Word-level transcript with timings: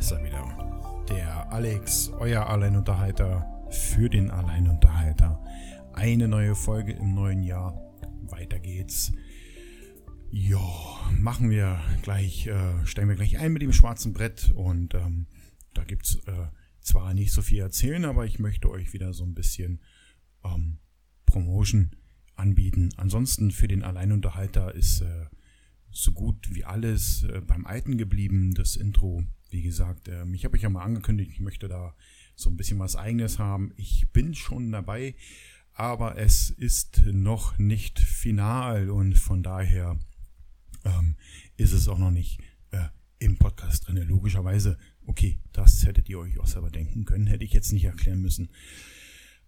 Ist 0.00 0.12
er 0.12 0.24
wieder. 0.24 1.04
Der 1.10 1.52
Alex, 1.52 2.08
euer 2.18 2.46
Alleinunterhalter 2.46 3.46
für 3.68 4.08
den 4.08 4.30
Alleinunterhalter. 4.30 5.44
Eine 5.92 6.26
neue 6.26 6.54
Folge 6.54 6.92
im 6.92 7.14
neuen 7.14 7.42
Jahr. 7.42 7.74
Weiter 8.22 8.58
geht's. 8.58 9.12
Jo, 10.30 10.58
machen 11.18 11.50
wir 11.50 11.78
gleich, 12.00 12.46
äh, 12.46 12.86
steigen 12.86 13.10
wir 13.10 13.16
gleich 13.16 13.38
ein 13.38 13.52
mit 13.52 13.60
dem 13.60 13.74
schwarzen 13.74 14.14
Brett 14.14 14.50
und 14.54 14.94
ähm, 14.94 15.26
da 15.74 15.84
gibt's 15.84 16.14
äh, 16.26 16.46
zwar 16.80 17.12
nicht 17.12 17.32
so 17.32 17.42
viel 17.42 17.60
erzählen, 17.60 18.06
aber 18.06 18.24
ich 18.24 18.38
möchte 18.38 18.70
euch 18.70 18.94
wieder 18.94 19.12
so 19.12 19.24
ein 19.24 19.34
bisschen 19.34 19.82
ähm, 20.42 20.78
Promotion 21.26 21.94
anbieten. 22.36 22.88
Ansonsten 22.96 23.50
für 23.50 23.68
den 23.68 23.82
Alleinunterhalter 23.82 24.74
ist 24.74 25.02
äh, 25.02 25.26
so 25.90 26.12
gut 26.12 26.54
wie 26.54 26.64
alles 26.64 27.24
äh, 27.24 27.42
beim 27.42 27.66
Alten 27.66 27.98
geblieben. 27.98 28.54
Das 28.54 28.76
Intro, 28.76 29.24
wie 29.50 29.62
gesagt, 29.62 30.08
äh, 30.08 30.24
ich 30.32 30.44
habe 30.44 30.56
euch 30.56 30.62
ja 30.62 30.68
mal 30.68 30.82
angekündigt, 30.82 31.30
ich 31.32 31.40
möchte 31.40 31.68
da 31.68 31.94
so 32.36 32.50
ein 32.50 32.56
bisschen 32.56 32.78
was 32.78 32.96
eigenes 32.96 33.38
haben. 33.38 33.72
Ich 33.76 34.08
bin 34.12 34.34
schon 34.34 34.72
dabei, 34.72 35.14
aber 35.74 36.16
es 36.18 36.50
ist 36.50 37.02
noch 37.06 37.58
nicht 37.58 37.98
final 37.98 38.90
und 38.90 39.14
von 39.16 39.42
daher 39.42 39.98
ähm, 40.84 41.16
ist 41.56 41.72
es 41.72 41.88
auch 41.88 41.98
noch 41.98 42.10
nicht 42.10 42.40
äh, 42.70 42.88
im 43.18 43.36
Podcast 43.36 43.86
drin. 43.86 43.96
Logischerweise, 43.96 44.78
okay, 45.06 45.38
das 45.52 45.84
hättet 45.84 46.08
ihr 46.08 46.18
euch 46.18 46.38
auch 46.40 46.46
selber 46.46 46.70
denken 46.70 47.04
können, 47.04 47.26
hätte 47.26 47.44
ich 47.44 47.52
jetzt 47.52 47.72
nicht 47.72 47.84
erklären 47.84 48.20
müssen. 48.20 48.50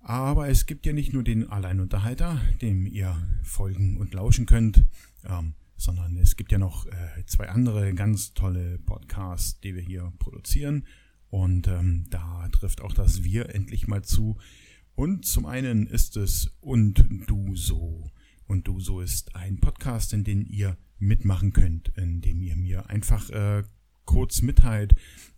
Aber 0.00 0.48
es 0.48 0.66
gibt 0.66 0.84
ja 0.84 0.92
nicht 0.92 1.12
nur 1.12 1.22
den 1.22 1.48
Alleinunterhalter, 1.48 2.40
dem 2.60 2.86
ihr 2.86 3.16
folgen 3.44 3.96
und 3.98 4.14
lauschen 4.14 4.46
könnt. 4.46 4.84
Ähm, 5.24 5.54
sondern 5.82 6.16
es 6.16 6.36
gibt 6.36 6.52
ja 6.52 6.58
noch 6.58 6.86
äh, 6.86 7.26
zwei 7.26 7.48
andere 7.48 7.92
ganz 7.92 8.34
tolle 8.34 8.78
Podcasts, 8.78 9.58
die 9.60 9.74
wir 9.74 9.82
hier 9.82 10.12
produzieren. 10.20 10.86
Und 11.28 11.66
ähm, 11.66 12.04
da 12.08 12.48
trifft 12.50 12.80
auch 12.82 12.92
das 12.92 13.24
Wir 13.24 13.52
endlich 13.52 13.88
mal 13.88 14.02
zu. 14.02 14.38
Und 14.94 15.26
zum 15.26 15.44
einen 15.44 15.88
ist 15.88 16.16
es 16.16 16.54
Und 16.60 17.04
du 17.26 17.56
so. 17.56 18.12
Und 18.46 18.68
du 18.68 18.78
so 18.78 19.00
ist 19.00 19.34
ein 19.34 19.58
Podcast, 19.58 20.12
in 20.12 20.22
dem 20.22 20.46
ihr 20.46 20.76
mitmachen 20.98 21.52
könnt, 21.52 21.88
in 21.96 22.20
dem 22.20 22.42
ihr 22.42 22.54
mir 22.54 22.88
einfach 22.88 23.28
äh, 23.30 23.64
kurz 24.04 24.40
mitteilt, 24.40 24.94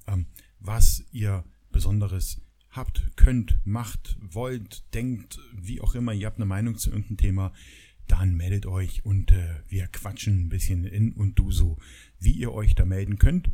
ähm, 0.07 0.27
was 0.61 1.05
ihr 1.11 1.45
Besonderes 1.71 2.43
habt, 2.69 3.03
könnt, 3.17 3.61
macht, 3.65 4.19
wollt, 4.21 4.85
denkt, 4.93 5.39
wie 5.55 5.81
auch 5.81 5.95
immer, 5.95 6.13
ihr 6.13 6.27
habt 6.27 6.37
eine 6.37 6.45
Meinung 6.45 6.77
zu 6.77 6.91
irgendeinem 6.91 7.17
Thema, 7.17 7.53
dann 8.07 8.35
meldet 8.35 8.67
euch 8.67 9.05
und 9.05 9.33
äh, 9.33 9.63
wir 9.69 9.87
quatschen 9.87 10.45
ein 10.45 10.49
bisschen 10.49 10.85
in 10.85 11.13
und 11.13 11.39
du 11.39 11.51
so. 11.51 11.79
Wie 12.19 12.33
ihr 12.33 12.53
euch 12.53 12.75
da 12.75 12.85
melden 12.85 13.19
könnt, 13.19 13.51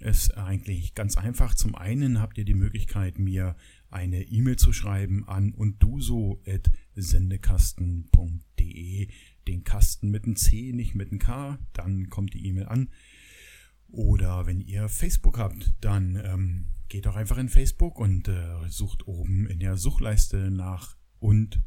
ist 0.00 0.36
eigentlich 0.36 0.94
ganz 0.94 1.16
einfach. 1.16 1.54
Zum 1.54 1.74
einen 1.74 2.20
habt 2.20 2.36
ihr 2.38 2.44
die 2.44 2.54
Möglichkeit, 2.54 3.18
mir 3.18 3.56
eine 3.90 4.22
E-Mail 4.22 4.56
zu 4.56 4.72
schreiben 4.72 5.28
an 5.28 5.52
und 5.52 5.82
du 5.82 6.00
so 6.00 6.40
at 6.46 6.70
sendekasten.de. 6.94 9.08
Den 9.46 9.64
Kasten 9.64 10.10
mit 10.10 10.24
einem 10.24 10.36
C, 10.36 10.72
nicht 10.72 10.94
mit 10.94 11.10
einem 11.10 11.18
K, 11.18 11.58
dann 11.72 12.08
kommt 12.10 12.34
die 12.34 12.46
E-Mail 12.46 12.66
an. 12.66 12.90
Oder 13.90 14.46
wenn 14.46 14.60
ihr 14.60 14.88
Facebook 14.88 15.38
habt, 15.38 15.72
dann 15.80 16.20
ähm, 16.22 16.66
geht 16.88 17.06
doch 17.06 17.16
einfach 17.16 17.38
in 17.38 17.48
Facebook 17.48 17.98
und 17.98 18.28
äh, 18.28 18.68
sucht 18.68 19.06
oben 19.06 19.46
in 19.46 19.60
der 19.60 19.78
Suchleiste 19.78 20.50
nach 20.50 20.98
und 21.18 21.62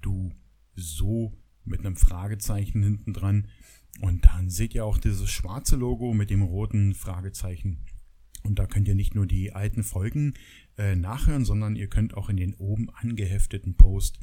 du 0.00 0.32
so 0.76 1.36
mit 1.64 1.80
einem 1.80 1.96
Fragezeichen 1.96 2.82
hinten 2.82 3.12
dran. 3.12 3.48
Und 4.00 4.24
dann 4.24 4.50
seht 4.50 4.74
ihr 4.74 4.84
auch 4.84 4.98
dieses 4.98 5.30
schwarze 5.30 5.76
Logo 5.76 6.14
mit 6.14 6.30
dem 6.30 6.42
roten 6.42 6.94
Fragezeichen. 6.94 7.84
Und 8.42 8.58
da 8.58 8.66
könnt 8.66 8.88
ihr 8.88 8.94
nicht 8.94 9.14
nur 9.14 9.26
die 9.26 9.52
alten 9.52 9.82
Folgen 9.82 10.34
äh, 10.76 10.96
nachhören, 10.96 11.44
sondern 11.44 11.76
ihr 11.76 11.88
könnt 11.88 12.14
auch 12.14 12.28
in 12.28 12.36
den 12.36 12.54
oben 12.54 12.90
angehefteten 12.90 13.76
Post 13.76 14.20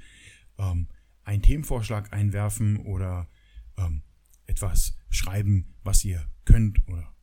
ähm, 0.58 0.88
einen 1.24 1.42
Themenvorschlag 1.42 2.14
einwerfen 2.14 2.78
oder 2.78 3.30
ähm, 3.78 4.04
etwas 4.46 4.98
schreiben, 5.10 5.74
was 5.84 6.04
ihr 6.06 6.28
könnt 6.46 6.88
oder 6.88 7.14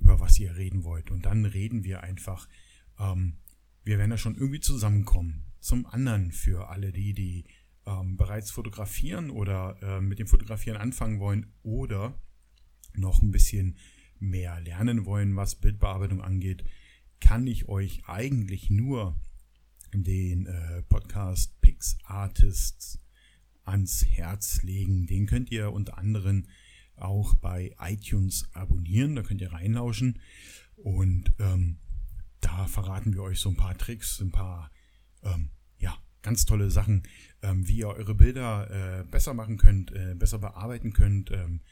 über 0.00 0.20
was 0.20 0.38
ihr 0.38 0.56
reden 0.56 0.84
wollt. 0.84 1.10
Und 1.10 1.26
dann 1.26 1.44
reden 1.44 1.84
wir 1.84 2.02
einfach. 2.02 2.48
Ähm, 2.98 3.38
wir 3.84 3.98
werden 3.98 4.10
da 4.10 4.18
schon 4.18 4.36
irgendwie 4.36 4.60
zusammenkommen. 4.60 5.46
Zum 5.60 5.86
anderen 5.86 6.30
für 6.30 6.68
alle 6.68 6.92
die, 6.92 7.14
die 7.14 7.44
ähm, 7.88 8.16
bereits 8.16 8.50
fotografieren 8.50 9.30
oder 9.30 9.76
äh, 9.82 10.00
mit 10.00 10.18
dem 10.18 10.26
Fotografieren 10.26 10.76
anfangen 10.76 11.20
wollen 11.20 11.52
oder 11.62 12.20
noch 12.94 13.22
ein 13.22 13.30
bisschen 13.30 13.76
mehr 14.18 14.60
lernen 14.60 15.06
wollen, 15.06 15.36
was 15.36 15.54
Bildbearbeitung 15.54 16.20
angeht, 16.22 16.64
kann 17.20 17.46
ich 17.46 17.68
euch 17.68 18.02
eigentlich 18.06 18.68
nur 18.70 19.18
den 19.94 20.46
äh, 20.46 20.82
Podcast 20.82 21.60
Pix 21.60 21.96
Artists 22.04 23.00
ans 23.64 24.04
Herz 24.06 24.62
legen. 24.62 25.06
Den 25.06 25.26
könnt 25.26 25.50
ihr 25.50 25.72
unter 25.72 25.98
anderem 25.98 26.46
auch 26.96 27.34
bei 27.36 27.74
iTunes 27.80 28.48
abonnieren, 28.52 29.14
da 29.14 29.22
könnt 29.22 29.40
ihr 29.40 29.52
reinlauschen 29.52 30.18
und 30.76 31.32
ähm, 31.38 31.78
da 32.40 32.66
verraten 32.66 33.14
wir 33.14 33.22
euch 33.22 33.38
so 33.38 33.48
ein 33.48 33.56
paar 33.56 33.78
Tricks, 33.78 34.20
ein 34.20 34.32
paar 34.32 34.70
ähm, 35.22 35.50
ganz 36.28 36.44
tolle 36.44 36.70
Sachen, 36.70 37.04
ähm, 37.40 37.66
wie 37.66 37.78
ihr 37.78 37.88
eure 37.88 38.14
Bilder 38.14 39.00
äh, 39.00 39.04
besser 39.04 39.32
machen 39.32 39.56
könnt, 39.56 39.92
äh, 39.92 40.14
besser 40.14 40.38
bearbeiten 40.38 40.92
könnt, 40.92 41.30
ähm, 41.30 41.62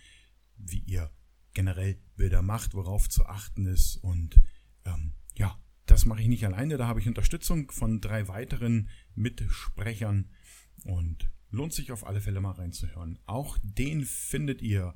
wie 0.57 0.79
ihr 0.79 1.11
generell 1.53 1.99
Bilder 2.17 2.41
macht, 2.41 2.73
worauf 2.73 3.07
zu 3.07 3.27
achten 3.27 3.67
ist. 3.67 3.97
Und 3.97 4.41
ähm, 4.87 5.13
ja, 5.35 5.59
das 5.85 6.07
mache 6.07 6.23
ich 6.23 6.29
nicht 6.29 6.47
alleine. 6.47 6.79
Da 6.79 6.87
habe 6.87 7.01
ich 7.01 7.07
Unterstützung 7.07 7.71
von 7.71 8.01
drei 8.01 8.29
weiteren 8.29 8.89
Mitsprechern 9.15 10.31
und 10.85 11.31
lohnt 11.51 11.75
sich 11.75 11.93
auf 11.93 12.07
alle 12.07 12.23
Fälle 12.23 12.41
mal 12.41 12.53
reinzuhören. 12.53 13.19
Auch 13.27 13.59
den 13.63 14.07
findet 14.07 14.63
ihr 14.63 14.95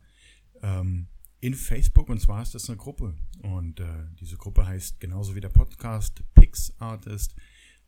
ähm, 0.63 1.09
in 1.41 1.53
Facebook 1.53 2.09
und 2.09 2.19
zwar 2.19 2.41
ist 2.41 2.55
das 2.55 2.71
eine 2.71 2.79
Gruppe 2.79 3.15
und 3.43 3.79
äh, 3.81 4.07
diese 4.19 4.39
Gruppe 4.39 4.67
heißt 4.67 5.01
genauso 5.01 5.35
wie 5.35 5.41
der 5.41 5.51
Podcast 5.51 6.23
Pix 6.33 6.73
Artist. 6.79 7.35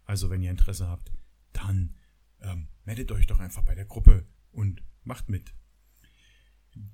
Also 0.04 0.28
wenn 0.28 0.42
ihr 0.42 0.50
Interesse 0.50 0.86
habt, 0.86 1.10
dann 1.52 1.94
ähm, 2.40 2.68
meldet 2.84 3.12
euch 3.12 3.26
doch 3.26 3.40
einfach 3.40 3.64
bei 3.64 3.74
der 3.74 3.84
Gruppe 3.84 4.26
und 4.50 4.82
macht 5.04 5.28
mit. 5.28 5.54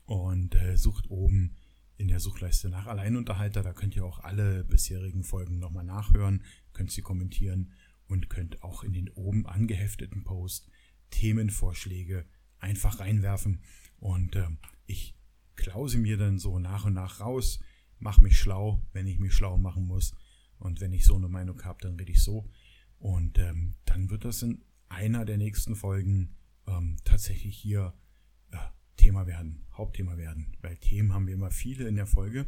und 0.05 0.55
äh, 0.55 0.76
sucht 0.76 1.11
oben 1.11 1.56
in 1.96 2.06
der 2.08 2.20
Suchleiste 2.20 2.69
nach 2.69 2.87
Alleinunterhalter. 2.87 3.62
Da 3.62 3.73
könnt 3.73 3.96
ihr 3.96 4.05
auch 4.05 4.20
alle 4.20 4.64
bisherigen 4.64 5.25
Folgen 5.25 5.58
nochmal 5.58 5.85
nachhören, 5.85 6.44
könnt 6.73 6.93
sie 6.93 7.02
kommentieren 7.02 7.73
und 8.06 8.31
könnt 8.31 8.62
auch 8.62 8.85
in 8.85 8.93
den 8.93 9.08
oben 9.11 9.46
angehefteten 9.46 10.23
Post 10.25 10.70
Themenvorschläge 11.11 12.26
einfach 12.59 13.01
reinwerfen 13.01 13.61
und 13.99 14.37
äh, 14.37 14.49
ich 14.87 15.17
klause 15.57 15.99
mir 15.99 16.17
dann 16.17 16.39
so 16.39 16.59
nach 16.59 16.85
und 16.85 16.95
nach 16.95 17.21
raus, 17.21 17.61
mache 17.99 18.23
mich 18.23 18.39
schlau, 18.39 18.81
wenn 18.93 19.07
ich 19.07 19.19
mich 19.19 19.35
schlau 19.35 19.59
machen 19.59 19.87
muss. 19.87 20.15
Und 20.59 20.81
wenn 20.81 20.93
ich 20.93 21.05
so 21.05 21.17
eine 21.17 21.29
Meinung 21.29 21.63
habe, 21.65 21.79
dann 21.83 21.97
rede 21.97 22.13
ich 22.13 22.23
so. 22.23 22.51
Und 22.99 23.39
ähm, 23.39 23.75
dann 23.85 24.11
wird 24.11 24.25
das 24.25 24.43
in 24.43 24.65
einer 24.89 25.25
der 25.25 25.37
nächsten 25.37 25.77
Folgen 25.77 26.37
ähm, 26.67 26.97
tatsächlich 27.05 27.57
hier 27.57 27.95
äh, 28.51 28.57
Thema 28.97 29.27
werden, 29.27 29.67
Hauptthema 29.73 30.17
werden. 30.17 30.57
Weil 30.63 30.77
Themen 30.79 31.13
haben 31.13 31.27
wir 31.27 31.35
immer 31.35 31.51
viele 31.51 31.87
in 31.87 31.97
der 31.97 32.07
Folge. 32.07 32.47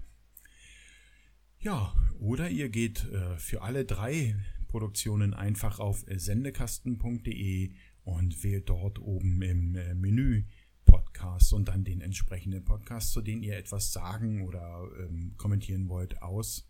Ja, 1.58 1.94
oder 2.18 2.48
ihr 2.48 2.68
geht 2.68 3.04
äh, 3.10 3.36
für 3.36 3.62
alle 3.62 3.84
drei 3.84 4.34
Produktionen 4.66 5.34
einfach 5.34 5.78
auf 5.78 6.04
sendekasten.de 6.08 7.74
und 8.10 8.42
wählt 8.42 8.68
dort 8.68 8.98
oben 8.98 9.40
im 9.42 9.74
äh, 9.76 9.94
Menü 9.94 10.44
Podcasts 10.84 11.52
und 11.52 11.68
dann 11.68 11.84
den 11.84 12.00
entsprechenden 12.00 12.64
Podcast, 12.64 13.12
zu 13.12 13.20
denen 13.20 13.42
ihr 13.42 13.56
etwas 13.56 13.92
sagen 13.92 14.42
oder 14.42 14.88
ähm, 14.98 15.34
kommentieren 15.36 15.88
wollt, 15.88 16.20
aus. 16.20 16.68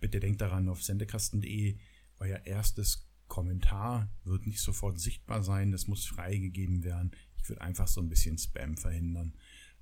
Bitte 0.00 0.20
denkt 0.20 0.40
daran, 0.40 0.68
auf 0.68 0.82
sendekasten.de 0.82 1.78
euer 2.18 2.46
erstes 2.46 3.06
Kommentar 3.28 4.10
wird 4.24 4.46
nicht 4.46 4.60
sofort 4.60 4.98
sichtbar 4.98 5.42
sein. 5.42 5.70
Das 5.70 5.86
muss 5.86 6.06
freigegeben 6.06 6.82
werden. 6.82 7.10
Ich 7.36 7.48
will 7.48 7.58
einfach 7.58 7.86
so 7.86 8.00
ein 8.00 8.08
bisschen 8.08 8.38
Spam 8.38 8.76
verhindern. 8.76 9.34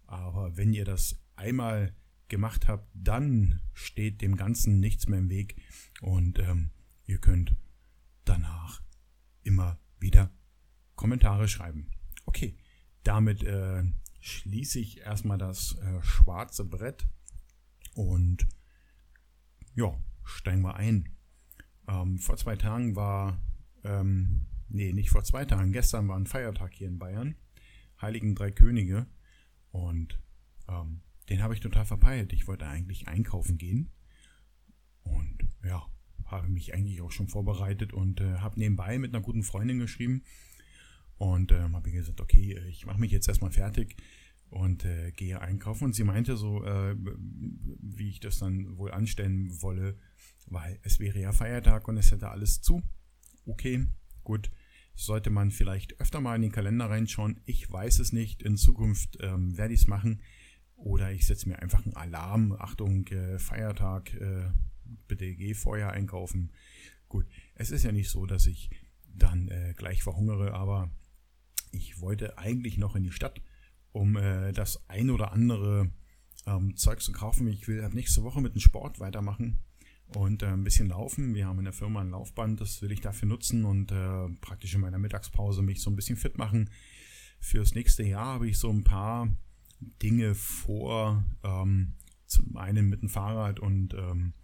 Aber 0.06 0.56
wenn 0.56 0.72
ihr 0.72 0.84
das 0.84 1.20
einmal 1.36 1.94
gemacht 2.26 2.66
habt, 2.66 2.90
dann 2.94 3.60
steht 3.72 4.20
dem 4.20 4.36
Ganzen 4.36 4.80
nichts 4.80 5.06
mehr 5.06 5.20
im 5.20 5.30
Weg 5.30 5.56
und 6.00 6.38
ähm, 6.40 6.70
ihr 7.06 7.18
könnt 7.18 7.54
danach 8.24 8.82
immer 9.42 9.78
wieder 9.98 10.32
Kommentare 10.98 11.48
schreiben. 11.48 11.90
Okay, 12.26 12.58
damit 13.04 13.42
äh, 13.44 13.84
schließe 14.20 14.80
ich 14.80 14.98
erstmal 14.98 15.38
das 15.38 15.78
äh, 15.78 16.02
schwarze 16.02 16.64
Brett 16.64 17.06
und 17.94 18.46
ja, 19.74 19.96
steigen 20.24 20.62
wir 20.62 20.74
ein. 20.74 21.16
Ähm, 21.88 22.18
vor 22.18 22.36
zwei 22.36 22.56
Tagen 22.56 22.96
war, 22.96 23.40
ähm, 23.84 24.48
nee, 24.68 24.92
nicht 24.92 25.10
vor 25.10 25.22
zwei 25.22 25.44
Tagen, 25.44 25.72
gestern 25.72 26.08
war 26.08 26.18
ein 26.18 26.26
Feiertag 26.26 26.74
hier 26.74 26.88
in 26.88 26.98
Bayern, 26.98 27.36
Heiligen 28.02 28.34
Drei 28.34 28.50
Könige 28.50 29.06
und 29.70 30.20
ähm, 30.68 31.02
den 31.28 31.42
habe 31.42 31.54
ich 31.54 31.60
total 31.60 31.86
verpeilt. 31.86 32.32
Ich 32.32 32.48
wollte 32.48 32.66
eigentlich 32.66 33.06
einkaufen 33.06 33.56
gehen 33.56 33.92
und 35.04 35.38
ja, 35.64 35.86
habe 36.24 36.48
mich 36.48 36.74
eigentlich 36.74 37.00
auch 37.02 37.12
schon 37.12 37.28
vorbereitet 37.28 37.92
und 37.92 38.20
äh, 38.20 38.38
habe 38.38 38.58
nebenbei 38.58 38.98
mit 38.98 39.14
einer 39.14 39.22
guten 39.22 39.44
Freundin 39.44 39.78
geschrieben 39.78 40.24
und 41.18 41.52
ähm, 41.52 41.74
habe 41.76 41.90
gesagt, 41.90 42.20
okay, 42.20 42.58
ich 42.68 42.86
mache 42.86 43.00
mich 43.00 43.10
jetzt 43.10 43.28
erstmal 43.28 43.50
fertig 43.50 43.96
und 44.50 44.84
äh, 44.84 45.12
gehe 45.12 45.40
einkaufen. 45.40 45.84
Und 45.84 45.94
sie 45.94 46.04
meinte 46.04 46.36
so, 46.36 46.64
äh, 46.64 46.96
wie 46.96 48.08
ich 48.08 48.20
das 48.20 48.38
dann 48.38 48.76
wohl 48.78 48.92
anstellen 48.92 49.60
wolle, 49.60 49.98
weil 50.46 50.78
es 50.82 51.00
wäre 51.00 51.20
ja 51.20 51.32
Feiertag 51.32 51.88
und 51.88 51.96
es 51.96 52.10
hätte 52.10 52.30
alles 52.30 52.62
zu. 52.62 52.82
Okay, 53.46 53.86
gut. 54.22 54.50
Sollte 54.94 55.30
man 55.30 55.52
vielleicht 55.52 56.00
öfter 56.00 56.20
mal 56.20 56.34
in 56.34 56.42
den 56.42 56.52
Kalender 56.52 56.90
reinschauen. 56.90 57.40
Ich 57.44 57.70
weiß 57.70 58.00
es 58.00 58.12
nicht. 58.12 58.42
In 58.42 58.56
Zukunft 58.56 59.18
ähm, 59.20 59.56
werde 59.56 59.74
ich 59.74 59.82
es 59.82 59.86
machen. 59.86 60.22
Oder 60.74 61.12
ich 61.12 61.26
setze 61.26 61.48
mir 61.48 61.60
einfach 61.60 61.84
einen 61.84 61.94
Alarm. 61.94 62.52
Achtung, 62.58 63.06
äh, 63.08 63.38
Feiertag, 63.38 64.12
äh, 64.14 64.50
bitte 65.06 65.34
geh 65.34 65.54
vorher 65.54 65.92
einkaufen. 65.92 66.52
Gut, 67.08 67.26
es 67.54 67.70
ist 67.70 67.84
ja 67.84 67.92
nicht 67.92 68.10
so, 68.10 68.26
dass 68.26 68.46
ich 68.46 68.70
dann 69.06 69.48
äh, 69.48 69.74
gleich 69.76 70.02
verhungere, 70.02 70.54
aber 70.54 70.90
ich 71.72 72.00
wollte 72.00 72.38
eigentlich 72.38 72.78
noch 72.78 72.96
in 72.96 73.04
die 73.04 73.12
Stadt, 73.12 73.40
um 73.92 74.16
äh, 74.16 74.52
das 74.52 74.88
ein 74.88 75.10
oder 75.10 75.32
andere 75.32 75.90
ähm, 76.46 76.76
Zeug 76.76 77.00
zu 77.00 77.12
kaufen. 77.12 77.48
Ich 77.48 77.68
will 77.68 77.82
ab 77.82 77.94
nächste 77.94 78.22
Woche 78.22 78.40
mit 78.40 78.54
dem 78.54 78.60
Sport 78.60 79.00
weitermachen 79.00 79.58
und 80.14 80.42
äh, 80.42 80.46
ein 80.46 80.64
bisschen 80.64 80.88
laufen. 80.88 81.34
Wir 81.34 81.46
haben 81.46 81.58
in 81.58 81.64
der 81.64 81.72
Firma 81.72 82.00
ein 82.00 82.10
Laufband, 82.10 82.60
das 82.60 82.82
will 82.82 82.92
ich 82.92 83.00
dafür 83.00 83.28
nutzen 83.28 83.64
und 83.64 83.92
äh, 83.92 84.28
praktisch 84.40 84.74
in 84.74 84.80
meiner 84.80 84.98
Mittagspause 84.98 85.62
mich 85.62 85.80
so 85.80 85.90
ein 85.90 85.96
bisschen 85.96 86.16
fit 86.16 86.38
machen. 86.38 86.70
Fürs 87.40 87.74
nächste 87.74 88.02
Jahr 88.02 88.26
habe 88.26 88.48
ich 88.48 88.58
so 88.58 88.70
ein 88.70 88.84
paar 88.84 89.28
Dinge 90.02 90.34
vor. 90.34 91.24
Ähm, 91.44 91.94
zum 92.28 92.56
einen 92.56 92.88
mit 92.88 93.02
dem 93.02 93.08
Fahrrad 93.08 93.58
und 93.58 93.94
ähm, 93.94 94.34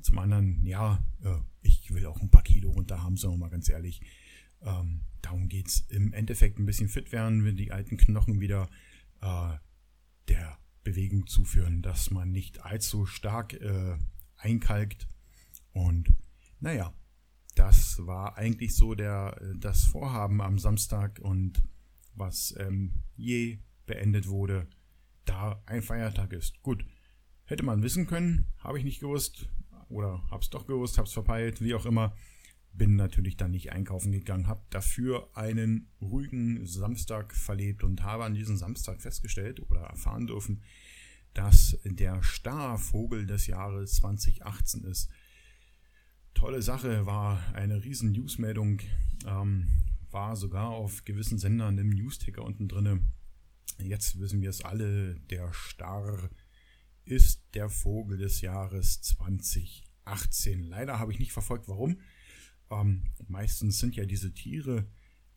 zum 0.00 0.18
anderen, 0.18 0.64
ja, 0.64 1.04
äh, 1.22 1.36
ich 1.62 1.92
will 1.92 2.06
auch 2.06 2.20
ein 2.20 2.30
paar 2.30 2.42
Kilo 2.42 2.70
runter 2.70 3.02
haben, 3.02 3.16
sagen 3.16 3.34
wir 3.34 3.38
mal 3.38 3.50
ganz 3.50 3.68
ehrlich. 3.68 4.00
Ähm, 4.62 5.02
darum 5.22 5.48
geht 5.48 5.68
es 5.68 5.80
im 5.88 6.12
Endeffekt 6.12 6.58
ein 6.58 6.66
bisschen 6.66 6.88
fit 6.88 7.12
werden, 7.12 7.44
wenn 7.44 7.56
die 7.56 7.72
alten 7.72 7.96
Knochen 7.96 8.40
wieder 8.40 8.68
äh, 9.20 9.54
der 10.28 10.58
Bewegung 10.84 11.26
zuführen, 11.26 11.82
dass 11.82 12.10
man 12.10 12.30
nicht 12.30 12.64
allzu 12.64 13.06
stark 13.06 13.54
äh, 13.54 13.96
einkalkt. 14.36 15.08
Und 15.72 16.14
naja, 16.60 16.92
das 17.54 18.06
war 18.06 18.38
eigentlich 18.38 18.74
so 18.74 18.94
der, 18.94 19.40
das 19.56 19.84
Vorhaben 19.84 20.40
am 20.40 20.58
Samstag 20.58 21.18
und 21.20 21.62
was 22.14 22.54
ähm, 22.58 22.94
je 23.16 23.58
beendet 23.86 24.28
wurde, 24.28 24.68
da 25.24 25.62
ein 25.66 25.82
Feiertag 25.82 26.32
ist. 26.32 26.62
Gut, 26.62 26.84
hätte 27.44 27.64
man 27.64 27.82
wissen 27.82 28.06
können, 28.06 28.46
habe 28.58 28.78
ich 28.78 28.84
nicht 28.84 29.00
gewusst 29.00 29.48
oder 29.88 30.22
habe 30.30 30.42
es 30.42 30.50
doch 30.50 30.66
gewusst, 30.66 30.98
habe 30.98 31.06
es 31.06 31.12
verpeilt, 31.12 31.60
wie 31.60 31.74
auch 31.74 31.86
immer. 31.86 32.14
Bin 32.78 32.96
natürlich 32.96 33.36
dann 33.36 33.50
nicht 33.50 33.72
einkaufen 33.72 34.12
gegangen, 34.12 34.46
habe 34.46 34.62
dafür 34.70 35.28
einen 35.34 35.88
ruhigen 36.00 36.64
Samstag 36.64 37.34
verlebt 37.34 37.82
und 37.82 38.04
habe 38.04 38.24
an 38.24 38.34
diesem 38.34 38.56
Samstag 38.56 39.02
festgestellt 39.02 39.60
oder 39.68 39.80
erfahren 39.80 40.28
dürfen, 40.28 40.62
dass 41.34 41.76
der 41.84 42.22
Starvogel 42.22 43.26
des 43.26 43.48
Jahres 43.48 43.96
2018 43.96 44.84
ist. 44.84 45.10
Tolle 46.34 46.62
Sache, 46.62 47.04
war 47.04 47.42
eine 47.52 47.82
riesen 47.82 48.12
Newsmeldung, 48.12 48.80
ähm, 49.26 49.66
war 50.10 50.36
sogar 50.36 50.68
auf 50.68 51.04
gewissen 51.04 51.38
Sendern 51.38 51.78
im 51.78 51.90
Newsticker 51.90 52.44
unten 52.44 52.68
drinne. 52.68 53.00
Jetzt 53.82 54.20
wissen 54.20 54.40
wir 54.40 54.50
es 54.50 54.64
alle, 54.64 55.16
der 55.30 55.52
Star 55.52 56.30
ist 57.04 57.42
der 57.54 57.68
Vogel 57.68 58.18
des 58.18 58.40
Jahres 58.40 59.00
2018. 59.02 60.62
Leider 60.62 60.98
habe 60.98 61.12
ich 61.12 61.18
nicht 61.18 61.32
verfolgt, 61.32 61.68
warum. 61.68 62.00
Ähm, 62.70 63.04
meistens 63.26 63.78
sind 63.78 63.96
ja 63.96 64.04
diese 64.04 64.32
Tiere 64.32 64.86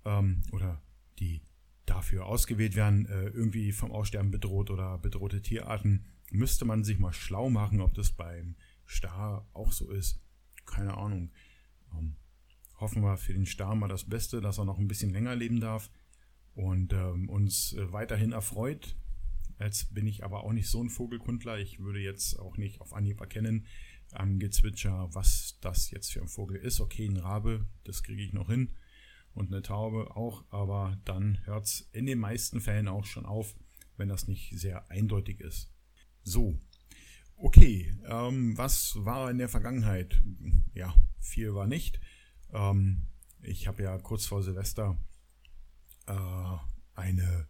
ähm, 0.05 0.41
oder 0.51 0.81
die 1.19 1.41
dafür 1.85 2.25
ausgewählt 2.25 2.75
werden, 2.75 3.05
äh, 3.07 3.27
irgendwie 3.29 3.71
vom 3.71 3.91
Aussterben 3.91 4.31
bedroht 4.31 4.69
oder 4.69 4.97
bedrohte 4.97 5.41
Tierarten. 5.41 6.05
Müsste 6.31 6.65
man 6.65 6.83
sich 6.83 6.99
mal 6.99 7.13
schlau 7.13 7.49
machen, 7.49 7.81
ob 7.81 7.93
das 7.93 8.11
beim 8.11 8.55
Star 8.87 9.47
auch 9.53 9.71
so 9.71 9.89
ist. 9.89 10.19
Keine 10.65 10.97
Ahnung. 10.97 11.31
Ähm, 11.93 12.15
hoffen 12.79 13.03
wir 13.03 13.17
für 13.17 13.33
den 13.33 13.45
Star 13.45 13.75
mal 13.75 13.87
das 13.87 14.05
Beste, 14.05 14.41
dass 14.41 14.57
er 14.57 14.65
noch 14.65 14.79
ein 14.79 14.87
bisschen 14.87 15.11
länger 15.11 15.35
leben 15.35 15.59
darf 15.59 15.91
und 16.53 16.93
ähm, 16.93 17.29
uns 17.29 17.73
äh, 17.73 17.91
weiterhin 17.91 18.31
erfreut. 18.31 18.95
Jetzt 19.59 19.93
bin 19.93 20.07
ich 20.07 20.23
aber 20.23 20.43
auch 20.43 20.53
nicht 20.53 20.69
so 20.69 20.81
ein 20.83 20.89
Vogelkundler. 20.89 21.59
Ich 21.59 21.79
würde 21.79 21.99
jetzt 21.99 22.39
auch 22.39 22.57
nicht 22.57 22.81
auf 22.81 22.93
Anhieb 22.93 23.19
erkennen 23.19 23.67
am 24.13 24.39
Gezwitscher, 24.39 25.09
was 25.13 25.57
das 25.61 25.91
jetzt 25.91 26.11
für 26.11 26.21
ein 26.21 26.27
Vogel 26.27 26.57
ist. 26.57 26.79
Okay, 26.79 27.05
ein 27.05 27.17
Rabe, 27.17 27.65
das 27.83 28.03
kriege 28.03 28.21
ich 28.21 28.33
noch 28.33 28.49
hin 28.49 28.71
und 29.33 29.51
eine 29.51 29.61
Taube 29.61 30.15
auch, 30.15 30.43
aber 30.49 30.97
dann 31.05 31.39
hört 31.45 31.65
es 31.65 31.89
in 31.93 32.05
den 32.05 32.19
meisten 32.19 32.59
Fällen 32.59 32.87
auch 32.87 33.05
schon 33.05 33.25
auf, 33.25 33.55
wenn 33.97 34.09
das 34.09 34.27
nicht 34.27 34.51
sehr 34.59 34.89
eindeutig 34.89 35.39
ist. 35.39 35.71
So, 36.23 36.59
okay, 37.37 37.95
ähm, 38.05 38.57
was 38.57 38.95
war 38.97 39.31
in 39.31 39.37
der 39.37 39.49
Vergangenheit? 39.49 40.21
Ja, 40.73 40.93
viel 41.19 41.53
war 41.53 41.67
nicht. 41.67 41.99
Ähm, 42.51 43.07
ich 43.41 43.67
habe 43.67 43.83
ja 43.83 43.97
kurz 43.97 44.25
vor 44.25 44.43
Silvester 44.43 44.97
äh, 46.07 46.57
eine, 46.95 47.47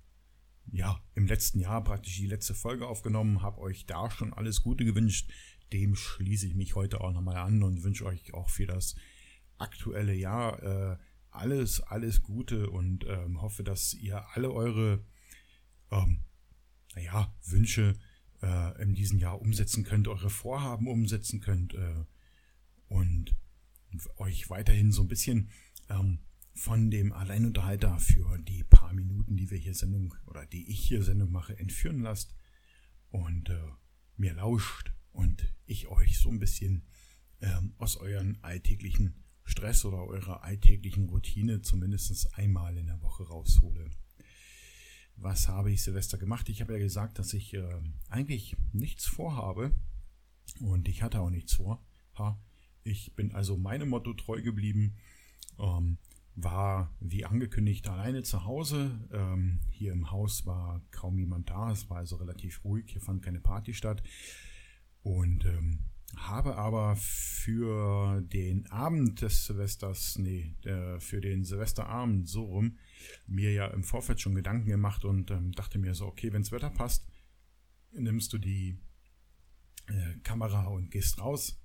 ja, 0.71 1.03
im 1.15 1.27
letzten 1.27 1.59
Jahr 1.59 1.83
praktisch 1.83 2.17
die 2.17 2.27
letzte 2.27 2.53
Folge 2.53 2.87
aufgenommen, 2.87 3.41
habe 3.41 3.59
euch 3.59 3.85
da 3.85 4.09
schon 4.09 4.33
alles 4.33 4.61
Gute 4.61 4.85
gewünscht. 4.85 5.31
Dem 5.73 5.95
schließe 5.95 6.47
ich 6.47 6.55
mich 6.55 6.75
heute 6.75 7.01
auch 7.01 7.11
nochmal 7.11 7.37
an 7.37 7.63
und 7.63 7.83
wünsche 7.83 8.05
euch 8.05 8.33
auch 8.33 8.49
für 8.49 8.65
das 8.65 8.95
aktuelle 9.57 10.13
Jahr 10.13 10.61
äh, 10.63 10.97
alles, 11.29 11.81
alles 11.81 12.21
Gute 12.21 12.69
und 12.69 13.05
ähm, 13.07 13.41
hoffe, 13.41 13.63
dass 13.63 13.93
ihr 13.93 14.25
alle 14.33 14.51
eure 14.51 15.05
ähm, 15.91 16.23
naja, 16.95 17.33
Wünsche 17.45 17.97
äh, 18.41 18.81
in 18.81 18.93
diesem 18.93 19.19
Jahr 19.19 19.41
umsetzen 19.41 19.83
könnt, 19.83 20.07
eure 20.07 20.29
Vorhaben 20.29 20.87
umsetzen 20.87 21.39
könnt 21.39 21.73
äh, 21.73 22.05
und 22.87 23.35
euch 24.17 24.49
weiterhin 24.49 24.91
so 24.91 25.01
ein 25.01 25.07
bisschen 25.07 25.51
ähm, 25.89 26.19
von 26.53 26.91
dem 26.91 27.13
Alleinunterhalter 27.13 27.97
für 27.99 28.37
die 28.39 28.63
paar 28.63 28.93
Minuten, 28.93 29.37
die 29.37 29.49
wir 29.49 29.57
hier 29.57 29.73
Sendung 29.73 30.13
oder 30.25 30.45
die 30.45 30.69
ich 30.69 30.79
hier 30.79 31.03
Sendung 31.03 31.31
mache, 31.31 31.57
entführen 31.57 32.01
lasst 32.01 32.35
und 33.09 33.49
äh, 33.49 33.59
mir 34.17 34.33
lauscht 34.33 34.93
und 35.11 35.53
ich 35.65 35.87
euch 35.87 36.19
so 36.19 36.29
ein 36.29 36.39
bisschen 36.39 36.83
ähm, 37.41 37.73
aus 37.77 37.97
euren 37.97 38.37
alltäglichen 38.43 39.23
Stress 39.43 39.85
oder 39.85 40.05
eurer 40.05 40.43
alltäglichen 40.43 41.09
Routine 41.09 41.61
zumindest 41.61 42.37
einmal 42.37 42.77
in 42.77 42.87
der 42.87 43.01
Woche 43.01 43.23
raushole. 43.23 43.89
Was 45.15 45.47
habe 45.47 45.71
ich 45.71 45.83
Silvester 45.83 46.17
gemacht? 46.17 46.49
Ich 46.49 46.61
habe 46.61 46.73
ja 46.73 46.79
gesagt, 46.79 47.19
dass 47.19 47.33
ich 47.33 47.53
äh, 47.53 47.81
eigentlich 48.09 48.55
nichts 48.71 49.05
vorhabe 49.05 49.73
und 50.59 50.87
ich 50.87 51.03
hatte 51.03 51.19
auch 51.19 51.29
nichts 51.29 51.53
vor. 51.53 51.85
Ha, 52.17 52.41
ich 52.83 53.15
bin 53.15 53.33
also 53.33 53.57
meinem 53.57 53.89
Motto 53.89 54.13
treu 54.13 54.41
geblieben. 54.41 54.95
Ähm, 55.59 55.97
war 56.35 56.95
wie 56.99 57.25
angekündigt 57.25 57.87
alleine 57.87 58.23
zu 58.23 58.45
Hause. 58.45 59.07
Ähm, 59.11 59.59
hier 59.69 59.91
im 59.91 60.11
Haus 60.11 60.45
war 60.45 60.81
kaum 60.91 61.17
jemand 61.19 61.49
da. 61.49 61.71
Es 61.71 61.89
war 61.89 61.97
also 61.97 62.15
relativ 62.15 62.63
ruhig. 62.63 62.85
Hier 62.87 63.01
fand 63.01 63.21
keine 63.21 63.41
Party 63.41 63.73
statt. 63.73 64.01
Und 65.03 65.45
ähm, 65.45 65.79
habe 66.15 66.57
aber 66.57 66.95
für 66.95 68.21
den 68.21 68.69
Abend 68.69 69.21
des 69.21 69.45
Silvesters, 69.45 70.17
nee, 70.17 70.55
der, 70.63 70.99
für 70.99 71.21
den 71.21 71.43
Silvesterabend 71.43 72.27
so 72.27 72.43
rum, 72.43 72.77
mir 73.27 73.51
ja 73.53 73.67
im 73.67 73.83
Vorfeld 73.83 74.19
schon 74.19 74.35
Gedanken 74.35 74.67
gemacht 74.69 75.05
und 75.05 75.31
ähm, 75.31 75.51
dachte 75.53 75.79
mir 75.79 75.93
so, 75.95 76.05
okay, 76.05 76.31
wenns 76.33 76.51
Wetter 76.51 76.69
passt, 76.69 77.07
nimmst 77.93 78.31
du 78.33 78.37
die 78.37 78.77
äh, 79.87 80.17
Kamera 80.23 80.65
und 80.65 80.91
gehst 80.91 81.19
raus 81.19 81.59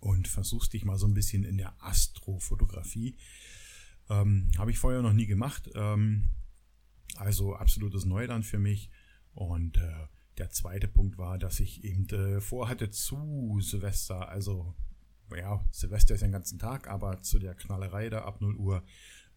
und 0.00 0.28
versuchst 0.28 0.72
dich 0.72 0.84
mal 0.84 0.98
so 0.98 1.06
ein 1.06 1.14
bisschen 1.14 1.44
in 1.44 1.56
der 1.56 1.74
Astrofotografie. 1.82 3.16
Ähm, 4.10 4.50
Habe 4.58 4.70
ich 4.70 4.78
vorher 4.78 5.02
noch 5.02 5.12
nie 5.14 5.26
gemacht. 5.26 5.70
Ähm, 5.74 6.28
Also 7.16 7.56
absolutes 7.56 8.04
Neuland 8.04 8.46
für 8.46 8.58
mich. 8.58 8.90
Und 9.32 9.78
äh, 9.78 10.06
der 10.38 10.50
zweite 10.50 10.88
Punkt 10.88 11.18
war, 11.18 11.38
dass 11.38 11.60
ich 11.60 11.84
eben 11.84 12.08
äh, 12.10 12.40
vorhatte 12.40 12.90
zu 12.90 13.58
Silvester, 13.60 14.28
also 14.28 14.74
ja, 15.36 15.64
Silvester 15.70 16.14
ist 16.14 16.22
den 16.22 16.32
ganzen 16.32 16.58
Tag, 16.58 16.88
aber 16.88 17.22
zu 17.22 17.38
der 17.38 17.54
Knallerei 17.54 18.08
da 18.08 18.22
ab 18.22 18.40
0 18.40 18.56
Uhr, 18.56 18.82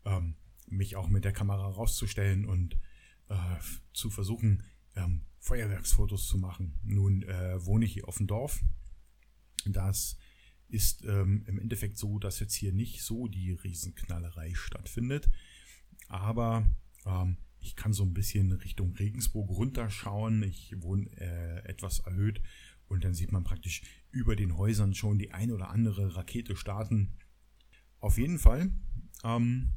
ähm, 0.06 0.36
mich 0.68 0.96
auch 0.96 1.10
mit 1.10 1.26
der 1.26 1.34
Kamera 1.34 1.68
rauszustellen 1.68 2.46
und 2.46 2.76
äh, 3.30 3.36
zu 3.94 4.10
versuchen, 4.10 4.64
ähm, 4.96 5.26
Feuerwerksfotos 5.40 6.28
zu 6.28 6.38
machen. 6.38 6.80
Nun 6.84 7.24
äh, 7.24 7.66
wohne 7.66 7.86
ich 7.86 7.94
hier 7.94 8.08
auf 8.08 8.18
dem 8.18 8.28
Dorf. 8.28 8.64
Das 9.66 10.18
ist 10.70 11.04
ähm, 11.04 11.44
im 11.48 11.60
Endeffekt 11.60 11.98
so, 11.98 12.20
dass 12.20 12.40
jetzt 12.40 12.54
hier 12.54 12.72
nicht 12.72 13.04
so 13.04 13.28
die 13.28 13.52
Riesenknallerei 13.52 14.54
stattfindet. 14.54 15.30
Aber 16.08 16.66
ähm, 17.06 17.38
ich 17.62 17.76
kann 17.76 17.94
so 17.94 18.04
ein 18.04 18.14
bisschen 18.14 18.52
Richtung 18.52 18.94
Regensburg 18.94 19.50
runterschauen. 19.50 20.44
Ich 20.44 20.74
wohne 20.82 21.10
äh, 21.18 21.64
etwas 21.68 22.00
erhöht 22.00 22.42
und 22.88 23.04
dann 23.04 23.14
sieht 23.14 23.32
man 23.32 23.44
praktisch 23.44 23.84
über 24.10 24.36
den 24.36 24.58
Häusern 24.58 24.94
schon 24.94 25.18
die 25.18 25.32
ein 25.32 25.52
oder 25.52 25.70
andere 25.70 26.16
Rakete 26.16 26.56
starten. 26.56 27.14
Auf 28.00 28.18
jeden 28.18 28.40
Fall 28.40 28.72
ähm, 29.24 29.70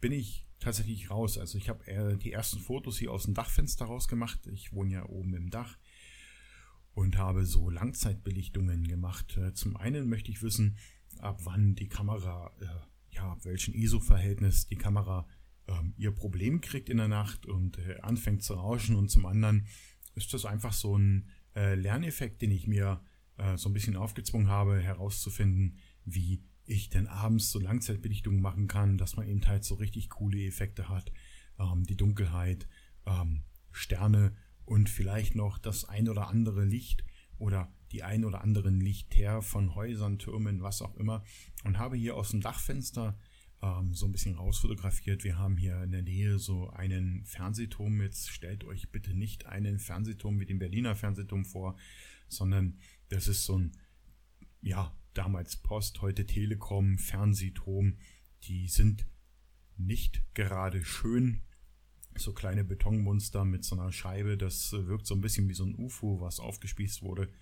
bin 0.00 0.12
ich 0.12 0.46
tatsächlich 0.60 1.10
raus. 1.10 1.38
Also 1.38 1.56
ich 1.56 1.68
habe 1.68 1.86
äh, 1.86 2.16
die 2.16 2.32
ersten 2.32 2.60
Fotos 2.60 2.98
hier 2.98 3.10
aus 3.10 3.24
dem 3.24 3.34
Dachfenster 3.34 3.86
rausgemacht. 3.86 4.46
Ich 4.48 4.72
wohne 4.72 4.92
ja 4.92 5.06
oben 5.06 5.34
im 5.34 5.50
Dach 5.50 5.78
und 6.92 7.16
habe 7.16 7.46
so 7.46 7.70
Langzeitbelichtungen 7.70 8.86
gemacht. 8.86 9.36
Äh, 9.38 9.54
zum 9.54 9.76
einen 9.76 10.08
möchte 10.08 10.30
ich 10.30 10.42
wissen, 10.42 10.76
ab 11.18 11.40
wann 11.44 11.74
die 11.74 11.88
Kamera, 11.88 12.52
äh, 12.60 13.16
ja, 13.16 13.36
welchen 13.42 13.74
ISO-Verhältnis 13.74 14.66
die 14.66 14.76
Kamera 14.76 15.26
ähm, 15.70 15.94
ihr 15.96 16.10
Problem 16.10 16.60
kriegt 16.60 16.88
in 16.88 16.98
der 16.98 17.08
Nacht 17.08 17.46
und 17.46 17.78
äh, 17.78 17.98
anfängt 18.02 18.42
zu 18.42 18.54
rauschen. 18.54 18.96
Und 18.96 19.10
zum 19.10 19.26
anderen 19.26 19.66
ist 20.14 20.34
das 20.34 20.44
einfach 20.44 20.72
so 20.72 20.96
ein 20.96 21.28
äh, 21.54 21.74
Lerneffekt, 21.74 22.42
den 22.42 22.50
ich 22.50 22.66
mir 22.66 23.02
äh, 23.36 23.56
so 23.56 23.68
ein 23.68 23.72
bisschen 23.72 23.96
aufgezwungen 23.96 24.48
habe, 24.48 24.80
herauszufinden, 24.80 25.78
wie 26.04 26.44
ich 26.64 26.88
denn 26.88 27.06
abends 27.06 27.50
so 27.50 27.58
Langzeitbelichtungen 27.58 28.40
machen 28.40 28.68
kann, 28.68 28.98
dass 28.98 29.16
man 29.16 29.26
eben 29.26 29.46
halt 29.46 29.64
so 29.64 29.74
richtig 29.76 30.10
coole 30.10 30.44
Effekte 30.44 30.88
hat. 30.88 31.12
Ähm, 31.58 31.84
die 31.84 31.96
Dunkelheit, 31.96 32.68
ähm, 33.06 33.44
Sterne 33.72 34.34
und 34.64 34.88
vielleicht 34.88 35.34
noch 35.34 35.58
das 35.58 35.84
ein 35.84 36.08
oder 36.08 36.28
andere 36.28 36.64
Licht 36.64 37.04
oder 37.38 37.72
die 37.92 38.02
ein 38.02 38.24
oder 38.24 38.42
anderen 38.42 38.80
Lichter 38.80 39.42
von 39.42 39.74
Häusern, 39.74 40.18
Türmen, 40.18 40.62
was 40.62 40.82
auch 40.82 40.94
immer. 40.96 41.24
Und 41.64 41.78
habe 41.78 41.96
hier 41.96 42.16
aus 42.16 42.30
dem 42.30 42.40
Dachfenster 42.40 43.18
ähm, 43.62 43.92
so 43.92 44.06
ein 44.06 44.12
bisschen 44.12 44.36
rausfotografiert. 44.36 45.24
Wir 45.24 45.38
haben 45.38 45.56
hier 45.56 45.82
in 45.82 45.92
der 45.92 46.02
Nähe 46.02 46.38
so 46.38 46.70
einen 46.70 47.24
Fernsehturm. 47.24 48.00
Jetzt 48.00 48.30
stellt 48.30 48.64
euch 48.64 48.90
bitte 48.90 49.14
nicht 49.14 49.46
einen 49.46 49.78
Fernsehturm 49.78 50.40
wie 50.40 50.46
den 50.46 50.58
Berliner 50.58 50.96
Fernsehturm 50.96 51.44
vor, 51.44 51.76
sondern 52.28 52.78
das 53.08 53.28
ist 53.28 53.44
so 53.44 53.58
ein, 53.58 53.72
ja, 54.62 54.96
damals 55.14 55.56
Post, 55.56 56.00
heute 56.00 56.26
Telekom, 56.26 56.98
Fernsehturm. 56.98 57.98
Die 58.44 58.68
sind 58.68 59.06
nicht 59.76 60.22
gerade 60.34 60.84
schön, 60.84 61.42
so 62.16 62.32
kleine 62.32 62.64
Betonmonster 62.64 63.44
mit 63.44 63.64
so 63.64 63.78
einer 63.78 63.92
Scheibe. 63.92 64.36
Das 64.36 64.72
äh, 64.72 64.86
wirkt 64.86 65.06
so 65.06 65.14
ein 65.14 65.20
bisschen 65.20 65.48
wie 65.48 65.54
so 65.54 65.64
ein 65.64 65.74
UFO, 65.74 66.20
was 66.20 66.40
aufgespießt 66.40 67.02
wurde. 67.02 67.32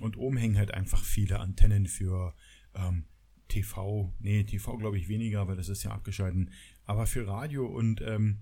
Und 0.00 0.16
oben 0.16 0.36
hängen 0.36 0.58
halt 0.58 0.72
einfach 0.74 1.02
viele 1.02 1.40
Antennen 1.40 1.86
für 1.86 2.34
ähm, 2.74 3.04
TV. 3.48 4.12
Nee, 4.18 4.44
TV 4.44 4.76
glaube 4.76 4.98
ich 4.98 5.08
weniger, 5.08 5.46
weil 5.48 5.56
das 5.56 5.68
ist 5.68 5.82
ja 5.82 5.92
abgeschalten. 5.92 6.50
Aber 6.84 7.06
für 7.06 7.26
Radio 7.26 7.66
und 7.66 8.00
ähm, 8.00 8.38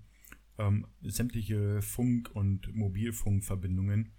ähm, 0.59 0.87
sämtliche 1.03 1.83
Funk- 1.83 2.31
und 2.35 2.75
Mobilfunkverbindungen. 2.75 4.13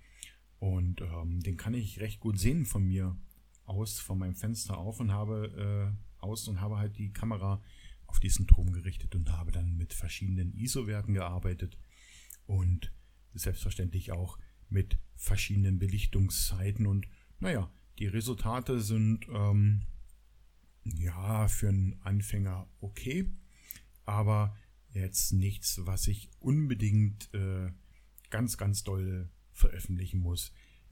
Und 0.59 1.01
ähm, 1.01 1.41
den 1.41 1.57
kann 1.57 1.73
ich 1.73 2.00
recht 2.00 2.19
gut 2.19 2.39
sehen 2.39 2.65
von 2.65 2.83
mir 2.83 3.17
aus, 3.65 4.00
von 4.00 4.19
meinem 4.19 4.35
Fenster 4.35 4.77
auf 4.77 5.00
und 5.00 5.11
habe 5.11 5.93
äh, 5.95 6.23
aus 6.23 6.47
und 6.47 6.61
habe 6.61 6.77
halt 6.77 6.97
die 6.97 7.13
Kamera 7.13 7.61
auf 8.05 8.19
diesen 8.19 8.47
Turm 8.47 8.71
gerichtet 8.73 9.15
und 9.15 9.31
habe 9.31 9.51
dann 9.51 9.77
mit 9.77 9.93
verschiedenen 9.93 10.53
ISO-Werten 10.53 11.13
gearbeitet 11.13 11.77
und 12.45 12.91
selbstverständlich 13.33 14.11
auch 14.11 14.38
mit 14.69 14.97
verschiedenen 15.15 15.79
Belichtungszeiten 15.79 16.85
und 16.85 17.07
naja, 17.39 17.71
die 18.00 18.07
Resultate 18.07 18.81
sind 18.81 19.27
ähm, 19.33 19.83
ja 20.83 21.47
für 21.47 21.69
einen 21.69 22.00
Anfänger 22.01 22.67
okay, 22.79 23.29
aber 24.05 24.55
jetzt 24.93 25.33
nichts, 25.33 25.81
was 25.85 26.07
ich 26.07 26.29
unbedingt 26.39 27.33
äh, 27.33 27.71
ganz, 28.29 28.57
ganz 28.57 28.83
doll 28.83 29.29
veröffentlichen 29.51 30.19
muss. 30.19 30.51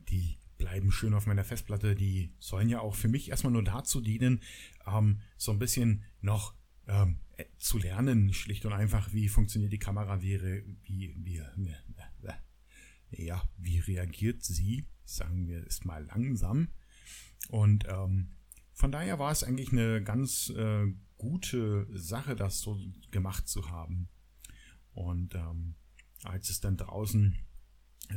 Die 0.10 0.38
bleiben 0.58 0.92
schön 0.92 1.14
auf 1.14 1.26
meiner 1.26 1.44
Festplatte. 1.44 1.96
Die 1.96 2.34
sollen 2.40 2.70
ja 2.70 2.82
auch 2.82 2.96
für 2.96 3.08
mich 3.08 3.30
erstmal 3.30 3.54
nur 3.54 3.64
dazu 3.64 4.02
dienen, 4.02 4.42
ähm, 4.86 5.20
so 5.38 5.52
ein 5.52 5.60
bisschen 5.60 6.04
noch 6.22 6.54
ähm, 6.88 7.20
äh, 7.38 7.46
zu 7.58 7.78
lernen, 7.78 8.34
schlicht 8.34 8.66
und 8.66 8.74
einfach, 8.74 9.14
wie 9.14 9.30
funktioniert 9.30 9.72
die 9.72 9.80
Kamera, 9.80 10.22
wie, 10.22 10.40
wie, 10.84 11.16
wie, 11.18 11.38
äh, 11.38 13.26
ja, 13.26 13.42
wie 13.58 13.80
reagiert 13.80 14.44
sie, 14.44 14.86
sagen 15.06 15.48
wir 15.48 15.66
es 15.66 15.84
mal 15.84 16.06
langsam. 16.06 16.70
Und 17.48 17.86
ähm, 17.90 18.36
von 18.80 18.94
daher 18.94 19.20
war 19.20 19.30
es 19.30 19.44
eigentlich 19.44 19.74
eine 19.74 20.02
ganz 20.02 20.52
äh, 20.52 20.86
gute 21.18 21.86
Sache, 21.92 22.38
das 22.38 22.62
so 22.62 22.80
gemacht 23.12 23.46
zu 23.46 23.70
haben. 23.70 24.08
Und 24.94 25.36
ähm, 25.36 25.76
als 26.24 26.50
es 26.50 26.62
dann 26.62 26.78
draußen 26.78 27.36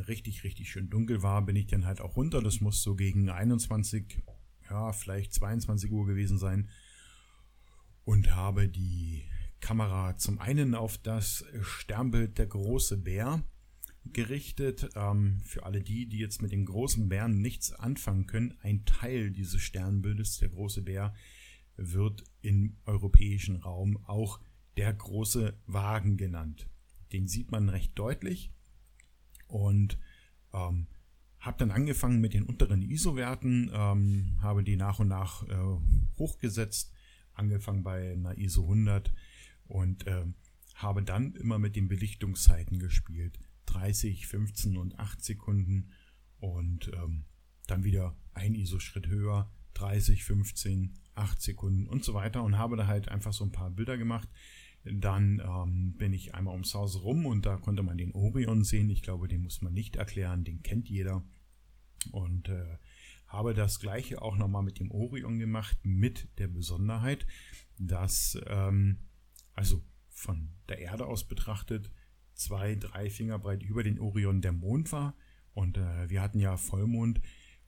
richtig, 0.07 0.45
richtig 0.45 0.71
schön 0.71 0.89
dunkel 0.89 1.25
war, 1.25 1.45
bin 1.45 1.57
ich 1.57 1.67
dann 1.67 1.85
halt 1.85 2.01
auch 2.01 2.17
runter. 2.17 2.41
Das 2.41 2.61
muss 2.61 2.81
so 2.81 2.95
gegen 2.95 3.29
21, 3.29 4.23
ja, 4.71 4.93
vielleicht 4.93 5.35
22 5.35 5.91
Uhr 5.91 6.07
gewesen 6.07 6.39
sein 6.39 6.69
und 8.05 8.33
habe 8.33 8.69
die 8.69 9.25
Kamera 9.59 10.17
zum 10.17 10.39
einen 10.39 10.77
auf 10.77 10.97
das 10.97 11.45
Sternbild 11.61 12.39
der 12.39 12.47
große 12.47 12.99
Bär 12.99 13.43
gerichtet. 14.05 14.91
Ähm, 14.95 15.41
für 15.45 15.65
alle 15.65 15.83
die, 15.83 16.07
die 16.09 16.19
jetzt 16.19 16.43
mit 16.43 16.53
den 16.53 16.65
großen 16.65 17.09
Bären 17.09 17.41
nichts 17.41 17.73
anfangen 17.73 18.27
können, 18.27 18.55
ein 18.63 18.85
Teil 18.85 19.31
dieses 19.31 19.61
Sternbildes, 19.61 20.39
der 20.39 20.49
große 20.49 20.83
Bär, 20.83 21.15
wird 21.77 22.25
im 22.43 22.77
europäischen 22.85 23.57
Raum 23.57 23.99
auch 24.05 24.41
der 24.77 24.93
große 24.93 25.55
Wagen 25.67 26.17
genannt. 26.17 26.69
Den 27.13 27.27
sieht 27.27 27.51
man 27.51 27.69
recht 27.69 27.99
deutlich 27.99 28.53
und 29.47 29.99
ähm, 30.53 30.87
habe 31.39 31.59
dann 31.59 31.71
angefangen 31.71 32.21
mit 32.21 32.35
den 32.35 32.45
unteren 32.45 32.83
ISO-Werten, 32.83 33.71
ähm, 33.73 34.39
habe 34.41 34.63
die 34.63 34.77
nach 34.77 34.99
und 34.99 35.09
nach 35.09 35.47
äh, 35.49 35.57
hochgesetzt 36.19 36.93
angefangen 37.35 37.83
bei 37.83 38.13
einer 38.13 38.39
ISO 38.39 38.63
100 38.63 39.13
und 39.67 40.07
äh, 40.07 40.25
habe 40.75 41.03
dann 41.03 41.35
immer 41.35 41.59
mit 41.59 41.77
den 41.77 41.89
Belichtungszeiten 41.89 42.79
gespielt. 42.79 43.39
30, 43.73 44.27
15 44.27 44.77
und 44.77 44.99
8 44.99 45.25
Sekunden 45.25 45.91
und 46.39 46.91
ähm, 46.95 47.25
dann 47.67 47.85
wieder 47.85 48.17
ein 48.35 48.55
ISO-Schritt 48.55 49.07
höher, 49.07 49.51
30, 49.75 50.25
15, 50.25 50.99
8 51.15 51.41
Sekunden 51.41 51.87
und 51.87 52.05
so 52.05 52.15
weiter 52.15 52.43
und 52.43 52.59
habe 52.59 52.77
da 52.77 52.87
halt 52.87 53.09
einfach 53.09 53.33
so 53.33 53.45
ein 53.45 53.53
paar 53.53 53.71
Bilder 53.71 53.97
gemacht. 53.97 54.29
Dann 54.85 55.41
ähm, 55.45 55.95
bin 55.97 56.13
ich 56.13 56.35
einmal 56.35 56.53
ums 56.53 56.75
Haus 56.75 57.03
rum 57.03 57.27
und 57.27 57.47
da 57.47 57.57
konnte 57.57 57.83
man 57.83 57.99
den 57.99 58.13
Orion 58.13 58.65
sehen. 58.65 58.91
Ich 58.91 59.03
glaube, 59.03 59.29
den 59.29 59.43
muss 59.43 59.63
man 59.63 59.73
nicht 59.73 59.97
erklären, 59.97 60.45
den 60.45 60.63
kennt 60.63 60.89
jeder. 60.89 61.25
Und 62.11 62.49
äh, 62.49 62.79
habe 63.29 63.55
das 63.55 63.79
gleiche 63.79 64.21
auch 64.21 64.37
nochmal 64.37 64.63
mit 64.63 64.81
dem 64.81 64.91
Orion 64.91 65.39
gemacht, 65.39 65.79
mit 65.85 66.29
der 66.39 66.49
Besonderheit, 66.49 67.27
dass, 67.79 68.39
ähm, 68.47 68.99
also 69.55 69.83
von 70.11 70.51
der 70.69 70.79
Erde 70.79 71.07
aus 71.07 71.25
betrachtet, 71.29 71.91
zwei, 72.43 72.75
drei 72.75 73.11
Finger 73.11 73.39
breit 73.39 73.63
über 73.63 73.83
den 73.83 73.99
Orion 73.99 74.41
der 74.41 74.53
Mond 74.53 74.93
war. 74.93 75.15
Und 75.55 75.77
äh, 75.77 76.09
wir 76.11 76.23
hatten 76.23 76.41
ja 76.41 76.57
Vollmond. 76.57 77.21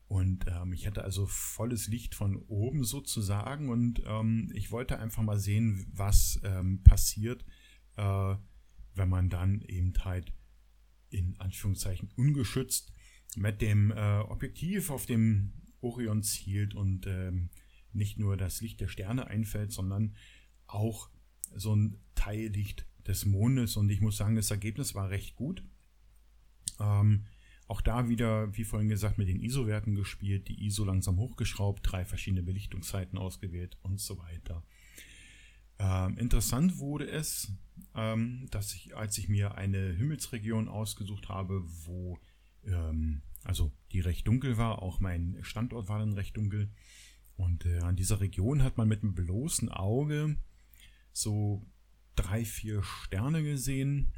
Und 0.06 0.46
ähm, 0.48 0.72
ich 0.72 0.86
hatte 0.86 1.02
also 1.02 1.26
volles 1.26 1.88
Licht 1.88 2.14
von 2.14 2.36
oben 2.36 2.84
sozusagen. 2.84 3.68
Und 3.68 4.02
ähm, 4.06 4.50
ich 4.54 4.70
wollte 4.70 4.98
einfach 4.98 5.22
mal 5.22 5.38
sehen, 5.38 5.86
was 5.92 6.40
ähm, 6.44 6.82
passiert, 6.82 7.44
äh, 7.96 8.34
wenn 8.94 9.08
man 9.08 9.30
dann 9.30 9.60
eben 9.62 9.92
halt 10.04 10.32
in 11.10 11.38
Anführungszeichen 11.38 12.10
ungeschützt 12.16 12.92
mit 13.36 13.60
dem 13.62 13.90
äh, 13.90 14.20
Objektiv 14.20 14.90
auf 14.90 15.06
dem 15.06 15.52
Orion 15.80 16.22
zielt 16.22 16.74
und 16.74 17.06
ähm, 17.06 17.50
nicht 17.92 18.18
nur 18.18 18.36
das 18.36 18.60
Licht 18.60 18.80
der 18.80 18.88
Sterne 18.88 19.26
einfällt, 19.26 19.72
sondern 19.72 20.16
auch 20.66 21.10
so 21.54 21.74
ein 21.74 22.00
Teillicht 22.14 22.86
des 23.06 23.24
Mondes. 23.24 23.76
Und 23.76 23.90
ich 23.90 24.00
muss 24.00 24.16
sagen, 24.16 24.36
das 24.36 24.50
Ergebnis 24.50 24.94
war 24.94 25.10
recht 25.10 25.36
gut. 25.36 25.64
Ähm, 26.80 27.24
auch 27.66 27.80
da 27.80 28.08
wieder, 28.08 28.54
wie 28.56 28.64
vorhin 28.64 28.88
gesagt, 28.88 29.16
mit 29.16 29.28
den 29.28 29.40
ISO-Werten 29.40 29.94
gespielt, 29.94 30.48
die 30.48 30.66
ISO 30.66 30.84
langsam 30.84 31.18
hochgeschraubt, 31.18 31.80
drei 31.82 32.04
verschiedene 32.04 32.42
Belichtungszeiten 32.42 33.18
ausgewählt 33.18 33.78
und 33.82 34.00
so 34.00 34.18
weiter. 34.18 34.62
Ähm, 35.78 36.18
interessant 36.18 36.78
wurde 36.78 37.08
es, 37.08 37.52
ähm, 37.94 38.46
dass 38.50 38.74
ich, 38.74 38.96
als 38.96 39.16
ich 39.18 39.28
mir 39.28 39.54
eine 39.54 39.92
Himmelsregion 39.92 40.68
ausgesucht 40.68 41.28
habe, 41.28 41.64
wo 41.86 42.18
ähm, 42.64 43.22
also 43.44 43.72
die 43.92 44.00
recht 44.00 44.26
dunkel 44.26 44.56
war, 44.56 44.82
auch 44.82 45.00
mein 45.00 45.38
Standort 45.42 45.88
war 45.88 45.98
dann 45.98 46.12
recht 46.12 46.36
dunkel. 46.36 46.70
Und 47.36 47.66
äh, 47.66 47.80
an 47.80 47.96
dieser 47.96 48.20
Region 48.20 48.62
hat 48.62 48.76
man 48.76 48.88
mit 48.88 49.02
einem 49.02 49.14
bloßen 49.14 49.68
Auge 49.70 50.36
so 51.12 51.66
drei, 52.14 52.44
vier 52.44 52.82
Sterne 52.82 53.42
gesehen. 53.42 54.12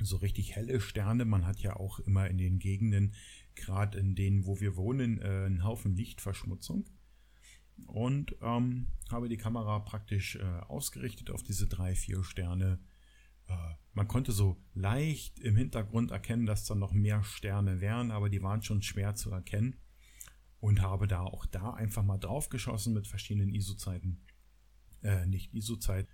So 0.00 0.16
richtig 0.16 0.54
helle 0.54 0.80
Sterne. 0.80 1.24
Man 1.24 1.46
hat 1.46 1.60
ja 1.60 1.76
auch 1.76 1.98
immer 2.00 2.28
in 2.28 2.38
den 2.38 2.58
Gegenden, 2.58 3.14
gerade 3.54 3.98
in 3.98 4.14
denen, 4.14 4.46
wo 4.46 4.60
wir 4.60 4.76
wohnen, 4.76 5.20
äh, 5.20 5.44
einen 5.46 5.64
Haufen 5.64 5.96
Lichtverschmutzung. 5.96 6.84
Und 7.86 8.36
ähm, 8.40 8.88
habe 9.10 9.28
die 9.28 9.36
Kamera 9.36 9.78
praktisch 9.80 10.36
äh, 10.36 10.42
ausgerichtet 10.42 11.30
auf 11.30 11.42
diese 11.42 11.66
drei, 11.66 11.94
vier 11.94 12.24
Sterne. 12.24 12.78
Äh, 13.48 13.74
man 13.92 14.08
konnte 14.08 14.32
so 14.32 14.62
leicht 14.74 15.38
im 15.40 15.56
Hintergrund 15.56 16.10
erkennen, 16.10 16.46
dass 16.46 16.64
da 16.64 16.74
noch 16.74 16.92
mehr 16.92 17.22
Sterne 17.22 17.80
wären, 17.80 18.10
aber 18.10 18.28
die 18.28 18.42
waren 18.42 18.62
schon 18.62 18.82
schwer 18.82 19.14
zu 19.14 19.30
erkennen. 19.30 19.76
Und 20.58 20.80
habe 20.80 21.06
da 21.06 21.20
auch 21.20 21.46
da 21.46 21.74
einfach 21.74 22.02
mal 22.02 22.18
drauf 22.18 22.48
geschossen 22.48 22.94
mit 22.94 23.06
verschiedenen 23.06 23.54
ISO-Zeiten. 23.54 24.22
Äh, 25.02 25.26
nicht 25.26 25.54
ISO-Zeit, 25.54 26.08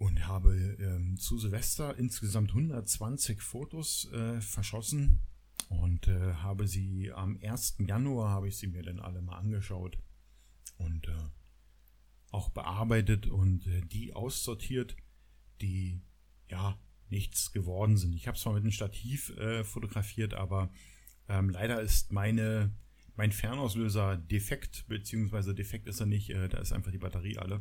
und 0.00 0.26
habe 0.26 0.56
ähm, 0.80 1.18
zu 1.18 1.36
Silvester 1.36 1.98
insgesamt 1.98 2.52
120 2.52 3.42
Fotos 3.42 4.10
äh, 4.12 4.40
verschossen 4.40 5.20
und 5.68 6.08
äh, 6.08 6.32
habe 6.36 6.66
sie 6.66 7.12
am 7.12 7.38
1. 7.42 7.76
Januar 7.86 8.30
habe 8.30 8.48
ich 8.48 8.56
sie 8.56 8.66
mir 8.66 8.82
dann 8.82 8.98
alle 8.98 9.20
mal 9.20 9.36
angeschaut 9.36 9.98
und 10.78 11.06
äh, 11.06 11.28
auch 12.30 12.48
bearbeitet 12.48 13.26
und 13.26 13.66
äh, 13.66 13.82
die 13.82 14.14
aussortiert, 14.14 14.96
die 15.60 16.00
ja 16.48 16.80
nichts 17.10 17.52
geworden 17.52 17.98
sind. 17.98 18.14
Ich 18.14 18.26
habe 18.26 18.38
zwar 18.38 18.54
mit 18.54 18.62
einem 18.62 18.72
Stativ 18.72 19.36
äh, 19.36 19.64
fotografiert, 19.64 20.32
aber 20.32 20.72
ähm, 21.28 21.50
leider 21.50 21.78
ist 21.82 22.10
meine 22.10 22.72
mein 23.16 23.32
Fernauslöser 23.32 24.16
defekt, 24.16 24.86
beziehungsweise 24.88 25.54
defekt 25.54 25.88
ist 25.88 26.00
er 26.00 26.06
nicht, 26.06 26.30
äh, 26.30 26.48
da 26.48 26.56
ist 26.56 26.72
einfach 26.72 26.90
die 26.90 26.96
Batterie 26.96 27.36
alle. 27.36 27.60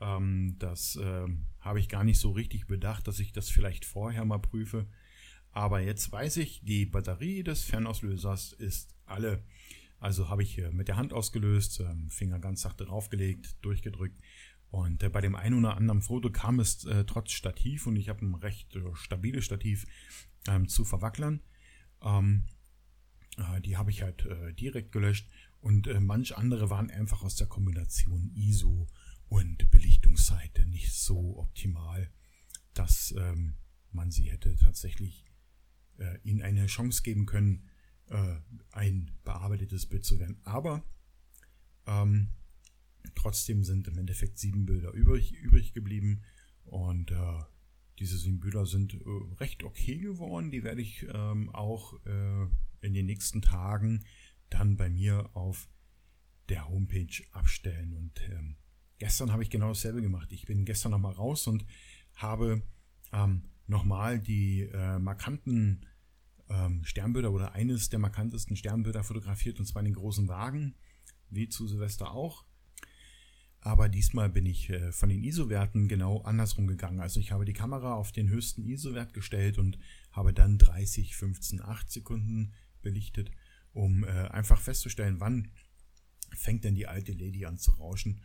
Ähm, 0.00 0.56
das 0.58 0.96
äh, 0.96 1.26
habe 1.60 1.80
ich 1.80 1.88
gar 1.88 2.04
nicht 2.04 2.18
so 2.18 2.32
richtig 2.32 2.66
bedacht, 2.66 3.06
dass 3.06 3.20
ich 3.20 3.32
das 3.32 3.48
vielleicht 3.48 3.84
vorher 3.84 4.24
mal 4.24 4.38
prüfe. 4.38 4.86
Aber 5.52 5.80
jetzt 5.80 6.10
weiß 6.10 6.38
ich, 6.38 6.64
die 6.64 6.86
Batterie 6.86 7.42
des 7.42 7.64
Fernauslösers 7.64 8.52
ist 8.52 8.94
alle. 9.04 9.44
Also 9.98 10.28
habe 10.30 10.42
ich 10.42 10.58
mit 10.72 10.88
der 10.88 10.96
Hand 10.96 11.12
ausgelöst, 11.12 11.80
ähm, 11.80 12.08
Finger 12.08 12.38
ganz 12.38 12.62
sachte 12.62 12.86
draufgelegt, 12.86 13.56
durchgedrückt. 13.62 14.18
Und 14.70 15.02
äh, 15.02 15.08
bei 15.08 15.20
dem 15.20 15.34
einen 15.34 15.58
oder 15.58 15.76
anderen 15.76 16.00
Foto 16.00 16.30
kam 16.30 16.60
es 16.60 16.84
äh, 16.84 17.04
trotz 17.04 17.32
Stativ 17.32 17.86
und 17.86 17.96
ich 17.96 18.08
habe 18.08 18.24
ein 18.24 18.34
recht 18.34 18.74
äh, 18.76 18.82
stabiles 18.94 19.44
Stativ 19.44 19.86
ähm, 20.48 20.68
zu 20.68 20.84
verwacklern. 20.84 21.40
Ähm, 22.02 22.46
äh, 23.36 23.60
die 23.60 23.76
habe 23.76 23.90
ich 23.90 24.02
halt 24.02 24.26
direkt 24.58 24.92
gelöscht 24.92 25.28
und 25.60 25.88
manch 26.00 26.36
andere 26.36 26.70
waren 26.70 26.90
einfach 26.90 27.22
aus 27.22 27.36
der 27.36 27.46
Kombination 27.46 28.30
ISO 28.34 28.86
und 29.30 29.70
Belichtungsseite 29.70 30.66
nicht 30.66 30.92
so 30.92 31.38
optimal, 31.38 32.10
dass 32.74 33.14
ähm, 33.16 33.54
man 33.92 34.10
sie 34.10 34.24
hätte 34.24 34.56
tatsächlich 34.56 35.24
äh, 35.98 36.18
ihnen 36.24 36.42
eine 36.42 36.66
Chance 36.66 37.02
geben 37.02 37.26
können, 37.26 37.70
äh, 38.08 38.36
ein 38.72 39.12
bearbeitetes 39.22 39.86
Bild 39.86 40.04
zu 40.04 40.18
werden. 40.18 40.40
Aber 40.42 40.84
ähm, 41.86 42.30
trotzdem 43.14 43.62
sind 43.62 43.86
im 43.86 43.98
Endeffekt 43.98 44.36
sieben 44.36 44.66
Bilder 44.66 44.92
übrig, 44.92 45.32
übrig 45.32 45.74
geblieben 45.74 46.22
und 46.64 47.12
äh, 47.12 47.42
diese 48.00 48.18
sieben 48.18 48.40
Bilder 48.40 48.66
sind 48.66 48.94
äh, 48.94 49.34
recht 49.38 49.62
okay 49.62 49.98
geworden. 49.98 50.50
Die 50.50 50.64
werde 50.64 50.82
ich 50.82 51.06
ähm, 51.08 51.50
auch 51.50 52.04
äh, 52.04 52.46
in 52.80 52.94
den 52.94 53.06
nächsten 53.06 53.42
Tagen 53.42 54.04
dann 54.48 54.76
bei 54.76 54.90
mir 54.90 55.30
auf 55.36 55.68
der 56.48 56.68
Homepage 56.68 57.22
abstellen 57.30 57.92
und 57.92 58.20
ähm, 58.28 58.56
Gestern 59.00 59.32
habe 59.32 59.42
ich 59.42 59.48
genau 59.48 59.68
dasselbe 59.68 60.02
gemacht. 60.02 60.30
Ich 60.30 60.44
bin 60.44 60.66
gestern 60.66 60.92
nochmal 60.92 61.14
raus 61.14 61.46
und 61.46 61.64
habe 62.16 62.62
ähm, 63.12 63.48
nochmal 63.66 64.20
die 64.20 64.68
äh, 64.74 64.98
markanten 64.98 65.86
ähm, 66.50 66.84
Sternbilder 66.84 67.32
oder 67.32 67.52
eines 67.52 67.88
der 67.88 67.98
markantesten 67.98 68.56
Sternbilder 68.56 69.02
fotografiert, 69.02 69.58
und 69.58 69.64
zwar 69.64 69.82
den 69.82 69.94
großen 69.94 70.28
Wagen, 70.28 70.74
wie 71.30 71.48
zu 71.48 71.66
Silvester 71.66 72.10
auch. 72.10 72.44
Aber 73.62 73.88
diesmal 73.88 74.28
bin 74.28 74.44
ich 74.44 74.68
äh, 74.68 74.92
von 74.92 75.08
den 75.08 75.24
ISO-Werten 75.24 75.88
genau 75.88 76.20
andersrum 76.20 76.66
gegangen. 76.66 77.00
Also 77.00 77.20
ich 77.20 77.32
habe 77.32 77.46
die 77.46 77.54
Kamera 77.54 77.94
auf 77.94 78.12
den 78.12 78.28
höchsten 78.28 78.62
ISO-Wert 78.66 79.14
gestellt 79.14 79.56
und 79.56 79.78
habe 80.12 80.34
dann 80.34 80.58
30, 80.58 81.16
15, 81.16 81.62
8 81.62 81.90
Sekunden 81.90 82.52
belichtet, 82.82 83.30
um 83.72 84.04
äh, 84.04 84.08
einfach 84.08 84.60
festzustellen, 84.60 85.20
wann 85.20 85.52
fängt 86.34 86.64
denn 86.64 86.74
die 86.74 86.86
alte 86.86 87.12
Lady 87.12 87.46
an 87.46 87.56
zu 87.56 87.70
rauschen 87.72 88.20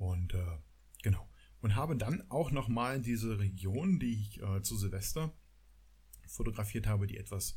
und 0.00 0.32
äh, 0.32 0.58
genau. 1.02 1.28
Und 1.60 1.76
habe 1.76 1.94
dann 1.94 2.28
auch 2.30 2.50
nochmal 2.50 3.02
diese 3.02 3.38
Region, 3.38 4.00
die 4.00 4.14
ich 4.14 4.42
äh, 4.42 4.62
zu 4.62 4.78
Silvester 4.78 5.32
fotografiert 6.26 6.86
habe, 6.86 7.06
die 7.06 7.18
etwas 7.18 7.56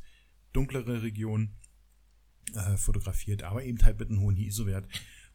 dunklere 0.52 1.02
Region 1.02 1.56
äh, 2.52 2.76
fotografiert, 2.76 3.42
aber 3.44 3.64
eben 3.64 3.82
halt 3.82 3.98
mit 3.98 4.10
einem 4.10 4.20
hohen 4.20 4.36
ISO-Wert. 4.36 4.86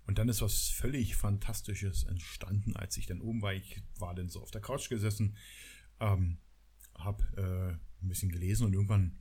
Und 0.05 0.19
dann 0.19 0.29
ist 0.29 0.41
was 0.41 0.69
völlig 0.69 1.15
Fantastisches 1.15 2.03
entstanden, 2.03 2.75
als 2.75 2.95
ich 2.97 3.07
dann 3.07 3.21
oben 3.21 3.41
war. 3.41 3.53
Ich 3.53 3.81
war 3.97 4.13
dann 4.13 4.29
so 4.29 4.41
auf 4.41 4.51
der 4.51 4.61
Couch 4.61 4.89
gesessen, 4.89 5.35
ähm, 5.99 6.37
habe 6.93 7.23
äh, 7.37 8.03
ein 8.03 8.07
bisschen 8.07 8.31
gelesen 8.31 8.67
und 8.67 8.73
irgendwann 8.73 9.17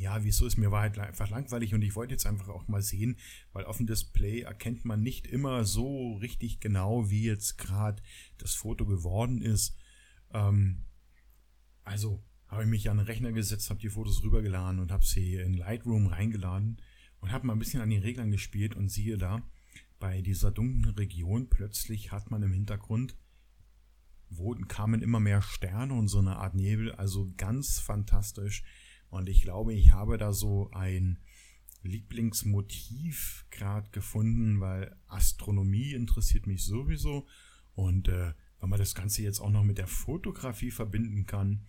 ja, 0.00 0.24
wieso 0.24 0.46
ist 0.46 0.56
mir 0.56 0.70
war 0.70 0.80
halt 0.80 0.98
einfach 0.98 1.28
langweilig 1.28 1.74
und 1.74 1.82
ich 1.82 1.94
wollte 1.94 2.14
jetzt 2.14 2.26
einfach 2.26 2.48
auch 2.48 2.68
mal 2.68 2.82
sehen, 2.82 3.16
weil 3.52 3.64
auf 3.64 3.76
dem 3.76 3.86
Display 3.86 4.40
erkennt 4.40 4.84
man 4.84 5.02
nicht 5.02 5.26
immer 5.26 5.64
so 5.64 6.14
richtig 6.14 6.60
genau, 6.60 7.10
wie 7.10 7.24
jetzt 7.24 7.58
gerade 7.58 8.02
das 8.38 8.54
Foto 8.54 8.86
geworden 8.86 9.42
ist. 9.42 9.76
Ähm, 10.32 10.84
also 11.84 12.24
habe 12.48 12.62
ich 12.62 12.68
mich 12.68 12.88
an 12.88 12.96
den 12.96 13.06
Rechner 13.06 13.32
gesetzt, 13.32 13.68
habe 13.68 13.80
die 13.80 13.90
Fotos 13.90 14.22
rübergeladen 14.22 14.80
und 14.80 14.90
habe 14.90 15.04
sie 15.04 15.36
in 15.36 15.52
Lightroom 15.52 16.06
reingeladen 16.06 16.80
und 17.20 17.30
habe 17.30 17.46
mal 17.46 17.52
ein 17.52 17.58
bisschen 17.58 17.82
an 17.82 17.90
den 17.90 18.02
Reglern 18.02 18.30
gespielt 18.30 18.74
und 18.74 18.88
siehe 18.88 19.18
da, 19.18 19.42
bei 19.98 20.22
dieser 20.22 20.50
dunklen 20.50 20.94
Region 20.94 21.50
plötzlich 21.50 22.10
hat 22.10 22.30
man 22.30 22.42
im 22.42 22.52
Hintergrund 22.52 23.16
wo 24.30 24.54
kamen 24.68 25.02
immer 25.02 25.20
mehr 25.20 25.42
Sterne 25.42 25.92
und 25.94 26.08
so 26.08 26.20
eine 26.20 26.36
Art 26.36 26.54
Nebel, 26.54 26.92
also 26.92 27.32
ganz 27.36 27.80
fantastisch. 27.80 28.62
Und 29.10 29.28
ich 29.28 29.42
glaube, 29.42 29.74
ich 29.74 29.92
habe 29.92 30.18
da 30.18 30.32
so 30.32 30.70
ein 30.72 31.18
Lieblingsmotiv 31.82 33.46
gerade 33.50 33.90
gefunden, 33.90 34.60
weil 34.60 34.96
Astronomie 35.06 35.92
interessiert 35.92 36.46
mich 36.46 36.64
sowieso. 36.64 37.26
Und 37.74 38.08
äh, 38.08 38.34
wenn 38.60 38.68
man 38.68 38.78
das 38.78 38.94
Ganze 38.94 39.22
jetzt 39.22 39.40
auch 39.40 39.50
noch 39.50 39.64
mit 39.64 39.78
der 39.78 39.86
Fotografie 39.86 40.70
verbinden 40.70 41.26
kann, 41.26 41.66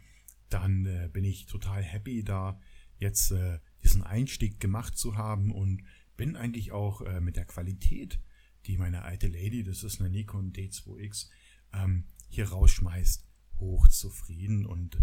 dann 0.50 0.86
äh, 0.86 1.10
bin 1.12 1.24
ich 1.24 1.46
total 1.46 1.82
happy, 1.82 2.24
da 2.24 2.60
jetzt 2.98 3.32
äh, 3.32 3.60
diesen 3.84 4.04
Einstieg 4.04 4.60
gemacht 4.60 4.98
zu 4.98 5.16
haben 5.16 5.52
und 5.52 5.84
bin 6.18 6.36
eigentlich 6.36 6.72
auch 6.72 7.02
äh, 7.02 7.22
mit 7.22 7.38
der 7.38 7.46
Qualität, 7.46 8.20
die 8.66 8.78
meine 8.78 9.04
alte 9.04 9.28
Lady, 9.28 9.64
das 9.64 9.84
ist 9.84 10.02
eine 10.02 10.10
Nikon 10.10 10.52
D2X, 10.52 11.30
ähm, 11.74 12.06
hier 12.30 12.50
rausschmeißt, 12.50 13.26
hochzufrieden 13.60 14.66
und 14.66 15.02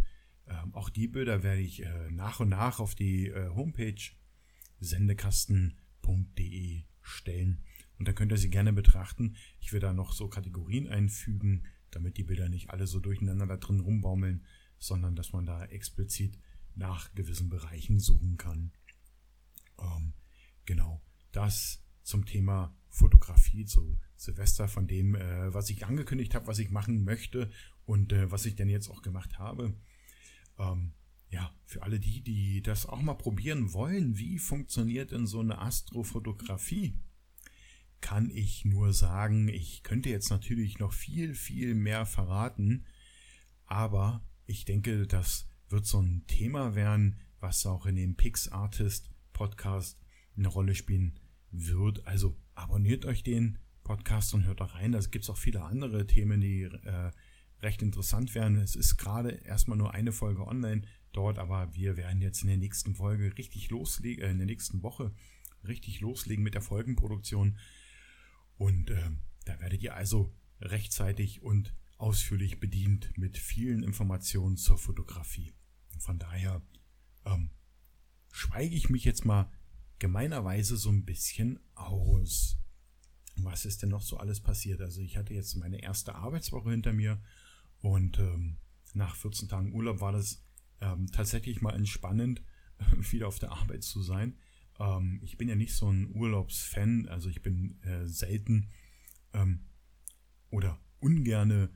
ähm, 0.48 0.74
auch 0.74 0.90
die 0.90 1.08
Bilder 1.08 1.42
werde 1.42 1.60
ich 1.60 1.84
äh, 1.84 2.10
nach 2.10 2.40
und 2.40 2.48
nach 2.48 2.80
auf 2.80 2.94
die 2.94 3.28
äh, 3.28 3.50
Homepage 3.50 4.00
sendekasten.de 4.80 6.84
stellen. 7.00 7.62
Und 7.98 8.08
da 8.08 8.12
könnt 8.12 8.32
ihr 8.32 8.38
sie 8.38 8.50
gerne 8.50 8.72
betrachten. 8.72 9.36
Ich 9.60 9.72
werde 9.72 9.88
da 9.88 9.92
noch 9.92 10.12
so 10.12 10.28
Kategorien 10.28 10.88
einfügen, 10.88 11.64
damit 11.90 12.16
die 12.16 12.24
Bilder 12.24 12.48
nicht 12.48 12.70
alle 12.70 12.86
so 12.86 13.00
durcheinander 13.00 13.46
da 13.46 13.56
drin 13.56 13.80
rumbaumeln, 13.80 14.46
sondern 14.78 15.16
dass 15.16 15.32
man 15.32 15.46
da 15.46 15.64
explizit 15.66 16.38
nach 16.74 17.12
gewissen 17.14 17.48
Bereichen 17.48 17.98
suchen 17.98 18.36
kann. 18.36 18.72
Ähm, 19.80 20.12
genau, 20.64 21.02
das 21.32 21.82
zum 22.02 22.24
Thema 22.24 22.74
Fotografie 22.88 23.64
zu 23.64 23.98
Silvester 24.16 24.68
von 24.68 24.86
dem, 24.86 25.14
äh, 25.14 25.52
was 25.52 25.70
ich 25.70 25.84
angekündigt 25.84 26.34
habe, 26.34 26.46
was 26.46 26.58
ich 26.58 26.70
machen 26.70 27.04
möchte 27.04 27.50
und 27.84 28.12
äh, 28.12 28.30
was 28.30 28.46
ich 28.46 28.54
denn 28.54 28.68
jetzt 28.68 28.88
auch 28.88 29.02
gemacht 29.02 29.38
habe 29.38 29.74
ähm, 30.58 30.92
ja, 31.30 31.54
für 31.64 31.82
alle 31.82 32.00
die, 32.00 32.22
die 32.22 32.62
das 32.62 32.86
auch 32.86 33.02
mal 33.02 33.14
probieren 33.14 33.72
wollen, 33.72 34.18
wie 34.18 34.38
funktioniert 34.38 35.12
denn 35.12 35.26
so 35.26 35.40
eine 35.40 35.58
Astrofotografie? 35.58 36.94
Kann 38.00 38.30
ich 38.30 38.64
nur 38.64 38.92
sagen, 38.92 39.48
ich 39.48 39.82
könnte 39.82 40.08
jetzt 40.08 40.30
natürlich 40.30 40.78
noch 40.78 40.92
viel, 40.92 41.34
viel 41.34 41.74
mehr 41.74 42.06
verraten, 42.06 42.86
aber 43.66 44.24
ich 44.46 44.64
denke, 44.64 45.06
das 45.06 45.50
wird 45.68 45.84
so 45.84 46.00
ein 46.00 46.24
Thema 46.26 46.74
werden, 46.74 47.18
was 47.40 47.66
auch 47.66 47.86
in 47.86 47.96
dem 47.96 48.16
PixArtist 48.16 49.10
Podcast 49.32 50.00
eine 50.36 50.48
Rolle 50.48 50.74
spielen 50.74 51.18
wird. 51.50 52.06
Also 52.06 52.36
abonniert 52.54 53.04
euch 53.04 53.22
den 53.22 53.58
Podcast 53.84 54.34
und 54.34 54.44
hört 54.44 54.60
da 54.60 54.66
rein. 54.66 54.92
Da 54.92 55.00
gibt 55.00 55.24
es 55.24 55.30
auch 55.30 55.36
viele 55.36 55.62
andere 55.62 56.06
Themen, 56.06 56.40
die 56.40 56.62
äh, 56.62 57.10
recht 57.62 57.82
interessant 57.82 58.34
wären. 58.34 58.56
Es 58.56 58.76
ist 58.76 58.96
gerade 58.96 59.30
erstmal 59.30 59.78
nur 59.78 59.94
eine 59.94 60.12
Folge 60.12 60.46
online 60.46 60.82
dort, 61.12 61.38
aber 61.38 61.74
wir 61.74 61.96
werden 61.96 62.20
jetzt 62.20 62.42
in 62.42 62.48
der 62.48 62.56
nächsten 62.56 62.94
Folge 62.94 63.36
richtig 63.36 63.70
loslegen, 63.70 64.24
äh, 64.24 64.30
in 64.30 64.38
der 64.38 64.46
nächsten 64.46 64.82
Woche 64.82 65.12
richtig 65.66 66.00
loslegen 66.00 66.44
mit 66.44 66.54
der 66.54 66.62
Folgenproduktion. 66.62 67.58
Und 68.56 68.90
äh, 68.90 69.10
da 69.44 69.60
werdet 69.60 69.82
ihr 69.82 69.94
also 69.94 70.34
rechtzeitig 70.60 71.42
und 71.42 71.74
ausführlich 71.96 72.60
bedient 72.60 73.16
mit 73.16 73.38
vielen 73.38 73.82
Informationen 73.82 74.56
zur 74.56 74.78
Fotografie. 74.78 75.52
Von 75.98 76.18
daher 76.18 76.62
ähm, 77.24 77.50
schweige 78.30 78.76
ich 78.76 78.88
mich 78.88 79.04
jetzt 79.04 79.24
mal 79.24 79.50
gemeinerweise 79.98 80.76
so 80.76 80.90
ein 80.90 81.04
bisschen 81.04 81.58
aus. 81.74 82.56
Was 83.36 83.64
ist 83.64 83.82
denn 83.82 83.90
noch 83.90 84.02
so 84.02 84.16
alles 84.16 84.40
passiert? 84.40 84.80
Also 84.80 85.00
ich 85.00 85.16
hatte 85.16 85.34
jetzt 85.34 85.56
meine 85.56 85.82
erste 85.82 86.14
Arbeitswoche 86.14 86.70
hinter 86.70 86.92
mir 86.92 87.20
und 87.80 88.18
ähm, 88.18 88.58
nach 88.94 89.16
14 89.16 89.48
Tagen 89.48 89.72
Urlaub 89.72 90.00
war 90.00 90.12
das 90.12 90.44
ähm, 90.80 91.06
tatsächlich 91.12 91.60
mal 91.60 91.74
entspannend, 91.74 92.42
wieder 93.10 93.28
auf 93.28 93.38
der 93.38 93.52
Arbeit 93.52 93.82
zu 93.82 94.02
sein. 94.02 94.38
Ähm, 94.78 95.20
ich 95.22 95.36
bin 95.36 95.48
ja 95.48 95.54
nicht 95.54 95.74
so 95.74 95.90
ein 95.90 96.14
Urlaubsfan, 96.14 97.08
also 97.08 97.28
ich 97.28 97.42
bin 97.42 97.80
äh, 97.82 98.06
selten 98.06 98.70
ähm, 99.32 99.66
oder 100.50 100.80
ungerne 101.00 101.70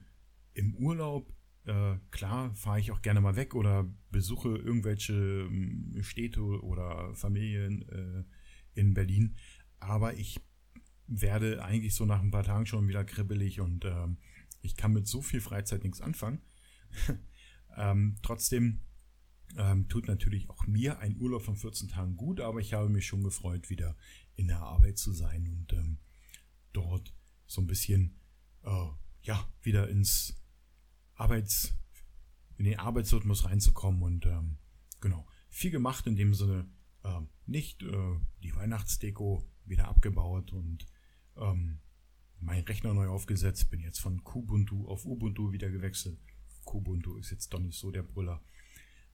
im 0.54 0.74
Urlaub. 0.76 1.32
Äh, 1.64 1.96
klar 2.10 2.54
fahre 2.56 2.80
ich 2.80 2.90
auch 2.90 3.02
gerne 3.02 3.20
mal 3.20 3.36
weg 3.36 3.54
oder 3.54 3.88
besuche 4.10 4.48
irgendwelche 4.48 5.12
ähm, 5.12 5.96
Städte 6.02 6.42
oder 6.42 7.14
Familien 7.14 7.88
äh, 7.88 8.24
in 8.74 8.94
Berlin. 8.94 9.36
Aber 9.78 10.14
ich 10.14 10.40
werde 11.06 11.62
eigentlich 11.64 11.94
so 11.94 12.04
nach 12.04 12.20
ein 12.20 12.30
paar 12.30 12.44
Tagen 12.44 12.66
schon 12.66 12.88
wieder 12.88 13.04
kribbelig 13.04 13.60
und 13.60 13.84
ähm, 13.84 14.18
ich 14.62 14.76
kann 14.76 14.92
mit 14.92 15.06
so 15.06 15.20
viel 15.20 15.40
Freizeit 15.40 15.84
nichts 15.84 16.00
anfangen. 16.00 16.40
ähm, 17.76 18.16
trotzdem 18.22 18.80
ähm, 19.56 19.88
tut 19.88 20.06
natürlich 20.08 20.48
auch 20.48 20.66
mir 20.66 20.98
ein 21.00 21.16
Urlaub 21.16 21.42
von 21.42 21.56
14 21.56 21.88
Tagen 21.88 22.16
gut, 22.16 22.40
aber 22.40 22.60
ich 22.60 22.72
habe 22.72 22.88
mich 22.88 23.06
schon 23.06 23.22
gefreut, 23.22 23.68
wieder 23.68 23.96
in 24.36 24.46
der 24.46 24.60
Arbeit 24.60 24.98
zu 24.98 25.12
sein 25.12 25.48
und 25.48 25.72
ähm, 25.72 25.98
dort 26.72 27.14
so 27.46 27.60
ein 27.60 27.66
bisschen 27.66 28.18
äh, 28.62 28.88
ja 29.22 29.46
wieder 29.62 29.88
ins 29.88 30.42
Arbeits 31.14 31.74
in 32.56 32.64
den 32.64 32.78
Arbeitsrhythmus 32.78 33.44
reinzukommen 33.44 34.02
und 34.02 34.26
ähm, 34.26 34.58
genau 35.00 35.26
viel 35.48 35.70
gemacht 35.70 36.06
in 36.06 36.16
dem 36.16 36.32
Sinne 36.32 36.66
äh, 37.02 37.20
nicht 37.46 37.82
äh, 37.82 38.16
die 38.42 38.54
Weihnachtsdeko 38.54 39.44
wieder 39.64 39.88
abgebaut 39.88 40.52
und 40.52 40.86
ähm, 41.36 41.80
mein 42.42 42.64
Rechner 42.64 42.92
neu 42.92 43.08
aufgesetzt, 43.08 43.70
bin 43.70 43.80
jetzt 43.80 44.00
von 44.00 44.22
Kubuntu 44.24 44.88
auf 44.88 45.06
Ubuntu 45.06 45.52
wieder 45.52 45.70
gewechselt. 45.70 46.18
Kubuntu 46.64 47.16
ist 47.16 47.30
jetzt 47.30 47.52
doch 47.54 47.60
nicht 47.60 47.78
so 47.78 47.90
der 47.90 48.02
Brüller. 48.02 48.42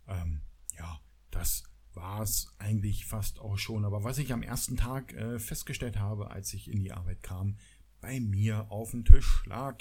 Ähm, 0.07 0.41
ja, 0.77 1.01
das 1.31 1.65
war 1.93 2.23
es 2.23 2.55
eigentlich 2.59 3.07
fast 3.07 3.39
auch 3.39 3.59
schon. 3.59 3.85
Aber 3.85 4.03
was 4.03 4.19
ich 4.19 4.33
am 4.33 4.43
ersten 4.43 4.77
Tag 4.77 5.13
äh, 5.13 5.39
festgestellt 5.39 5.99
habe, 5.99 6.31
als 6.31 6.55
ich 6.55 6.71
in 6.71 6.83
die 6.83 6.93
Arbeit 6.93 7.23
kam, 7.23 7.57
bei 8.01 8.21
mir 8.21 8.71
auf 8.71 8.93
dem 8.93 9.05
Tisch 9.05 9.45
lag 9.47 9.79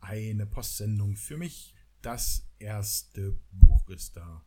eine 0.00 0.46
Postsendung 0.46 1.16
für 1.16 1.36
mich. 1.36 1.74
Das 2.02 2.46
erste 2.58 3.38
Buch 3.50 3.88
ist 3.88 4.16
da. 4.16 4.44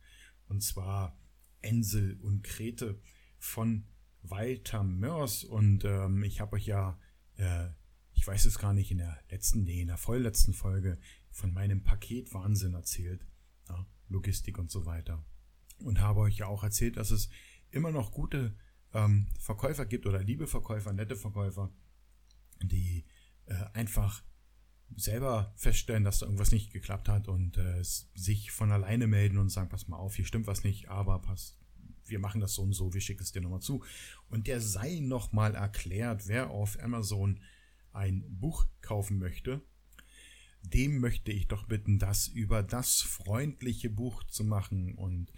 Und 0.48 0.62
zwar 0.62 1.18
Ensel 1.60 2.18
und 2.20 2.42
Krete 2.42 3.00
von 3.38 3.86
Walter 4.22 4.84
Mörs. 4.84 5.44
Und 5.44 5.84
ähm, 5.84 6.22
ich 6.22 6.40
habe 6.40 6.56
euch 6.56 6.66
ja, 6.66 6.98
äh, 7.36 7.68
ich 8.14 8.26
weiß 8.26 8.44
es 8.44 8.58
gar 8.58 8.72
nicht, 8.72 8.90
in 8.90 8.98
der 8.98 9.18
letzten, 9.30 9.64
nee, 9.64 9.80
in 9.80 9.88
der 9.88 9.96
vorletzten 9.96 10.52
Folge 10.52 10.98
von 11.30 11.52
meinem 11.52 11.82
Paketwahnsinn 11.82 12.74
erzählt. 12.74 13.26
Ja, 13.68 13.86
Logistik 14.08 14.58
und 14.58 14.70
so 14.70 14.86
weiter. 14.86 15.24
Und 15.78 16.00
habe 16.00 16.20
euch 16.20 16.38
ja 16.38 16.46
auch 16.46 16.62
erzählt, 16.62 16.96
dass 16.96 17.10
es 17.10 17.28
immer 17.70 17.90
noch 17.90 18.12
gute 18.12 18.54
ähm, 18.92 19.26
Verkäufer 19.38 19.86
gibt 19.86 20.06
oder 20.06 20.22
liebe 20.22 20.46
Verkäufer, 20.46 20.92
nette 20.92 21.16
Verkäufer, 21.16 21.72
die 22.62 23.04
äh, 23.46 23.54
einfach 23.72 24.22
selber 24.94 25.52
feststellen, 25.56 26.04
dass 26.04 26.18
da 26.18 26.26
irgendwas 26.26 26.52
nicht 26.52 26.72
geklappt 26.72 27.08
hat 27.08 27.28
und 27.28 27.56
äh, 27.56 27.82
sich 27.82 28.50
von 28.50 28.70
alleine 28.70 29.06
melden 29.06 29.38
und 29.38 29.48
sagen, 29.48 29.70
pass 29.70 29.88
mal 29.88 29.96
auf, 29.96 30.16
hier 30.16 30.26
stimmt 30.26 30.46
was 30.46 30.64
nicht, 30.64 30.88
aber 30.88 31.20
pass, 31.20 31.58
wir 32.04 32.18
machen 32.18 32.40
das 32.40 32.54
so 32.54 32.62
und 32.62 32.74
so, 32.74 32.92
wir 32.92 33.00
schicken 33.00 33.22
es 33.22 33.32
dir 33.32 33.40
nochmal 33.40 33.60
zu. 33.60 33.82
Und 34.28 34.46
der 34.46 34.60
sei 34.60 35.00
nochmal 35.00 35.54
erklärt, 35.54 36.28
wer 36.28 36.50
auf 36.50 36.78
Amazon 36.82 37.40
ein 37.92 38.24
Buch 38.28 38.66
kaufen 38.80 39.18
möchte, 39.18 39.62
dem 40.62 40.98
möchte 40.98 41.32
ich 41.32 41.48
doch 41.48 41.66
bitten, 41.66 41.98
das 41.98 42.28
über 42.28 42.62
das 42.62 43.00
freundliche 43.00 43.90
Buch 43.90 44.24
zu 44.24 44.44
machen. 44.44 44.94
Und 44.94 45.32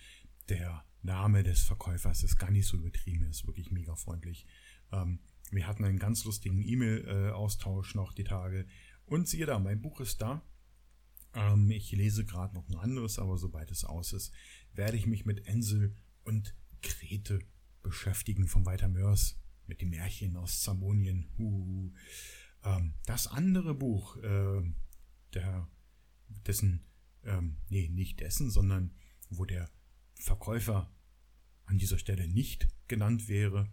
der 0.48 0.84
Name 1.02 1.42
des 1.42 1.62
Verkäufers 1.62 2.22
ist 2.22 2.36
gar 2.36 2.50
nicht 2.50 2.66
so 2.66 2.76
übertrieben, 2.76 3.24
ist 3.24 3.46
wirklich 3.46 3.70
mega 3.70 3.96
freundlich. 3.96 4.46
Ähm, 4.92 5.20
wir 5.50 5.66
hatten 5.66 5.84
einen 5.84 5.98
ganz 5.98 6.24
lustigen 6.24 6.62
E-Mail-Austausch 6.62 7.94
noch 7.94 8.12
die 8.12 8.24
Tage. 8.24 8.66
Und 9.06 9.28
siehe 9.28 9.46
da, 9.46 9.58
mein 9.58 9.80
Buch 9.80 10.00
ist 10.00 10.20
da. 10.20 10.42
Ähm, 11.34 11.70
ich 11.70 11.92
lese 11.92 12.24
gerade 12.24 12.54
noch 12.54 12.68
ein 12.68 12.76
anderes, 12.76 13.18
aber 13.18 13.38
sobald 13.38 13.70
es 13.70 13.84
aus 13.84 14.12
ist, 14.12 14.32
werde 14.72 14.96
ich 14.96 15.06
mich 15.06 15.24
mit 15.24 15.46
Ensel 15.46 15.96
und 16.24 16.54
Krete 16.82 17.40
beschäftigen 17.82 18.48
von 18.48 18.66
Walter 18.66 18.88
Mörs 18.88 19.38
mit 19.66 19.80
dem 19.80 19.90
Märchen 19.90 20.36
aus 20.36 20.60
Zamonien. 20.60 21.30
Uh. 21.38 21.92
Ähm, 22.64 22.94
das 23.06 23.26
andere 23.26 23.74
Buch, 23.74 24.16
äh, 24.16 24.62
der, 25.34 25.68
dessen, 26.46 26.84
ähm, 27.24 27.58
nee, 27.68 27.88
nicht 27.88 28.20
dessen, 28.20 28.50
sondern 28.50 28.94
wo 29.30 29.44
der 29.44 29.70
Verkäufer 30.14 30.90
an 31.66 31.78
dieser 31.78 31.98
Stelle 31.98 32.28
nicht 32.28 32.68
genannt 32.88 33.28
wäre, 33.28 33.70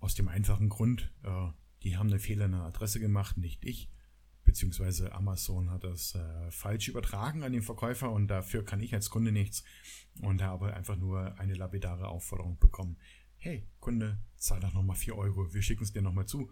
aus 0.00 0.14
dem 0.14 0.28
einfachen 0.28 0.68
Grund, 0.68 1.12
äh, 1.22 1.48
die 1.82 1.96
haben 1.96 2.08
eine 2.08 2.18
Fehler 2.18 2.46
in 2.46 2.52
der 2.52 2.62
Adresse 2.62 3.00
gemacht, 3.00 3.36
nicht 3.36 3.64
ich. 3.64 3.90
Beziehungsweise 4.44 5.12
Amazon 5.12 5.70
hat 5.70 5.84
das 5.84 6.14
äh, 6.14 6.50
falsch 6.50 6.88
übertragen 6.88 7.42
an 7.42 7.52
den 7.52 7.62
Verkäufer 7.62 8.10
und 8.10 8.28
dafür 8.28 8.64
kann 8.64 8.80
ich 8.80 8.94
als 8.94 9.10
Kunde 9.10 9.30
nichts 9.30 9.62
und 10.22 10.42
habe 10.42 10.72
einfach 10.74 10.96
nur 10.96 11.38
eine 11.38 11.54
lapidare 11.54 12.08
Aufforderung 12.08 12.58
bekommen. 12.58 12.96
Hey, 13.36 13.68
Kunde, 13.78 14.18
zahl 14.36 14.60
doch 14.60 14.72
nochmal 14.72 14.96
4 14.96 15.16
Euro, 15.16 15.52
wir 15.52 15.62
schicken 15.62 15.84
es 15.84 15.92
dir 15.92 16.02
nochmal 16.02 16.26
zu. 16.26 16.50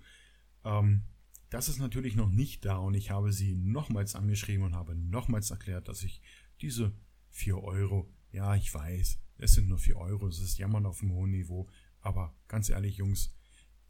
Ähm, 0.64 1.04
das 1.50 1.68
ist 1.68 1.78
natürlich 1.78 2.16
noch 2.16 2.30
nicht 2.30 2.64
da 2.64 2.76
und 2.76 2.94
ich 2.94 3.10
habe 3.10 3.32
sie 3.32 3.54
nochmals 3.54 4.14
angeschrieben 4.14 4.64
und 4.64 4.74
habe 4.74 4.94
nochmals 4.94 5.50
erklärt, 5.50 5.88
dass 5.88 6.02
ich 6.02 6.20
diese 6.60 6.92
4 7.30 7.62
Euro, 7.62 8.12
ja, 8.32 8.54
ich 8.56 8.72
weiß, 8.72 9.18
es 9.38 9.52
sind 9.52 9.68
nur 9.68 9.78
4 9.78 9.96
Euro, 9.96 10.26
es 10.26 10.40
ist 10.40 10.58
Jammern 10.58 10.86
auf 10.86 11.02
einem 11.02 11.12
hohen 11.12 11.30
Niveau, 11.30 11.68
aber 12.00 12.34
ganz 12.48 12.68
ehrlich, 12.68 12.96
Jungs 12.96 13.34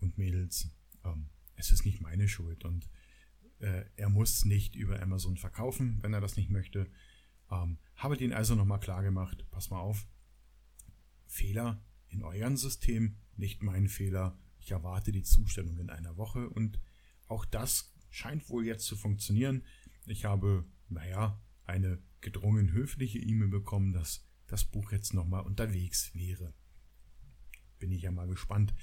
und 0.01 0.19
Mädels, 0.19 0.71
ähm, 1.05 1.31
es 1.55 1.71
ist 1.71 1.85
nicht 1.87 2.01
meine 2.01 2.29
Schuld 2.29 2.65
und 2.65 2.89
äh, 3.61 3.85
er 3.97 4.11
muss 4.11 4.45
nicht 4.45 4.77
über 4.77 5.01
Amazon 5.01 5.37
verkaufen, 5.37 5.99
wenn 6.03 6.13
er 6.13 6.21
das 6.21 6.37
nicht 6.37 6.51
möchte. 6.51 6.91
Ähm, 7.51 7.79
habe 7.95 8.17
den 8.17 8.33
also 8.33 8.55
nochmal 8.55 8.81
klar 8.81 9.03
gemacht, 9.03 9.47
pass 9.51 9.71
mal 9.71 9.81
auf, 9.81 10.07
Fehler 11.27 11.83
in 12.09 12.23
eurem 12.23 12.57
System, 12.57 13.17
nicht 13.37 13.63
mein 13.63 13.89
Fehler. 13.89 14.39
Ich 14.61 14.71
erwarte 14.71 15.13
die 15.13 15.23
Zustellung 15.23 15.79
in 15.79 15.91
einer 15.91 16.17
Woche 16.17 16.49
und 16.51 16.81
auch 17.29 17.45
das 17.45 17.95
scheint 18.11 18.49
wohl 18.49 18.67
jetzt 18.67 18.87
zu 18.87 18.97
funktionieren. 18.97 19.65
Ich 20.07 20.25
habe, 20.25 20.65
naja, 20.89 21.43
eine 21.65 22.03
gedrungen 22.21 22.73
höfliche 22.73 23.19
E-Mail 23.19 23.49
bekommen, 23.49 23.93
dass 23.93 24.27
das 24.47 24.65
Buch 24.65 24.93
jetzt 24.93 25.15
nochmal 25.15 25.43
unterwegs 25.43 26.15
wäre. 26.15 26.55
Bin 27.79 27.93
ich 27.93 28.03
ja 28.03 28.11
mal 28.11 28.29
gespannt. 28.29 28.75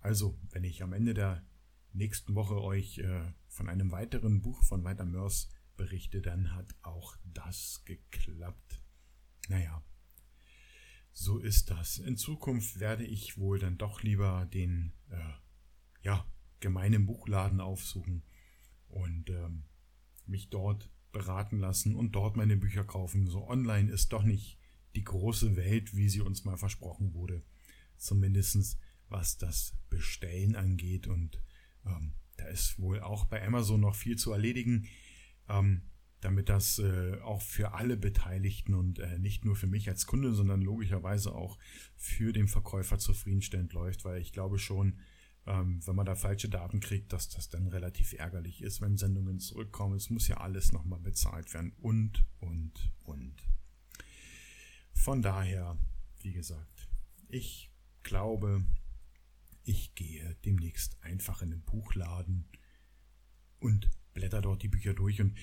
Also, 0.00 0.38
wenn 0.50 0.64
ich 0.64 0.82
am 0.82 0.92
Ende 0.92 1.14
der 1.14 1.46
nächsten 1.92 2.34
Woche 2.34 2.60
euch 2.60 2.98
äh, 2.98 3.32
von 3.48 3.68
einem 3.68 3.90
weiteren 3.90 4.42
Buch 4.42 4.62
von 4.64 4.84
Walter 4.84 5.04
Mörs 5.04 5.48
berichte, 5.76 6.20
dann 6.20 6.54
hat 6.54 6.74
auch 6.82 7.16
das 7.24 7.84
geklappt. 7.84 8.82
Naja, 9.48 9.82
so 11.12 11.38
ist 11.38 11.70
das. 11.70 11.98
In 11.98 12.16
Zukunft 12.16 12.80
werde 12.80 13.04
ich 13.04 13.38
wohl 13.38 13.58
dann 13.58 13.78
doch 13.78 14.02
lieber 14.02 14.46
den, 14.46 14.92
äh, 15.10 15.32
ja, 16.02 16.26
gemeinen 16.64 17.04
Buchladen 17.04 17.60
aufsuchen 17.60 18.22
und 18.88 19.28
ähm, 19.28 19.64
mich 20.24 20.48
dort 20.48 20.90
beraten 21.12 21.58
lassen 21.58 21.94
und 21.94 22.12
dort 22.12 22.38
meine 22.38 22.56
Bücher 22.56 22.84
kaufen. 22.84 23.26
So 23.26 23.46
online 23.46 23.92
ist 23.92 24.14
doch 24.14 24.22
nicht 24.22 24.58
die 24.96 25.04
große 25.04 25.56
Welt, 25.56 25.94
wie 25.94 26.08
sie 26.08 26.22
uns 26.22 26.46
mal 26.46 26.56
versprochen 26.56 27.12
wurde. 27.12 27.42
Zumindestens 27.98 28.78
was 29.10 29.36
das 29.36 29.76
Bestellen 29.90 30.56
angeht. 30.56 31.06
Und 31.06 31.40
ähm, 31.86 32.14
da 32.36 32.46
ist 32.46 32.78
wohl 32.78 33.00
auch 33.00 33.26
bei 33.26 33.46
Amazon 33.46 33.80
noch 33.80 33.94
viel 33.94 34.16
zu 34.16 34.32
erledigen, 34.32 34.86
ähm, 35.48 35.82
damit 36.20 36.48
das 36.48 36.78
äh, 36.78 37.20
auch 37.20 37.42
für 37.42 37.74
alle 37.74 37.98
Beteiligten 37.98 38.72
und 38.72 38.98
äh, 38.98 39.18
nicht 39.18 39.44
nur 39.44 39.56
für 39.56 39.66
mich 39.66 39.88
als 39.90 40.06
Kunde, 40.06 40.32
sondern 40.32 40.62
logischerweise 40.62 41.34
auch 41.34 41.58
für 41.96 42.32
den 42.32 42.48
Verkäufer 42.48 42.98
zufriedenstellend 42.98 43.74
läuft, 43.74 44.06
weil 44.06 44.22
ich 44.22 44.32
glaube 44.32 44.58
schon, 44.58 44.98
ähm, 45.46 45.86
wenn 45.86 45.96
man 45.96 46.06
da 46.06 46.14
falsche 46.14 46.48
Daten 46.48 46.80
kriegt, 46.80 47.12
dass 47.12 47.28
das 47.28 47.48
dann 47.48 47.66
relativ 47.66 48.12
ärgerlich 48.14 48.62
ist, 48.62 48.80
wenn 48.80 48.96
Sendungen 48.96 49.38
zurückkommen. 49.40 49.96
Es 49.96 50.10
muss 50.10 50.28
ja 50.28 50.38
alles 50.38 50.72
nochmal 50.72 51.00
bezahlt 51.00 51.52
werden 51.54 51.72
und, 51.80 52.24
und, 52.40 52.92
und. 53.02 53.34
Von 54.92 55.22
daher, 55.22 55.78
wie 56.20 56.32
gesagt, 56.32 56.88
ich 57.28 57.70
glaube, 58.02 58.64
ich 59.64 59.94
gehe 59.94 60.36
demnächst 60.44 61.02
einfach 61.02 61.42
in 61.42 61.50
den 61.50 61.62
Buchladen 61.62 62.48
und 63.58 63.90
blätter 64.12 64.40
dort 64.40 64.62
die 64.62 64.68
Bücher 64.68 64.94
durch 64.94 65.20
und 65.20 65.36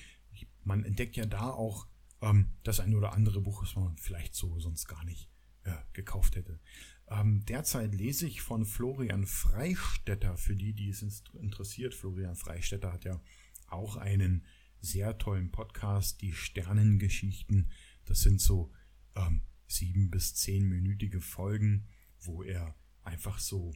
man 0.64 0.84
entdeckt 0.84 1.16
ja 1.16 1.26
da 1.26 1.50
auch 1.50 1.86
ähm, 2.20 2.52
das 2.62 2.80
ein 2.80 2.94
oder 2.94 3.12
andere 3.12 3.40
Buch, 3.40 3.62
das 3.62 3.76
man 3.76 3.96
vielleicht 3.98 4.34
so 4.34 4.58
sonst 4.60 4.86
gar 4.86 5.04
nicht 5.04 5.28
äh, 5.64 5.74
gekauft 5.92 6.36
hätte. 6.36 6.60
Ähm, 7.08 7.44
derzeit 7.46 7.94
lese 7.94 8.26
ich 8.26 8.40
von 8.40 8.64
Florian 8.64 9.26
Freistetter, 9.26 10.36
für 10.36 10.56
die, 10.56 10.72
die 10.72 10.88
es 10.88 11.02
interessiert. 11.34 11.94
Florian 11.94 12.36
Freistetter 12.36 12.92
hat 12.92 13.04
ja 13.04 13.20
auch 13.66 13.96
einen 13.96 14.44
sehr 14.80 15.18
tollen 15.18 15.50
Podcast, 15.50 16.20
die 16.22 16.32
Sternengeschichten. 16.32 17.70
Das 18.04 18.20
sind 18.20 18.40
so 18.40 18.72
ähm, 19.14 19.42
sieben 19.66 20.10
bis 20.10 20.34
zehnminütige 20.34 21.20
Folgen, 21.20 21.86
wo 22.20 22.42
er 22.42 22.74
einfach 23.02 23.38
so 23.38 23.72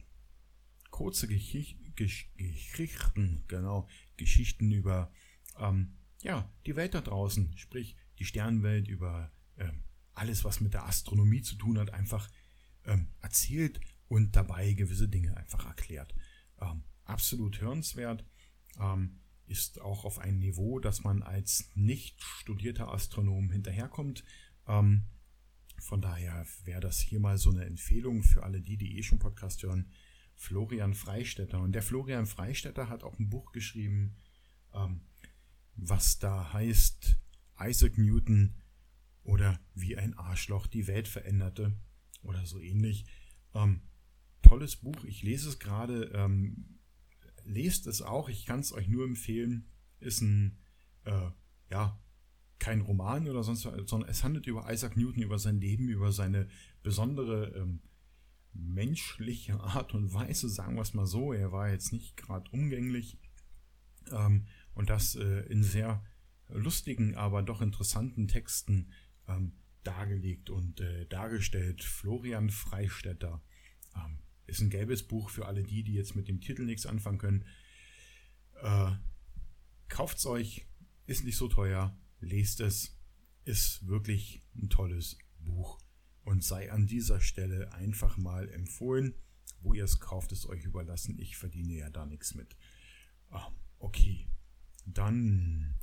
kurze 0.89 1.27
Geschicht 1.27 1.77
Geschichten, 1.97 3.43
genau, 3.47 3.87
Geschichten 4.15 4.71
über 4.71 5.11
ähm, 5.59 5.97
ja, 6.21 6.49
die 6.65 6.75
Welt 6.75 6.93
da 6.93 7.01
draußen, 7.01 7.57
sprich 7.57 7.95
die 8.19 8.25
Sternenwelt, 8.25 8.87
über 8.87 9.31
ähm, 9.57 9.83
alles, 10.13 10.43
was 10.43 10.61
mit 10.61 10.73
der 10.73 10.85
Astronomie 10.85 11.41
zu 11.41 11.55
tun 11.55 11.77
hat, 11.77 11.93
einfach 11.93 12.29
ähm, 12.87 13.07
erzählt 13.21 13.79
und 14.07 14.35
dabei 14.35 14.73
gewisse 14.73 15.07
Dinge 15.07 15.35
einfach 15.37 15.65
erklärt. 15.65 16.15
Ähm, 16.59 16.83
absolut 17.03 17.61
hörenswert. 17.61 18.25
Ähm, 18.79 19.19
ist 19.45 19.79
auch 19.79 20.03
auf 20.03 20.19
ein 20.19 20.39
Niveau, 20.39 20.79
dass 20.79 21.03
man 21.03 21.23
als 21.23 21.69
nicht 21.73 22.21
studierter 22.21 22.91
Astronom 22.91 23.49
hinterherkommt. 23.49 24.23
Ähm, 24.67 25.05
von 25.79 26.01
daher 26.01 26.45
wäre 26.65 26.81
das 26.81 26.99
hier 26.99 27.19
mal 27.19 27.37
so 27.37 27.51
eine 27.51 27.65
Empfehlung 27.65 28.23
für 28.23 28.43
alle 28.43 28.61
die, 28.61 28.77
die 28.77 28.97
eh 28.97 29.03
schon 29.03 29.19
Podcast 29.19 29.63
hören. 29.63 29.91
Florian 30.35 30.93
Freistetter. 30.93 31.61
Und 31.61 31.71
der 31.73 31.81
Florian 31.81 32.25
Freistetter 32.25 32.89
hat 32.89 33.03
auch 33.03 33.17
ein 33.19 33.29
Buch 33.29 33.51
geschrieben, 33.51 34.15
ähm, 34.73 35.01
was 35.75 36.19
da 36.19 36.51
heißt 36.53 37.17
Isaac 37.59 37.97
Newton 37.97 38.55
oder 39.23 39.59
wie 39.73 39.97
ein 39.97 40.17
Arschloch 40.17 40.67
die 40.67 40.87
Welt 40.87 41.07
veränderte 41.07 41.77
oder 42.27 42.45
so 42.45 42.59
ähnlich. 42.59 43.05
Ähm, 43.53 43.81
tolles 44.41 44.75
Buch, 44.75 45.03
ich 45.05 45.23
lese 45.23 45.49
es 45.49 45.59
gerade. 45.59 46.11
Ähm, 46.13 46.77
lest 47.43 47.87
es 47.87 48.01
auch, 48.01 48.29
ich 48.29 48.45
kann 48.45 48.59
es 48.59 48.73
euch 48.73 48.87
nur 48.87 49.05
empfehlen. 49.05 49.69
Ist 49.99 50.21
ein, 50.21 50.59
äh, 51.05 51.31
ja, 51.71 51.99
kein 52.59 52.81
Roman 52.81 53.27
oder 53.27 53.43
sonst 53.43 53.65
was, 53.65 53.89
sondern 53.89 54.09
es 54.09 54.23
handelt 54.23 54.47
über 54.47 54.71
Isaac 54.71 54.97
Newton, 54.97 55.23
über 55.23 55.39
sein 55.39 55.59
Leben, 55.59 55.89
über 55.89 56.11
seine 56.11 56.47
besondere 56.83 57.53
ähm, 57.55 57.81
menschliche 58.53 59.59
Art 59.59 59.93
und 59.93 60.13
Weise, 60.13 60.49
sagen 60.49 60.75
wir 60.75 60.81
es 60.81 60.93
mal 60.93 61.05
so. 61.05 61.33
Er 61.33 61.51
war 61.51 61.69
jetzt 61.69 61.91
nicht 61.91 62.17
gerade 62.17 62.49
umgänglich 62.51 63.19
ähm, 64.11 64.47
und 64.73 64.89
das 64.89 65.15
äh, 65.15 65.41
in 65.47 65.63
sehr 65.63 66.03
lustigen, 66.49 67.15
aber 67.15 67.43
doch 67.43 67.61
interessanten 67.61 68.27
Texten 68.27 68.91
ähm, 69.27 69.53
dargelegt 69.87 70.49
und 70.49 70.81
äh, 70.81 71.05
dargestellt. 71.07 71.83
Florian 71.83 72.49
Freistetter 72.49 73.41
ähm, 73.95 74.19
ist 74.45 74.59
ein 74.61 74.69
gelbes 74.69 75.07
Buch 75.07 75.29
für 75.29 75.45
alle 75.45 75.63
die, 75.63 75.83
die 75.83 75.93
jetzt 75.93 76.15
mit 76.15 76.27
dem 76.27 76.41
Titel 76.41 76.65
nichts 76.65 76.85
anfangen 76.85 77.17
können. 77.17 77.45
Äh, 78.61 78.91
kauft's 79.87 80.25
euch, 80.25 80.67
ist 81.05 81.23
nicht 81.23 81.37
so 81.37 81.47
teuer, 81.47 81.97
lest 82.19 82.59
es, 82.59 82.99
ist 83.45 83.87
wirklich 83.87 84.43
ein 84.55 84.69
tolles 84.69 85.17
Buch 85.39 85.79
und 86.23 86.43
sei 86.43 86.69
an 86.69 86.85
dieser 86.85 87.21
Stelle 87.21 87.71
einfach 87.73 88.17
mal 88.17 88.49
empfohlen. 88.49 89.13
Wo 89.61 89.73
ihr 89.73 89.85
es 89.85 89.99
kauft, 89.99 90.33
ist 90.33 90.45
euch 90.45 90.65
überlassen. 90.65 91.17
Ich 91.17 91.37
verdiene 91.37 91.73
ja 91.73 91.89
da 91.89 92.05
nichts 92.05 92.35
mit. 92.35 92.55
Ah, 93.29 93.49
okay, 93.79 94.27
dann 94.85 95.75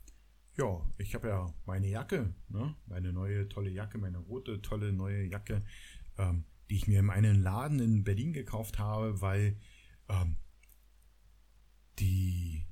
ja, 0.57 0.91
ich 0.99 1.15
habe 1.15 1.29
ja 1.29 1.55
meine 1.67 1.89
Jacke, 1.89 2.35
ne? 2.49 2.75
meine 2.87 3.13
neue 3.13 3.49
tolle 3.49 3.71
Jacke, 3.71 3.99
meine 3.99 4.19
rote 4.19 4.63
tolle 4.63 4.93
neue 4.93 5.25
Jacke, 5.25 5.65
ähm, 6.17 6.45
die 6.71 6.77
ich 6.77 6.87
mir 6.87 7.01
in 7.01 7.11
einem 7.11 7.43
Laden 7.43 7.81
in 7.81 8.05
Berlin 8.05 8.33
gekauft 8.33 8.79
habe, 8.79 9.21
weil 9.21 9.57
ähm, 10.09 10.37
die, 11.99 12.65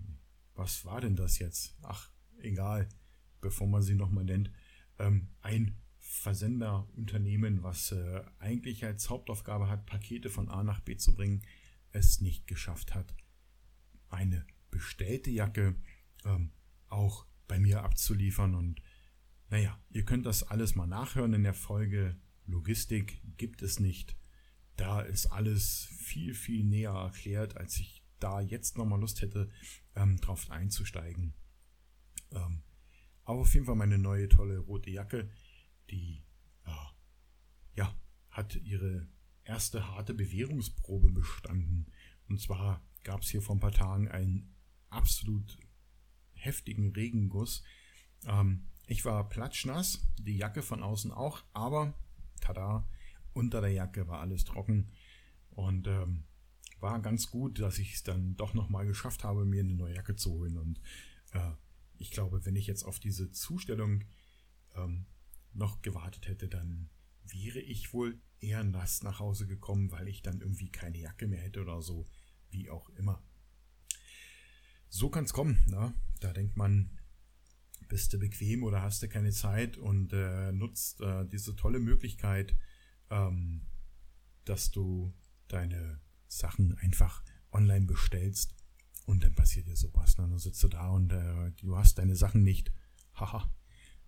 was 0.55 0.85
war 0.85 1.01
denn 1.01 1.17
das 1.17 1.39
jetzt? 1.39 1.77
Ach, 1.83 2.11
egal, 2.39 2.89
bevor 3.41 3.67
man 3.67 3.83
sie 3.83 3.95
nochmal 3.95 4.25
nennt, 4.25 4.51
ähm, 4.99 5.29
ein 5.41 5.77
Versenderunternehmen, 5.99 7.63
was 7.63 7.93
äh, 7.93 8.23
eigentlich 8.39 8.85
als 8.85 9.11
Hauptaufgabe 9.11 9.69
hat, 9.69 9.87
Pakete 9.87 10.31
von 10.31 10.49
A 10.49 10.63
nach 10.63 10.81
B 10.81 10.97
zu 10.97 11.15
bringen, 11.15 11.43
es 11.91 12.21
nicht 12.21 12.47
geschafft 12.47 12.95
hat, 12.95 13.15
eine 14.09 14.47
bestellte 14.71 15.31
Jacke 15.31 15.75
ähm, 16.25 16.53
auch 16.89 17.27
bei 17.53 17.59
mir 17.59 17.83
abzuliefern. 17.83 18.55
Und 18.55 18.81
naja, 19.51 19.79
ihr 19.91 20.07
könnt 20.07 20.25
das 20.25 20.43
alles 20.43 20.75
mal 20.75 20.87
nachhören 20.87 21.35
in 21.35 21.43
der 21.43 21.53
Folge. 21.53 22.17
Logistik 22.47 23.21
gibt 23.37 23.61
es 23.61 23.79
nicht. 23.79 24.17
Da 24.77 25.03
ist 25.03 25.27
alles 25.27 25.87
viel, 25.99 26.33
viel 26.33 26.65
näher 26.65 26.93
erklärt, 26.93 27.59
als 27.59 27.79
ich 27.79 28.03
da 28.19 28.41
jetzt 28.41 28.79
nochmal 28.79 29.01
Lust 29.01 29.21
hätte, 29.21 29.51
ähm, 29.95 30.17
drauf 30.17 30.51
einzusteigen. 30.51 31.35
Ähm, 32.31 32.63
aber 33.25 33.41
auf 33.41 33.53
jeden 33.53 33.67
Fall 33.67 33.77
meine 33.77 33.99
neue 33.99 34.31
tolle 34.31 34.59
rote 34.59 34.89
Jacke, 34.89 35.29
die 35.91 36.25
äh, 36.65 36.71
ja, 37.75 37.95
hat 38.31 38.57
ihre 38.57 39.09
erste 39.45 39.89
harte 39.89 40.15
Bewährungsprobe 40.15 41.13
bestanden. 41.13 41.93
Und 42.31 42.41
zwar 42.41 42.83
gab 43.05 43.21
es 43.21 43.29
hier 43.29 43.43
vor 43.43 43.57
ein 43.57 43.61
paar 43.61 43.73
Tagen 43.73 44.09
einen 44.09 44.55
absolut 44.89 45.59
heftigen 46.45 46.93
Regenguss. 46.93 47.63
Ähm, 48.27 48.67
ich 48.87 49.05
war 49.05 49.29
platschnass, 49.29 50.07
die 50.19 50.37
Jacke 50.37 50.63
von 50.63 50.83
außen 50.83 51.13
auch, 51.13 51.45
aber 51.53 51.95
tada, 52.41 52.87
unter 53.33 53.61
der 53.61 53.73
Jacke 53.73 54.09
war 54.09 54.21
alles 54.21 54.45
trocken 54.45 54.91
und 55.51 55.87
ähm, 55.87 56.25
war 56.81 57.01
ganz 57.01 57.31
gut, 57.31 57.61
dass 57.61 57.79
ich 57.79 57.95
es 57.95 58.03
dann 58.03 58.37
doch 58.37 58.55
nochmal 58.55 58.87
geschafft 58.87 59.25
habe, 59.25 59.45
mir 59.45 59.61
eine 59.61 59.75
neue 59.75 59.95
Jacke 59.95 60.17
zu 60.17 60.33
holen. 60.33 60.59
Und 60.59 60.81
äh, 61.33 61.53
ich 61.97 62.11
glaube, 62.11 62.45
wenn 62.45 62.57
ich 62.57 62.67
jetzt 62.67 62.83
auf 62.83 62.99
diese 62.99 63.31
Zustellung 63.31 64.05
ähm, 64.75 65.07
noch 65.53 65.81
gewartet 65.83 66.29
hätte, 66.29 66.49
dann 66.49 66.91
wäre 67.25 67.61
ich 67.61 67.93
wohl 67.93 68.21
eher 68.41 68.65
nass 68.65 69.03
nach 69.03 69.21
Hause 69.21 69.47
gekommen, 69.47 69.93
weil 69.93 70.09
ich 70.09 70.23
dann 70.23 70.41
irgendwie 70.41 70.71
keine 70.71 70.99
Jacke 70.99 71.29
mehr 71.29 71.41
hätte 71.41 71.63
oder 71.63 71.81
so, 71.81 72.09
wie 72.51 72.69
auch 72.69 72.91
immer. 72.91 73.23
So 74.95 75.09
kann 75.09 75.25
es 75.25 75.33
kommen. 75.33 75.65
Ne? 75.69 75.95
Da 76.21 76.35
denkt 76.35 76.59
man, 76.59 76.91
bist 77.89 78.13
du 78.13 78.19
bequem 78.19 78.63
oder 78.63 78.83
hast 78.83 79.03
du 79.03 79.09
keine 79.09 79.33
Zeit 79.33 79.79
und 79.79 80.13
äh, 80.13 80.53
nutzt 80.53 81.01
äh, 81.01 81.27
diese 81.27 81.57
tolle 81.57 81.79
Möglichkeit, 81.79 82.55
ähm, 83.09 83.67
dass 84.45 84.71
du 84.71 85.15
deine 85.49 85.99
Sachen 86.29 86.77
einfach 86.77 87.25
online 87.53 87.87
bestellst 87.87 88.55
und 89.07 89.25
dann 89.25 89.35
passiert 89.35 89.67
dir 89.67 89.77
sowas. 89.77 90.19
Ne? 90.19 90.29
Dann 90.29 90.39
sitzt 90.39 90.63
du 90.63 90.69
da 90.69 90.91
und 90.91 91.11
äh, 91.11 91.53
du 91.53 91.75
hast 91.75 91.97
deine 91.97 92.15
Sachen 92.15 92.43
nicht. 92.43 92.71
Haha, 93.15 93.51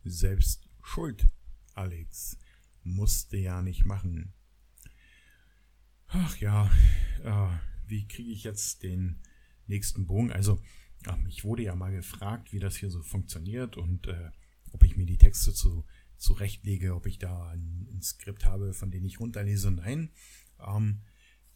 selbst 0.04 0.68
schuld, 0.82 1.30
Alex. 1.72 2.36
Musste 2.82 3.38
ja 3.38 3.62
nicht 3.62 3.86
machen. 3.86 4.34
Ach 6.08 6.36
ja, 6.36 6.70
äh, 7.22 7.58
wie 7.86 8.06
kriege 8.06 8.32
ich 8.32 8.44
jetzt 8.44 8.82
den 8.82 9.22
nächsten 9.66 10.06
Bogen? 10.06 10.32
Also, 10.32 10.60
ähm, 11.06 11.26
ich 11.28 11.44
wurde 11.44 11.62
ja 11.62 11.74
mal 11.74 11.92
gefragt, 11.92 12.52
wie 12.52 12.60
das 12.60 12.76
hier 12.76 12.90
so 12.90 13.02
funktioniert 13.02 13.76
und 13.76 14.06
äh, 14.06 14.30
ob 14.72 14.84
ich 14.84 14.96
mir 14.96 15.06
die 15.06 15.18
Texte 15.18 15.52
zu, 15.52 15.84
zurechtlege, 16.16 16.94
ob 16.94 17.06
ich 17.06 17.18
da 17.18 17.50
ein, 17.50 17.88
ein 17.92 18.02
Skript 18.02 18.44
habe, 18.44 18.72
von 18.72 18.90
dem 18.90 19.04
ich 19.04 19.20
runterlese. 19.20 19.70
Nein, 19.70 20.10
ähm, 20.64 21.02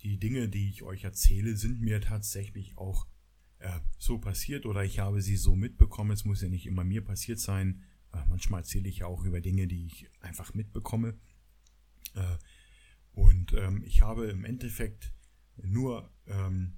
die 0.03 0.19
Dinge, 0.19 0.49
die 0.49 0.69
ich 0.69 0.83
euch 0.83 1.05
erzähle, 1.05 1.57
sind 1.57 1.81
mir 1.81 2.01
tatsächlich 2.01 2.79
auch 2.79 3.07
äh, 3.59 3.81
so 3.99 4.19
passiert 4.19 4.67
oder 4.67 4.85
ich 4.85 5.01
habe 5.01 5.21
sie 5.23 5.37
so 5.37 5.57
mitbekommen. 5.57 6.13
Es 6.13 6.25
muss 6.25 6.43
ja 6.43 6.49
nicht 6.49 6.67
immer 6.67 6.85
mir 6.85 7.05
passiert 7.05 7.41
sein. 7.41 7.83
Äh, 8.13 8.25
manchmal 8.29 8.61
erzähle 8.61 8.89
ich 8.89 8.99
ja 8.99 9.07
auch 9.07 9.25
über 9.25 9.41
Dinge, 9.41 9.67
die 9.67 9.87
ich 9.87 10.09
einfach 10.21 10.55
mitbekomme. 10.55 11.19
Äh, 12.15 12.37
und 13.13 13.53
ähm, 13.55 13.83
ich 13.85 14.03
habe 14.03 14.27
im 14.27 14.45
Endeffekt 14.45 15.13
nur 15.57 16.13
ähm, 16.27 16.75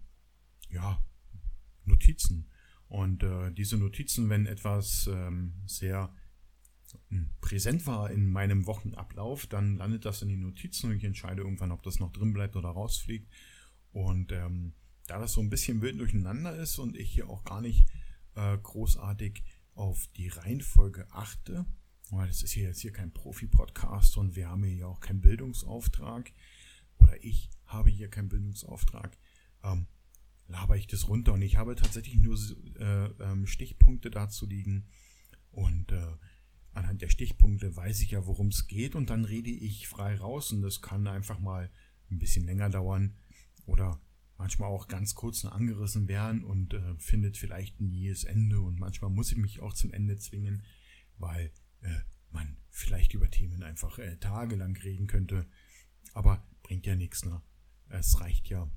ja, 0.71 1.05
Notizen 1.91 2.47
und 2.89 3.23
äh, 3.23 3.53
diese 3.53 3.77
Notizen, 3.77 4.29
wenn 4.31 4.47
etwas 4.47 5.09
ähm, 5.13 5.55
sehr 5.67 6.13
hm, 7.09 7.31
präsent 7.41 7.87
war 7.87 8.11
in 8.11 8.29
meinem 8.29 8.67
Wochenablauf, 8.67 9.47
dann 9.47 9.77
landet 9.77 10.05
das 10.05 10.23
in 10.23 10.29
den 10.29 10.41
Notizen 10.41 10.91
und 10.91 10.97
ich 10.97 11.05
entscheide 11.05 11.43
irgendwann, 11.43 11.71
ob 11.71 11.83
das 11.85 12.01
noch 12.01 12.13
drin 12.13 12.33
bleibt 12.33 12.57
oder 12.57 12.71
rausfliegt. 12.71 13.31
Und 13.93 14.33
ähm, 14.33 14.75
da 15.07 15.19
das 15.19 15.35
so 15.35 15.41
ein 15.41 15.51
bisschen 15.51 15.83
wild 15.83 16.01
durcheinander 16.01 16.57
ist 16.57 16.79
und 16.79 16.97
ich 16.97 17.11
hier 17.11 17.29
auch 17.29 17.45
gar 17.45 17.61
nicht 17.61 17.89
äh, 18.35 18.59
großartig 18.59 19.45
auf 19.75 20.09
die 20.17 20.29
Reihenfolge 20.29 21.07
achte, 21.11 21.67
weil 22.11 22.27
das 22.27 22.43
ist 22.43 22.53
hier 22.53 22.65
jetzt 22.65 22.81
hier 22.81 22.93
kein 22.93 23.13
Profi-Podcast 23.13 24.17
und 24.17 24.35
wir 24.35 24.49
haben 24.49 24.65
hier 24.65 24.89
auch 24.89 25.01
keinen 25.01 25.21
Bildungsauftrag 25.21 26.33
oder 26.99 27.23
ich 27.25 27.51
habe 27.67 27.91
hier 27.91 28.09
keinen 28.09 28.29
Bildungsauftrag, 28.29 29.17
ähm, 29.63 29.87
laber 30.51 30.77
ich 30.77 30.87
das 30.87 31.09
runter. 31.09 31.33
Und 31.33 31.43
ich 31.43 31.57
habe 31.57 31.77
tatsächlich 31.77 32.17
nur 32.17 32.39
äh, 32.79 33.07
ähm, 33.23 33.47
Stichpunkte 33.47 34.11
dazu 34.11 34.47
liegen. 34.47 34.87
Und 35.51 35.93
äh, 35.93 36.17
anhand 36.73 37.03
der 37.03 37.09
Stichpunkte 37.09 37.75
weiß 37.77 38.01
ich 38.01 38.11
ja, 38.11 38.27
worum 38.27 38.49
es 38.49 38.67
geht. 38.67 38.95
Und 38.95 39.11
dann 39.11 39.25
rede 39.25 39.51
ich 39.51 39.89
frei 39.89 40.17
raus. 40.17 40.53
Und 40.53 40.63
das 40.63 40.83
kann 40.83 41.07
einfach 41.07 41.39
mal 41.39 41.71
ein 42.11 42.19
bisschen 42.19 42.45
länger 42.45 42.71
dauern 42.71 43.15
oder 43.67 44.01
manchmal 44.37 44.71
auch 44.71 44.89
ganz 44.89 45.15
kurz 45.15 45.45
angerissen 45.45 46.09
werden 46.09 46.45
und 46.45 46.75
äh, 46.75 46.97
findet 46.99 47.37
vielleicht 47.37 47.79
ein 47.81 47.91
jähes 47.91 48.25
Ende. 48.25 48.61
Und 48.61 48.79
manchmal 48.79 49.11
muss 49.11 49.31
ich 49.31 49.39
mich 49.39 49.61
auch 49.61 49.75
zum 49.75 49.93
Ende 49.93 50.17
zwingen, 50.17 50.63
weil 51.19 51.53
äh, 51.83 52.01
man 52.31 52.57
vielleicht 52.71 53.15
über 53.15 53.31
Themen 53.31 53.63
einfach 53.63 53.99
äh, 53.99 54.17
tagelang 54.17 54.77
reden 54.77 55.07
könnte, 55.07 55.47
aber 56.15 56.47
bringt 56.63 56.87
ja 56.87 56.97
nichts, 56.97 57.25
ne? 57.25 57.43
Es 57.89 58.21
reicht 58.21 58.49
ja, 58.49 58.71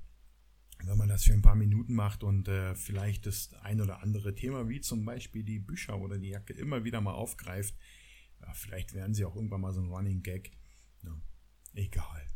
wenn 0.82 0.98
man 0.98 1.08
das 1.08 1.24
für 1.24 1.32
ein 1.32 1.42
paar 1.42 1.54
Minuten 1.54 1.94
macht 1.94 2.24
und 2.24 2.48
äh, 2.48 2.74
vielleicht 2.74 3.26
das 3.26 3.52
ein 3.62 3.80
oder 3.80 4.02
andere 4.02 4.34
Thema, 4.34 4.68
wie 4.68 4.80
zum 4.80 5.04
Beispiel 5.04 5.42
die 5.42 5.58
Bücher 5.58 5.98
oder 5.98 6.18
die 6.18 6.30
Jacke, 6.30 6.52
immer 6.52 6.84
wieder 6.84 7.00
mal 7.00 7.14
aufgreift. 7.14 7.74
Ja, 8.40 8.52
vielleicht 8.52 8.92
werden 8.92 9.14
sie 9.14 9.24
auch 9.24 9.36
irgendwann 9.36 9.60
mal 9.60 9.72
so 9.72 9.80
ein 9.80 9.88
Running 9.88 10.22
Gag. 10.22 10.52
Ja, 11.02 11.16
egal. 11.74 12.26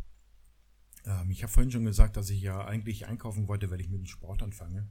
Ähm, 1.05 1.31
ich 1.31 1.42
habe 1.42 1.53
vorhin 1.53 1.70
schon 1.70 1.85
gesagt, 1.85 2.16
dass 2.16 2.31
ich 2.31 2.40
ja 2.40 2.64
eigentlich 2.64 3.07
einkaufen 3.07 3.48
wollte, 3.48 3.70
weil 3.70 3.81
ich 3.81 3.88
mit 3.88 4.01
dem 4.01 4.07
Sport 4.07 4.42
anfange. 4.42 4.88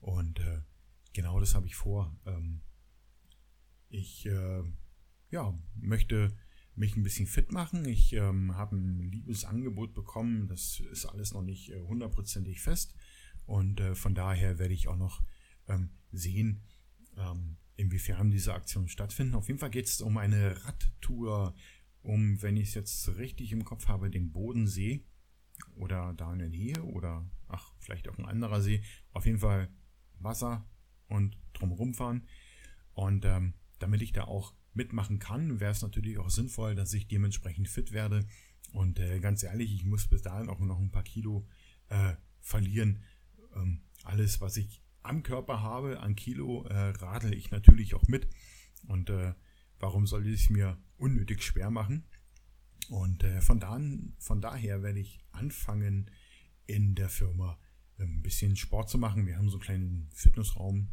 Und 0.00 0.40
äh, 0.40 0.62
genau 1.12 1.40
das 1.40 1.54
habe 1.54 1.66
ich 1.66 1.76
vor. 1.76 2.16
Ähm, 2.26 2.62
ich 3.88 4.26
äh, 4.26 4.62
ja, 5.30 5.54
möchte 5.76 6.36
mich 6.74 6.96
ein 6.96 7.02
bisschen 7.02 7.26
fit 7.26 7.52
machen. 7.52 7.84
Ich 7.84 8.12
ähm, 8.12 8.56
habe 8.56 8.76
ein 8.76 9.10
liebes 9.10 9.44
Angebot 9.44 9.94
bekommen. 9.94 10.48
Das 10.48 10.80
ist 10.92 11.06
alles 11.06 11.32
noch 11.32 11.42
nicht 11.42 11.70
äh, 11.70 11.80
hundertprozentig 11.80 12.60
fest. 12.60 12.94
Und 13.46 13.80
äh, 13.80 13.94
von 13.94 14.14
daher 14.14 14.58
werde 14.58 14.74
ich 14.74 14.88
auch 14.88 14.96
noch 14.96 15.22
ähm, 15.68 15.90
sehen, 16.12 16.62
ähm, 17.16 17.56
inwiefern 17.76 18.30
diese 18.30 18.54
Aktionen 18.54 18.88
stattfinden. 18.88 19.34
Auf 19.34 19.48
jeden 19.48 19.58
Fall 19.58 19.70
geht 19.70 19.86
es 19.86 20.00
um 20.00 20.16
eine 20.18 20.64
Radtour, 20.64 21.54
um, 22.02 22.40
wenn 22.42 22.56
ich 22.56 22.68
es 22.68 22.74
jetzt 22.74 23.16
richtig 23.16 23.52
im 23.52 23.64
Kopf 23.64 23.88
habe, 23.88 24.10
den 24.10 24.32
Bodensee 24.32 25.04
oder 25.76 26.14
da 26.14 26.32
in 26.32 26.38
der 26.38 26.48
Nähe 26.48 26.82
oder 26.82 27.28
ach, 27.48 27.74
vielleicht 27.78 28.08
auch 28.08 28.18
ein 28.18 28.26
anderer 28.26 28.60
See. 28.60 28.82
Auf 29.12 29.26
jeden 29.26 29.38
Fall 29.38 29.68
Wasser 30.18 30.68
und 31.08 31.36
drumherum 31.52 31.94
fahren. 31.94 32.26
Und 32.92 33.24
ähm, 33.24 33.54
damit 33.78 34.02
ich 34.02 34.12
da 34.12 34.24
auch 34.24 34.54
mitmachen 34.72 35.18
kann, 35.18 35.60
wäre 35.60 35.72
es 35.72 35.82
natürlich 35.82 36.18
auch 36.18 36.30
sinnvoll, 36.30 36.74
dass 36.74 36.92
ich 36.92 37.08
dementsprechend 37.08 37.68
fit 37.68 37.92
werde. 37.92 38.26
Und 38.72 38.98
äh, 38.98 39.18
ganz 39.20 39.42
ehrlich, 39.42 39.74
ich 39.74 39.84
muss 39.84 40.06
bis 40.06 40.22
dahin 40.22 40.48
auch 40.48 40.60
noch 40.60 40.78
ein 40.78 40.92
paar 40.92 41.02
Kilo 41.02 41.46
äh, 41.88 42.14
verlieren. 42.40 43.02
Ähm, 43.56 43.82
alles, 44.04 44.40
was 44.40 44.56
ich 44.56 44.82
am 45.02 45.22
Körper 45.22 45.62
habe, 45.62 46.00
an 46.00 46.14
Kilo, 46.14 46.64
äh, 46.66 46.90
radel 46.90 47.34
ich 47.34 47.50
natürlich 47.50 47.94
auch 47.94 48.06
mit. 48.06 48.28
Und 48.86 49.10
äh, 49.10 49.34
warum 49.78 50.06
soll 50.06 50.26
ich 50.26 50.44
es 50.44 50.50
mir 50.50 50.78
unnötig 50.96 51.42
schwer 51.42 51.70
machen? 51.70 52.04
Und 52.88 53.24
äh, 53.24 53.40
von, 53.40 53.60
da, 53.60 53.78
von 54.18 54.40
daher 54.40 54.82
werde 54.82 55.00
ich 55.00 55.20
anfangen, 55.32 56.10
in 56.66 56.94
der 56.94 57.08
Firma 57.08 57.58
ein 57.98 58.22
bisschen 58.22 58.56
Sport 58.56 58.88
zu 58.88 58.98
machen. 58.98 59.26
Wir 59.26 59.36
haben 59.36 59.48
so 59.48 59.56
einen 59.56 59.62
kleinen 59.62 60.10
Fitnessraum, 60.12 60.92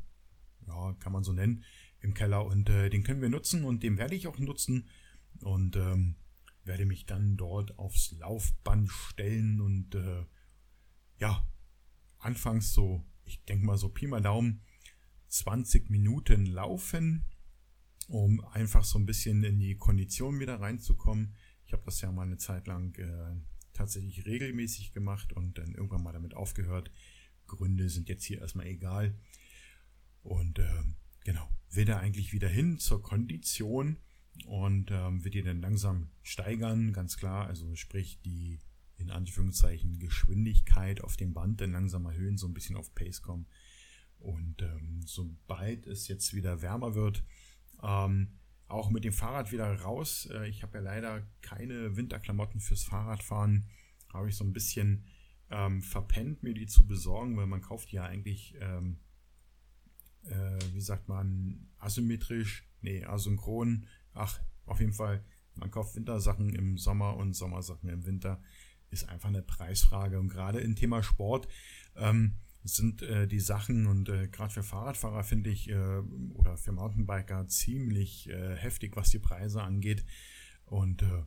ja, 0.66 0.94
kann 0.94 1.14
man 1.14 1.24
so 1.24 1.34
nennen, 1.34 1.64
im 2.02 2.14
Keller 2.14 2.46
und 2.46 2.70
äh, 2.70 2.90
den 2.90 3.04
können 3.04 3.22
wir 3.22 3.30
nutzen 3.30 3.64
und 3.66 3.84
den 3.84 3.98
werde 3.98 4.16
ich 4.16 4.28
auch 4.28 4.38
nutzen 4.38 4.90
und 5.42 5.76
ähm, 5.76 6.16
werde 6.64 6.86
mich 6.86 7.06
dann 7.06 7.38
dort 7.38 7.78
aufs 7.80 8.12
Laufband 8.12 8.92
stellen 8.92 9.62
und 9.62 9.96
äh, 9.96 10.26
ja, 11.20 11.48
anfangs 12.20 12.74
so, 12.74 13.06
ich 13.26 13.44
denke 13.46 13.66
mal 13.66 13.78
so 13.78 13.90
Pi 13.90 14.08
mal 14.08 14.22
Daumen, 14.22 14.62
20 15.30 15.90
Minuten 15.90 16.46
laufen, 16.46 17.26
um 18.08 18.44
einfach 18.46 18.84
so 18.84 19.00
ein 19.00 19.06
bisschen 19.06 19.44
in 19.44 19.60
die 19.60 19.78
Kondition 19.78 20.40
wieder 20.40 20.60
reinzukommen. 20.60 21.36
Ich 21.66 21.74
habe 21.74 21.84
das 21.86 22.02
ja 22.02 22.12
mal 22.12 22.24
eine 22.24 22.38
Zeit 22.38 22.68
lang 22.68 22.96
äh, 22.96 23.36
tatsächlich 23.74 24.26
regelmäßig 24.26 24.94
gemacht 24.94 25.34
und 25.34 25.58
dann 25.58 25.74
irgendwann 25.74 26.04
mal 26.04 26.14
damit 26.14 26.34
aufgehört. 26.34 26.92
Gründe 27.48 27.90
sind 27.90 28.10
jetzt 28.10 28.24
hier 28.24 28.40
erstmal 28.40 28.68
egal. 28.68 29.18
Und 30.24 30.60
äh, 30.60 30.84
genau, 31.28 31.46
will 31.72 31.84
da 31.84 32.00
eigentlich 32.00 32.32
wieder 32.32 32.48
hin 32.48 32.80
zur 32.80 33.04
Kondition 33.04 33.98
und 34.46 34.92
ähm, 34.92 35.26
wird 35.26 35.34
die 35.34 35.44
dann 35.44 35.60
langsam 35.60 36.10
steigern, 36.24 36.94
ganz 36.94 37.18
klar. 37.18 37.48
Also 37.48 37.76
sprich 37.76 38.22
die 38.22 38.60
in 38.96 39.12
Anführungszeichen 39.12 40.00
Geschwindigkeit 40.00 41.02
auf 41.02 41.18
dem 41.18 41.34
Band 41.34 41.60
dann 41.60 41.74
langsam 41.74 42.06
erhöhen, 42.06 42.38
so 42.38 42.48
ein 42.48 42.54
bisschen 42.54 42.78
auf 42.78 42.96
Pace 42.96 43.22
kommen. 43.22 43.46
Und 44.20 44.62
ähm, 44.62 45.02
sobald 45.06 45.86
es 45.86 46.08
jetzt 46.08 46.34
wieder 46.34 46.62
wärmer 46.62 46.96
wird, 46.96 47.26
ähm, 47.84 48.40
auch 48.70 48.90
mit 48.90 49.04
dem 49.04 49.14
Fahrrad 49.14 49.52
wieder 49.52 49.82
raus. 49.82 50.30
Äh, 50.32 50.48
ich 50.48 50.64
habe 50.64 50.78
ja 50.78 50.84
leider 50.84 51.28
keine 51.42 51.98
Winterklamotten 51.98 52.62
fürs 52.62 52.84
Fahrradfahren. 52.84 53.68
Habe 54.14 54.30
ich 54.30 54.38
so 54.38 54.46
ein 54.46 54.54
bisschen 54.54 55.04
ähm, 55.50 55.82
verpennt, 55.82 56.42
mir 56.42 56.54
die 56.54 56.68
zu 56.68 56.88
besorgen, 56.88 57.36
weil 57.36 57.48
man 57.48 57.62
kauft 57.62 57.92
ja 57.92 58.06
eigentlich, 58.06 58.56
ähm, 58.62 59.02
äh, 60.30 60.60
wie 60.74 60.82
sagt 60.82 61.08
man, 61.08 61.68
asymmetrisch, 61.80 62.68
nee, 62.82 63.04
asynchron. 63.04 63.86
Ach, 64.14 64.40
auf 64.66 64.80
jeden 64.80 64.94
Fall, 64.94 65.24
man 65.56 65.72
kauft 65.72 65.96
Wintersachen 65.96 66.54
im 66.54 66.78
Sommer 66.78 67.18
und 67.18 67.34
Sommersachen 67.34 67.90
im 67.90 68.06
Winter. 68.06 68.42
Ist 68.90 69.10
einfach 69.10 69.30
eine 69.30 69.42
Preisfrage. 69.42 70.20
Und 70.20 70.30
gerade 70.30 70.60
im 70.60 70.76
Thema 70.76 71.04
Sport, 71.04 71.48
ähm, 71.96 72.36
sind 72.68 73.02
äh, 73.02 73.28
die 73.28 73.40
Sachen 73.40 73.88
und 73.88 74.10
äh, 74.10 74.28
gerade 74.28 74.54
für 74.54 74.64
Fahrradfahrer 74.64 75.24
finde 75.24 75.50
ich 75.50 75.70
äh, 75.70 76.00
oder 76.34 76.58
für 76.58 76.72
Mountainbiker 76.72 77.48
ziemlich 77.48 78.30
äh, 78.30 78.56
heftig, 78.56 78.96
was 78.96 79.10
die 79.10 79.20
Preise 79.20 79.62
angeht. 79.64 80.06
Und 80.66 81.02
äh, 81.02 81.24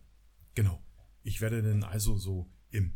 genau, 0.55 0.83
ich 1.23 1.41
werde 1.41 1.63
dann 1.63 1.83
also 1.83 2.17
so 2.17 2.51
im, 2.71 2.93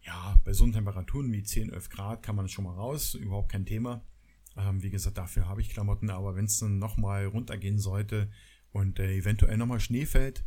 ja, 0.00 0.40
bei 0.44 0.52
so 0.52 0.68
Temperaturen 0.70 1.32
wie 1.32 1.42
10, 1.42 1.70
11 1.70 1.88
Grad 1.90 2.22
kann 2.22 2.36
man 2.36 2.48
schon 2.48 2.64
mal 2.64 2.74
raus, 2.74 3.14
überhaupt 3.14 3.50
kein 3.50 3.66
Thema. 3.66 4.04
Ähm, 4.56 4.82
wie 4.82 4.90
gesagt, 4.90 5.18
dafür 5.18 5.48
habe 5.48 5.60
ich 5.60 5.70
Klamotten, 5.70 6.10
aber 6.10 6.34
wenn 6.36 6.44
es 6.44 6.58
dann 6.58 6.78
nochmal 6.78 7.26
runtergehen 7.26 7.78
sollte 7.78 8.30
und 8.70 8.98
äh, 8.98 9.14
eventuell 9.14 9.56
nochmal 9.56 9.80
Schnee 9.80 10.06
fällt, 10.06 10.44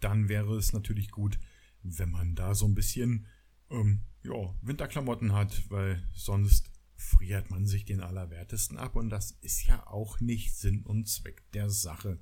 dann 0.00 0.28
wäre 0.28 0.56
es 0.56 0.72
natürlich 0.72 1.10
gut, 1.10 1.38
wenn 1.82 2.10
man 2.10 2.34
da 2.34 2.54
so 2.54 2.66
ein 2.66 2.74
bisschen 2.74 3.26
ähm, 3.70 4.02
ja, 4.22 4.54
Winterklamotten 4.62 5.32
hat, 5.32 5.70
weil 5.70 6.06
sonst 6.12 6.70
friert 6.96 7.50
man 7.50 7.66
sich 7.66 7.84
den 7.84 8.00
Allerwertesten 8.00 8.76
ab 8.76 8.96
und 8.96 9.10
das 9.10 9.32
ist 9.40 9.64
ja 9.66 9.86
auch 9.86 10.20
nicht 10.20 10.56
Sinn 10.56 10.82
und 10.82 11.08
Zweck 11.08 11.44
der 11.52 11.70
Sache. 11.70 12.18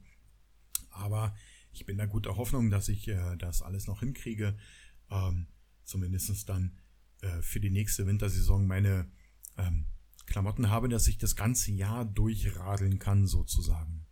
Aber 0.91 1.35
ich 1.73 1.87
bin 1.87 1.99
da 1.99 2.07
guter 2.07 2.37
Hoffnung, 2.37 2.71
dass 2.71 2.89
ich 2.89 3.09
äh, 3.09 3.37
das 3.37 3.63
alles 3.63 3.87
noch 3.87 4.01
hinkriege. 4.01 4.57
Ähm, 5.11 5.49
zumindest 5.85 6.49
dann 6.49 6.79
äh, 7.23 7.43
für 7.43 7.61
die 7.61 7.71
nächste 7.71 8.07
Wintersaison 8.07 8.67
meine 8.67 9.11
ähm, 9.57 9.87
Klamotten 10.27 10.71
habe, 10.71 10.89
dass 10.89 11.09
ich 11.09 11.19
das 11.19 11.37
ganze 11.37 11.73
Jahr 11.73 12.05
durchradeln 12.05 12.99
kann, 12.99 13.27
sozusagen. 13.27 14.07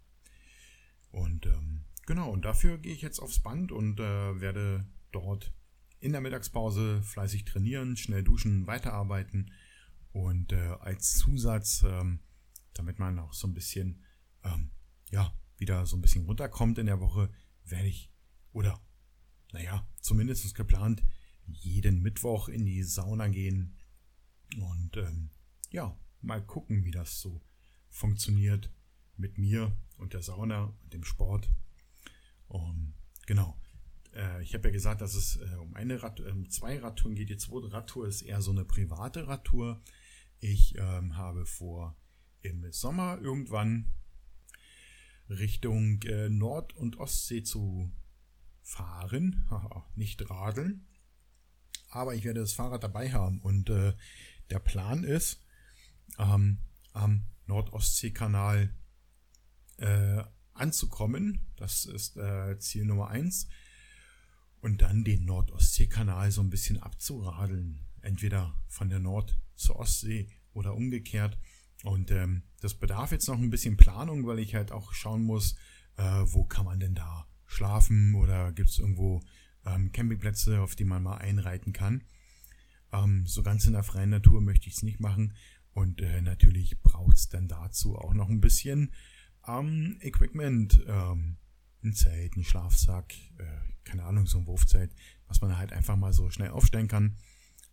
Und 1.10 1.46
ähm, 1.46 1.84
genau, 2.06 2.30
und 2.30 2.44
dafür 2.44 2.78
gehe 2.78 2.92
ich 2.92 3.02
jetzt 3.02 3.20
aufs 3.20 3.40
Band 3.40 3.72
und 3.72 4.00
äh, 4.00 4.40
werde 4.40 4.86
dort 5.12 5.52
in 6.00 6.12
der 6.12 6.20
Mittagspause 6.20 7.02
fleißig 7.02 7.44
trainieren, 7.44 7.96
schnell 7.96 8.22
duschen, 8.22 8.66
weiterarbeiten 8.66 9.52
und 10.12 10.52
äh, 10.52 10.76
als 10.80 11.14
Zusatz, 11.18 11.82
ähm, 11.84 12.20
damit 12.74 12.98
man 12.98 13.18
auch 13.18 13.32
so 13.32 13.46
ein 13.46 13.54
bisschen, 13.54 14.02
ähm, 14.44 14.70
ja, 15.10 15.32
wieder 15.56 15.86
so 15.86 15.96
ein 15.96 16.02
bisschen 16.02 16.26
runterkommt 16.26 16.78
in 16.78 16.86
der 16.86 17.00
Woche, 17.00 17.30
werde 17.64 17.88
ich, 17.88 18.12
oder, 18.52 18.80
naja, 19.52 19.86
zumindest 20.00 20.54
geplant, 20.54 21.02
jeden 21.46 22.02
Mittwoch 22.02 22.48
in 22.48 22.64
die 22.64 22.82
Sauna 22.82 23.28
gehen 23.28 23.76
und 24.56 24.96
ähm, 24.96 25.30
ja, 25.70 25.96
mal 26.24 26.44
gucken, 26.44 26.84
wie 26.84 26.90
das 26.90 27.20
so 27.20 27.40
funktioniert 27.90 28.70
mit 29.16 29.38
mir 29.38 29.76
und 29.98 30.14
der 30.14 30.22
Sauna 30.22 30.74
und 30.82 30.92
dem 30.92 31.04
Sport. 31.04 31.48
Und 32.48 32.94
genau. 33.26 33.56
Äh, 34.14 34.42
ich 34.42 34.54
habe 34.54 34.68
ja 34.68 34.72
gesagt, 34.72 35.00
dass 35.00 35.14
es 35.14 35.36
äh, 35.36 35.56
um 35.56 35.74
eine 35.74 36.02
Rad, 36.02 36.20
äh, 36.20 36.48
zwei 36.48 36.78
Radtouren 36.78 37.14
geht. 37.14 37.30
Die 37.30 37.36
zweite 37.36 37.72
Radtour 37.72 38.06
ist 38.08 38.22
eher 38.22 38.42
so 38.42 38.50
eine 38.50 38.64
private 38.64 39.26
Radtour. 39.26 39.82
Ich 40.40 40.76
ähm, 40.76 41.16
habe 41.16 41.46
vor, 41.46 41.96
im 42.42 42.70
Sommer 42.72 43.18
irgendwann 43.20 43.92
Richtung 45.28 46.02
äh, 46.02 46.28
Nord- 46.28 46.76
und 46.76 46.98
Ostsee 46.98 47.42
zu 47.42 47.90
fahren. 48.62 49.48
Nicht 49.94 50.28
radeln. 50.28 50.86
Aber 51.90 52.14
ich 52.14 52.24
werde 52.24 52.40
das 52.40 52.52
Fahrrad 52.52 52.82
dabei 52.82 53.12
haben 53.12 53.40
und 53.40 53.70
äh, 53.70 53.94
der 54.50 54.58
Plan 54.58 55.04
ist, 55.04 55.43
ähm, 56.18 56.58
am 56.92 57.26
Nordostseekanal 57.46 58.74
äh, 59.78 60.22
anzukommen. 60.52 61.46
Das 61.56 61.84
ist 61.84 62.16
äh, 62.16 62.58
Ziel 62.58 62.84
Nummer 62.84 63.08
eins. 63.08 63.48
Und 64.60 64.80
dann 64.80 65.04
den 65.04 65.24
Nordostseekanal 65.24 66.30
so 66.30 66.40
ein 66.40 66.50
bisschen 66.50 66.82
abzuradeln. 66.82 67.80
Entweder 68.00 68.54
von 68.68 68.88
der 68.88 68.98
Nord- 68.98 69.38
zur 69.56 69.76
Ostsee 69.76 70.28
oder 70.52 70.74
umgekehrt. 70.74 71.38
Und 71.82 72.10
ähm, 72.10 72.42
das 72.60 72.74
bedarf 72.74 73.12
jetzt 73.12 73.28
noch 73.28 73.38
ein 73.38 73.50
bisschen 73.50 73.76
Planung, 73.76 74.26
weil 74.26 74.38
ich 74.38 74.54
halt 74.54 74.72
auch 74.72 74.92
schauen 74.92 75.22
muss, 75.22 75.54
äh, 75.96 76.02
wo 76.02 76.44
kann 76.44 76.64
man 76.64 76.80
denn 76.80 76.94
da 76.94 77.26
schlafen 77.46 78.14
oder 78.14 78.52
gibt 78.52 78.70
es 78.70 78.78
irgendwo 78.78 79.20
ähm, 79.66 79.92
Campingplätze, 79.92 80.60
auf 80.60 80.74
die 80.76 80.84
man 80.84 81.02
mal 81.02 81.18
einreiten 81.18 81.72
kann. 81.72 82.04
Ähm, 82.92 83.26
so 83.26 83.42
ganz 83.42 83.66
in 83.66 83.74
der 83.74 83.82
freien 83.82 84.10
Natur 84.10 84.40
möchte 84.40 84.68
ich 84.68 84.76
es 84.76 84.82
nicht 84.82 85.00
machen. 85.00 85.34
Und 85.74 86.00
äh, 86.00 86.22
natürlich 86.22 86.80
braucht 86.82 87.16
es 87.16 87.28
dann 87.28 87.48
dazu 87.48 87.96
auch 87.96 88.14
noch 88.14 88.28
ein 88.28 88.40
bisschen 88.40 88.92
ähm, 89.46 89.98
Equipment. 90.00 90.82
Ähm, 90.86 91.36
ein 91.82 91.92
Zelt, 91.92 92.36
ein 92.36 92.44
Schlafsack, 92.44 93.12
äh, 93.38 93.60
keine 93.84 94.04
Ahnung, 94.04 94.26
so 94.26 94.38
ein 94.38 94.46
Wurfzelt, 94.46 94.94
was 95.26 95.40
man 95.40 95.56
halt 95.56 95.72
einfach 95.72 95.96
mal 95.96 96.12
so 96.12 96.30
schnell 96.30 96.50
aufstellen 96.50 96.88
kann. 96.88 97.18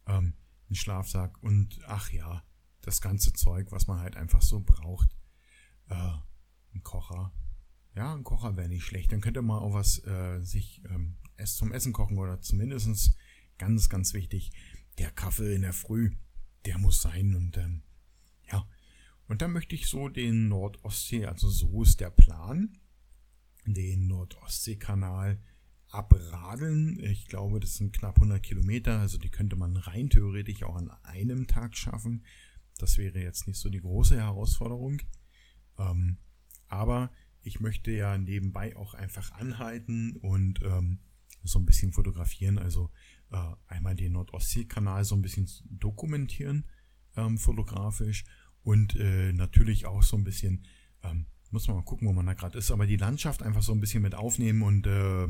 Ähm, 0.05 0.33
ein 0.69 0.75
Schlafsack 0.75 1.41
und 1.41 1.79
ach 1.85 2.11
ja, 2.11 2.43
das 2.81 3.01
ganze 3.01 3.33
Zeug, 3.33 3.71
was 3.71 3.87
man 3.87 3.99
halt 3.99 4.17
einfach 4.17 4.41
so 4.41 4.61
braucht. 4.61 5.15
Äh, 5.89 6.11
ein 6.73 6.83
Kocher. 6.83 7.33
Ja, 7.95 8.13
ein 8.13 8.23
Kocher 8.23 8.57
wäre 8.57 8.69
nicht 8.69 8.83
schlecht. 8.83 9.11
Dann 9.11 9.21
könnte 9.21 9.41
man 9.41 9.59
auch 9.59 9.73
was 9.73 10.03
äh, 10.05 10.41
sich 10.41 10.81
ähm, 10.89 11.17
zum 11.45 11.71
Essen 11.71 11.93
kochen 11.93 12.17
oder 12.17 12.41
zumindestens 12.41 13.15
ganz, 13.57 13.89
ganz 13.89 14.13
wichtig, 14.13 14.51
der 14.97 15.11
Kaffee 15.11 15.55
in 15.55 15.61
der 15.61 15.73
Früh, 15.73 16.11
der 16.65 16.77
muss 16.77 17.01
sein 17.01 17.35
und 17.35 17.57
ähm. 17.57 17.83
Und 19.31 19.41
dann 19.41 19.53
möchte 19.53 19.75
ich 19.75 19.87
so 19.87 20.09
den 20.09 20.49
Nordostsee, 20.49 21.25
also 21.25 21.47
so 21.47 21.83
ist 21.83 22.01
der 22.01 22.09
Plan, 22.09 22.77
den 23.65 24.07
Nordostseekanal 24.07 25.41
abradeln. 25.87 26.99
Ich 26.99 27.27
glaube, 27.27 27.61
das 27.61 27.75
sind 27.75 27.93
knapp 27.93 28.17
100 28.17 28.43
Kilometer, 28.43 28.99
also 28.99 29.17
die 29.17 29.29
könnte 29.29 29.55
man 29.55 29.77
rein 29.77 30.09
theoretisch 30.09 30.63
auch 30.63 30.75
an 30.75 30.91
einem 31.03 31.47
Tag 31.47 31.77
schaffen. 31.77 32.25
Das 32.77 32.97
wäre 32.97 33.21
jetzt 33.21 33.47
nicht 33.47 33.57
so 33.57 33.69
die 33.69 33.79
große 33.79 34.17
Herausforderung. 34.17 35.01
Ähm, 35.79 36.17
aber 36.67 37.09
ich 37.41 37.61
möchte 37.61 37.91
ja 37.91 38.17
nebenbei 38.17 38.75
auch 38.75 38.95
einfach 38.95 39.31
anhalten 39.31 40.17
und 40.17 40.61
ähm, 40.61 40.99
so 41.41 41.57
ein 41.57 41.65
bisschen 41.65 41.93
fotografieren. 41.93 42.57
Also 42.57 42.91
äh, 43.31 43.53
einmal 43.67 43.95
den 43.95 44.11
Nordostseekanal 44.11 45.05
so 45.05 45.15
ein 45.15 45.21
bisschen 45.21 45.49
dokumentieren, 45.69 46.65
ähm, 47.15 47.37
fotografisch 47.37 48.25
und 48.63 48.95
äh, 48.95 49.33
natürlich 49.33 49.85
auch 49.85 50.03
so 50.03 50.17
ein 50.17 50.23
bisschen, 50.23 50.65
ähm, 51.03 51.25
muss 51.49 51.67
man 51.67 51.77
mal 51.77 51.83
gucken, 51.83 52.07
wo 52.07 52.13
man 52.13 52.25
da 52.25 52.33
gerade 52.33 52.57
ist, 52.57 52.71
aber 52.71 52.85
die 52.85 52.97
Landschaft 52.97 53.43
einfach 53.43 53.63
so 53.63 53.73
ein 53.73 53.79
bisschen 53.79 54.03
mit 54.03 54.15
aufnehmen 54.15 54.61
und 54.61 54.87
äh, 54.87 55.27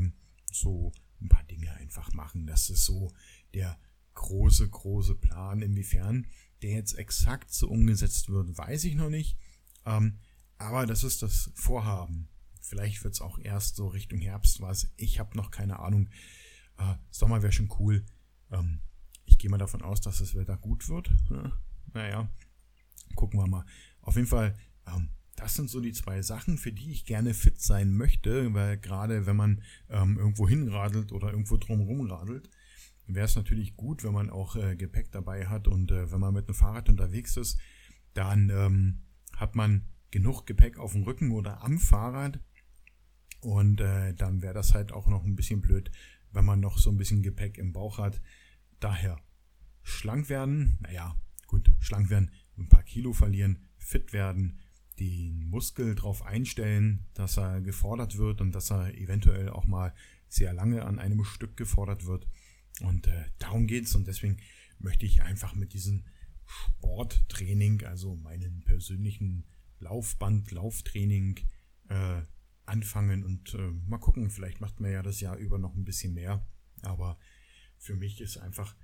so 0.52 0.92
ein 1.20 1.28
paar 1.28 1.44
Dinge 1.44 1.72
einfach 1.74 2.12
machen. 2.12 2.46
Das 2.46 2.70
ist 2.70 2.84
so 2.84 3.12
der 3.54 3.78
große, 4.14 4.68
große 4.68 5.14
Plan. 5.14 5.62
Inwiefern 5.62 6.26
der 6.62 6.70
jetzt 6.70 6.94
exakt 6.94 7.52
so 7.52 7.68
umgesetzt 7.68 8.28
wird, 8.28 8.56
weiß 8.56 8.84
ich 8.84 8.94
noch 8.94 9.10
nicht. 9.10 9.36
Ähm, 9.84 10.18
aber 10.58 10.86
das 10.86 11.02
ist 11.04 11.22
das 11.22 11.50
Vorhaben. 11.54 12.28
Vielleicht 12.60 13.02
wird 13.02 13.14
es 13.14 13.20
auch 13.20 13.38
erst 13.38 13.76
so 13.76 13.88
Richtung 13.88 14.20
Herbst 14.20 14.60
was. 14.60 14.92
Ich 14.96 15.18
habe 15.18 15.36
noch 15.36 15.50
keine 15.50 15.80
Ahnung. 15.80 16.08
Äh, 16.78 16.94
Sommer 17.10 17.42
wäre 17.42 17.52
schon 17.52 17.68
cool. 17.78 18.04
Ähm, 18.50 18.80
ich 19.24 19.38
gehe 19.38 19.50
mal 19.50 19.58
davon 19.58 19.82
aus, 19.82 20.00
dass 20.00 20.18
das 20.18 20.34
Wetter 20.34 20.56
gut 20.56 20.88
wird. 20.88 21.10
Ja, 21.30 21.52
naja, 21.94 22.30
gucken 23.14 23.40
wir 23.40 23.46
mal. 23.46 23.64
Auf 24.00 24.16
jeden 24.16 24.28
Fall, 24.28 24.54
ähm, 24.86 25.08
das 25.36 25.54
sind 25.54 25.70
so 25.70 25.80
die 25.80 25.92
zwei 25.92 26.22
Sachen, 26.22 26.58
für 26.58 26.72
die 26.72 26.92
ich 26.92 27.04
gerne 27.04 27.34
fit 27.34 27.60
sein 27.60 27.96
möchte, 27.96 28.52
weil 28.54 28.78
gerade 28.78 29.26
wenn 29.26 29.36
man 29.36 29.62
ähm, 29.88 30.18
irgendwo 30.18 30.48
hinradelt 30.48 31.12
oder 31.12 31.30
irgendwo 31.30 31.56
drumherum 31.56 32.02
radelt, 32.10 32.50
wäre 33.06 33.26
es 33.26 33.36
natürlich 33.36 33.76
gut, 33.76 34.04
wenn 34.04 34.12
man 34.12 34.30
auch 34.30 34.56
äh, 34.56 34.76
Gepäck 34.76 35.10
dabei 35.10 35.46
hat 35.46 35.68
und 35.68 35.90
äh, 35.90 36.10
wenn 36.12 36.20
man 36.20 36.34
mit 36.34 36.48
dem 36.48 36.54
Fahrrad 36.54 36.88
unterwegs 36.88 37.36
ist, 37.36 37.58
dann 38.14 38.50
ähm, 38.50 39.02
hat 39.36 39.54
man 39.54 39.88
genug 40.10 40.46
Gepäck 40.46 40.78
auf 40.78 40.92
dem 40.92 41.02
Rücken 41.02 41.32
oder 41.32 41.62
am 41.62 41.78
Fahrrad 41.78 42.40
und 43.40 43.80
äh, 43.80 44.14
dann 44.14 44.42
wäre 44.42 44.54
das 44.54 44.74
halt 44.74 44.92
auch 44.92 45.08
noch 45.08 45.24
ein 45.24 45.34
bisschen 45.34 45.60
blöd, 45.60 45.90
wenn 46.30 46.44
man 46.44 46.60
noch 46.60 46.78
so 46.78 46.90
ein 46.90 46.96
bisschen 46.96 47.22
Gepäck 47.22 47.58
im 47.58 47.72
Bauch 47.72 47.98
hat. 47.98 48.20
Daher 48.78 49.18
schlank 49.82 50.28
werden, 50.28 50.78
naja, 50.80 51.16
gut, 51.46 51.72
schlank 51.80 52.10
werden, 52.10 52.30
ein 52.62 52.68
paar 52.68 52.82
Kilo 52.82 53.12
verlieren, 53.12 53.68
fit 53.78 54.12
werden, 54.12 54.60
den 54.98 55.48
Muskel 55.48 55.94
darauf 55.94 56.22
einstellen, 56.22 57.06
dass 57.14 57.38
er 57.38 57.60
gefordert 57.60 58.18
wird 58.18 58.40
und 58.40 58.52
dass 58.52 58.70
er 58.70 58.94
eventuell 58.94 59.48
auch 59.48 59.66
mal 59.66 59.94
sehr 60.28 60.52
lange 60.52 60.84
an 60.84 60.98
einem 60.98 61.24
Stück 61.24 61.56
gefordert 61.56 62.06
wird. 62.06 62.26
Und 62.80 63.06
äh, 63.06 63.24
darum 63.38 63.66
geht's 63.66 63.94
und 63.94 64.06
deswegen 64.06 64.38
möchte 64.78 65.06
ich 65.06 65.22
einfach 65.22 65.54
mit 65.54 65.72
diesem 65.72 66.04
Sporttraining, 66.46 67.84
also 67.84 68.16
meinen 68.16 68.62
persönlichen 68.64 69.44
Laufband, 69.78 70.50
Lauftraining 70.50 71.40
äh, 71.88 72.22
anfangen 72.66 73.24
und 73.24 73.54
äh, 73.54 73.70
mal 73.86 73.98
gucken, 73.98 74.30
vielleicht 74.30 74.60
macht 74.60 74.80
man 74.80 74.92
ja 74.92 75.02
das 75.02 75.20
Jahr 75.20 75.36
über 75.36 75.58
noch 75.58 75.74
ein 75.74 75.84
bisschen 75.84 76.14
mehr. 76.14 76.46
Aber 76.82 77.18
für 77.78 77.96
mich 77.96 78.20
ist 78.20 78.38
einfach 78.38 78.76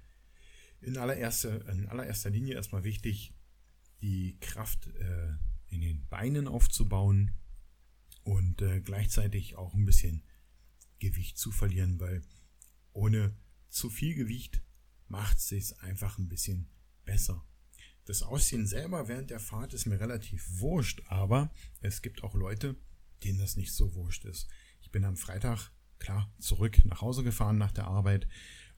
in 0.80 0.96
allererster, 0.96 1.68
in 1.68 1.86
allererster 1.88 2.30
Linie 2.30 2.54
erstmal 2.54 2.84
wichtig, 2.84 3.34
die 4.00 4.38
Kraft 4.40 4.86
äh, 4.86 5.32
in 5.68 5.80
den 5.80 6.06
Beinen 6.08 6.48
aufzubauen 6.48 7.32
und 8.22 8.62
äh, 8.62 8.80
gleichzeitig 8.80 9.56
auch 9.56 9.74
ein 9.74 9.84
bisschen 9.84 10.22
Gewicht 10.98 11.38
zu 11.38 11.50
verlieren, 11.50 12.00
weil 12.00 12.22
ohne 12.92 13.36
zu 13.68 13.90
viel 13.90 14.14
Gewicht 14.14 14.62
macht 15.06 15.38
es 15.38 15.48
sich 15.48 15.80
einfach 15.80 16.18
ein 16.18 16.28
bisschen 16.28 16.68
besser. 17.04 17.44
Das 18.04 18.22
Aussehen 18.22 18.66
selber 18.66 19.08
während 19.08 19.30
der 19.30 19.40
Fahrt 19.40 19.74
ist 19.74 19.86
mir 19.86 20.00
relativ 20.00 20.46
wurscht, 20.60 21.02
aber 21.08 21.52
es 21.80 22.02
gibt 22.02 22.22
auch 22.22 22.34
Leute, 22.34 22.76
denen 23.22 23.38
das 23.38 23.56
nicht 23.56 23.72
so 23.72 23.94
wurscht 23.94 24.24
ist. 24.24 24.48
Ich 24.80 24.90
bin 24.90 25.04
am 25.04 25.16
Freitag, 25.16 25.70
klar, 25.98 26.32
zurück 26.38 26.84
nach 26.84 27.02
Hause 27.02 27.22
gefahren 27.22 27.58
nach 27.58 27.72
der 27.72 27.86
Arbeit 27.86 28.26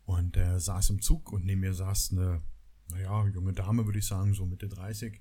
und 0.04 0.36
äh, 0.36 0.58
saß 0.58 0.90
im 0.90 1.02
Zug 1.02 1.32
und 1.32 1.44
neben 1.44 1.60
mir 1.60 1.74
saß 1.74 2.12
eine, 2.12 2.42
naja, 2.90 3.26
junge 3.28 3.52
Dame, 3.52 3.86
würde 3.86 3.98
ich 3.98 4.06
sagen, 4.06 4.34
so 4.34 4.46
Mitte 4.46 4.68
30. 4.68 5.20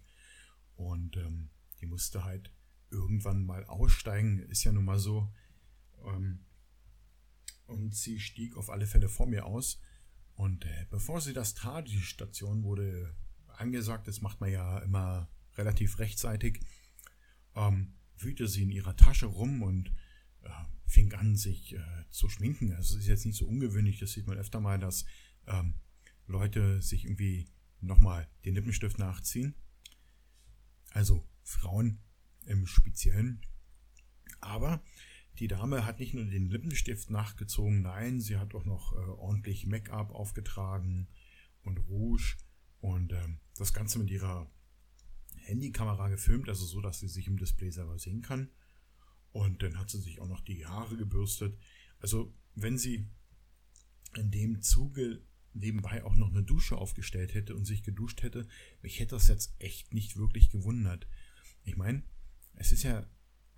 Und 0.75 1.17
ähm, 1.17 1.49
die 1.81 1.85
musste 1.85 2.23
halt 2.23 2.53
irgendwann 2.91 3.45
mal 3.45 3.65
aussteigen, 3.65 4.39
ist 4.39 4.63
ja 4.63 4.71
nun 4.71 4.85
mal 4.85 4.99
so. 4.99 5.31
Ähm, 6.05 6.45
und 7.65 7.93
sie 7.95 8.19
stieg 8.19 8.57
auf 8.57 8.69
alle 8.69 8.87
Fälle 8.87 9.09
vor 9.09 9.27
mir 9.27 9.45
aus. 9.45 9.79
Und 10.35 10.65
äh, 10.65 10.85
bevor 10.89 11.21
sie 11.21 11.33
das 11.33 11.53
tat, 11.53 11.87
die 11.87 11.99
Station 11.99 12.63
wurde 12.63 13.15
angesagt, 13.57 14.07
das 14.07 14.21
macht 14.21 14.39
man 14.39 14.51
ja 14.51 14.79
immer 14.79 15.29
relativ 15.57 15.99
rechtzeitig, 15.99 16.61
ähm, 17.55 17.93
wühlte 18.17 18.47
sie 18.47 18.63
in 18.63 18.71
ihrer 18.71 18.95
Tasche 18.95 19.25
rum 19.25 19.61
und 19.61 19.91
äh, 20.41 20.49
fing 20.85 21.13
an, 21.13 21.35
sich 21.35 21.75
äh, 21.75 22.05
zu 22.09 22.29
schminken. 22.29 22.73
Also 22.73 22.95
es 22.95 23.01
ist 23.01 23.07
jetzt 23.07 23.25
nicht 23.25 23.37
so 23.37 23.47
ungewöhnlich, 23.47 23.99
das 23.99 24.13
sieht 24.13 24.27
man 24.27 24.37
öfter 24.37 24.59
mal, 24.59 24.79
dass 24.79 25.05
ähm, 25.47 25.75
Leute 26.25 26.81
sich 26.81 27.05
irgendwie 27.05 27.47
nochmal 27.81 28.27
den 28.45 28.55
Lippenstift 28.55 28.99
nachziehen. 28.99 29.55
Also 30.91 31.27
Frauen 31.43 31.99
im 32.45 32.65
Speziellen. 32.65 33.41
Aber 34.41 34.83
die 35.39 35.47
Dame 35.47 35.85
hat 35.85 35.99
nicht 35.99 36.13
nur 36.13 36.25
den 36.25 36.49
Lippenstift 36.49 37.09
nachgezogen, 37.09 37.81
nein, 37.81 38.19
sie 38.19 38.37
hat 38.37 38.53
auch 38.55 38.65
noch 38.65 38.93
äh, 38.93 38.97
ordentlich 38.97 39.65
Make-up 39.65 40.11
aufgetragen 40.11 41.07
und 41.63 41.77
Rouge 41.87 42.35
und 42.81 43.13
äh, 43.13 43.27
das 43.57 43.73
Ganze 43.73 43.99
mit 43.99 44.09
ihrer 44.09 44.51
Handykamera 45.37 46.09
gefilmt, 46.09 46.49
also 46.49 46.65
so, 46.65 46.81
dass 46.81 46.99
sie 46.99 47.07
sich 47.07 47.27
im 47.27 47.37
Display 47.37 47.71
selber 47.71 47.97
sehen 47.97 48.21
kann. 48.21 48.49
Und 49.31 49.61
dann 49.63 49.77
hat 49.77 49.89
sie 49.89 50.01
sich 50.01 50.19
auch 50.19 50.27
noch 50.27 50.41
die 50.41 50.65
Haare 50.65 50.97
gebürstet. 50.97 51.57
Also 51.99 52.33
wenn 52.55 52.77
sie 52.77 53.07
in 54.15 54.31
dem 54.31 54.61
Zuge 54.61 55.21
nebenbei 55.59 56.03
auch 56.03 56.15
noch 56.15 56.29
eine 56.29 56.43
Dusche 56.43 56.77
aufgestellt 56.77 57.33
hätte 57.33 57.55
und 57.55 57.65
sich 57.65 57.83
geduscht 57.83 58.23
hätte, 58.23 58.47
mich 58.81 58.99
hätte 58.99 59.15
das 59.15 59.27
jetzt 59.27 59.53
echt 59.59 59.93
nicht 59.93 60.17
wirklich 60.17 60.49
gewundert. 60.49 61.07
Ich 61.63 61.75
meine, 61.75 62.03
es 62.55 62.71
ist 62.71 62.83
ja 62.83 63.05